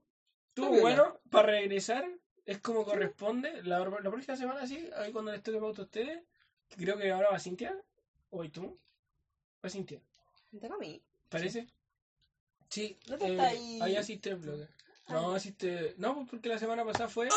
Estuvo 0.50 0.72
bien, 0.72 0.82
bueno 0.82 1.20
para 1.30 1.48
regresar. 1.48 2.08
Es 2.46 2.60
como 2.60 2.86
corresponde. 2.86 3.62
La, 3.64 3.80
la 3.80 4.10
próxima 4.10 4.38
semana, 4.38 4.66
sí, 4.66 4.90
ahí 4.96 5.12
cuando 5.12 5.32
les 5.32 5.44
toque 5.44 5.60
pauta 5.60 5.82
a 5.82 5.86
ustedes. 5.86 6.24
Creo 6.70 6.98
que 6.98 7.12
ahora 7.12 7.30
va 7.30 7.40
Cintia. 7.40 7.76
¿O 8.30 8.44
y 8.44 8.50
tú? 8.50 8.78
Va 9.64 9.70
Cintia. 9.70 10.02
Tengo 10.60 10.76
a 10.76 10.78
mí. 10.78 11.02
¿Parece? 11.30 11.68
Sí. 12.70 12.98
¿Dónde 13.06 13.26
eh, 13.26 13.32
está 13.32 13.48
ahí? 13.48 13.80
ahí 13.82 13.96
asiste 13.96 14.30
el 14.30 14.38
blog. 14.38 14.68
No, 15.10 15.34
asiste. 15.36 15.94
No, 15.98 16.16
pues 16.16 16.28
porque 16.30 16.50
la 16.50 16.60
semana 16.60 16.84
pasada 16.86 17.08
fue. 17.10 17.30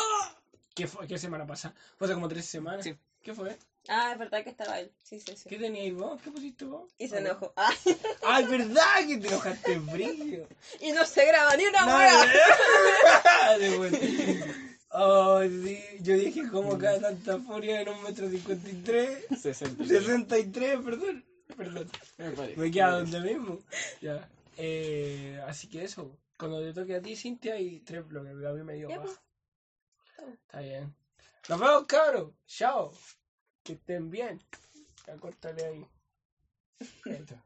¿Qué, 0.75 0.87
fue? 0.87 1.07
¿Qué 1.07 1.17
semana 1.17 1.45
pasada? 1.45 1.73
Fue 1.97 2.05
hace 2.07 2.13
como 2.13 2.27
tres 2.27 2.45
semanas. 2.45 2.83
Sí. 2.83 2.95
¿Qué 3.21 3.33
fue? 3.33 3.57
Ah, 3.87 4.11
es 4.13 4.19
verdad 4.19 4.43
que 4.43 4.49
estaba 4.51 4.79
él. 4.79 4.91
Sí, 5.03 5.19
sí, 5.19 5.35
sí. 5.35 5.49
¿Qué 5.49 5.57
teníais 5.57 5.93
vos? 5.93 6.19
¿Qué 6.21 6.31
pusiste 6.31 6.65
vos? 6.65 6.91
Y 6.97 7.07
se 7.07 7.17
Ah, 7.17 7.19
enojó. 7.19 7.53
Ah, 7.55 7.71
¡Ay, 8.23 8.45
verdad 8.45 8.83
que 9.07 9.17
te 9.17 9.27
enojaste 9.27 9.79
brillo! 9.79 10.47
y 10.79 10.91
no 10.91 11.05
se 11.05 11.25
graba 11.25 11.55
ni 11.55 11.65
una 11.65 11.85
hueá. 11.85 12.25
Oh, 14.93 15.41
sí. 15.43 15.79
Yo 16.01 16.15
dije, 16.15 16.47
¿cómo 16.51 16.77
cae 16.77 16.99
tanta 16.99 17.39
furia 17.39 17.81
en 17.81 17.89
un 17.89 18.03
metro 18.03 18.29
cincuenta 18.29 18.69
y 18.69 18.73
tres? 18.81 19.25
60. 19.41 19.85
63, 19.85 20.79
perdón. 20.83 21.23
Perdón. 21.55 21.89
Me 22.17 22.31
parece. 22.31 22.59
Me 22.59 22.71
queda 22.71 22.99
donde 22.99 23.19
mismo. 23.21 23.59
Ya. 24.01 24.27
Eh, 24.57 25.41
así 25.47 25.67
que 25.67 25.83
eso. 25.85 26.11
Cuando 26.41 26.59
te 26.59 26.73
toque 26.73 26.95
a 26.95 27.01
ti, 27.03 27.15
Cintia, 27.15 27.53
hay 27.53 27.81
tres 27.81 28.07
bloques. 28.07 28.33
pero 28.35 28.49
A 28.49 28.53
mí 28.53 28.63
me 28.63 28.73
dio 28.73 28.89
baja. 28.89 29.01
pues. 29.03 29.19
Está 30.41 30.59
bien. 30.61 30.95
Nos 31.47 31.59
vemos, 31.59 31.85
cabros. 31.85 32.33
Chao. 32.47 32.91
Que 33.63 33.73
estén 33.73 34.09
bien. 34.09 34.41
Ya 35.05 35.17
córtale 35.17 35.63
ahí. 35.65 35.87
Ahí 37.05 37.13
está. 37.21 37.45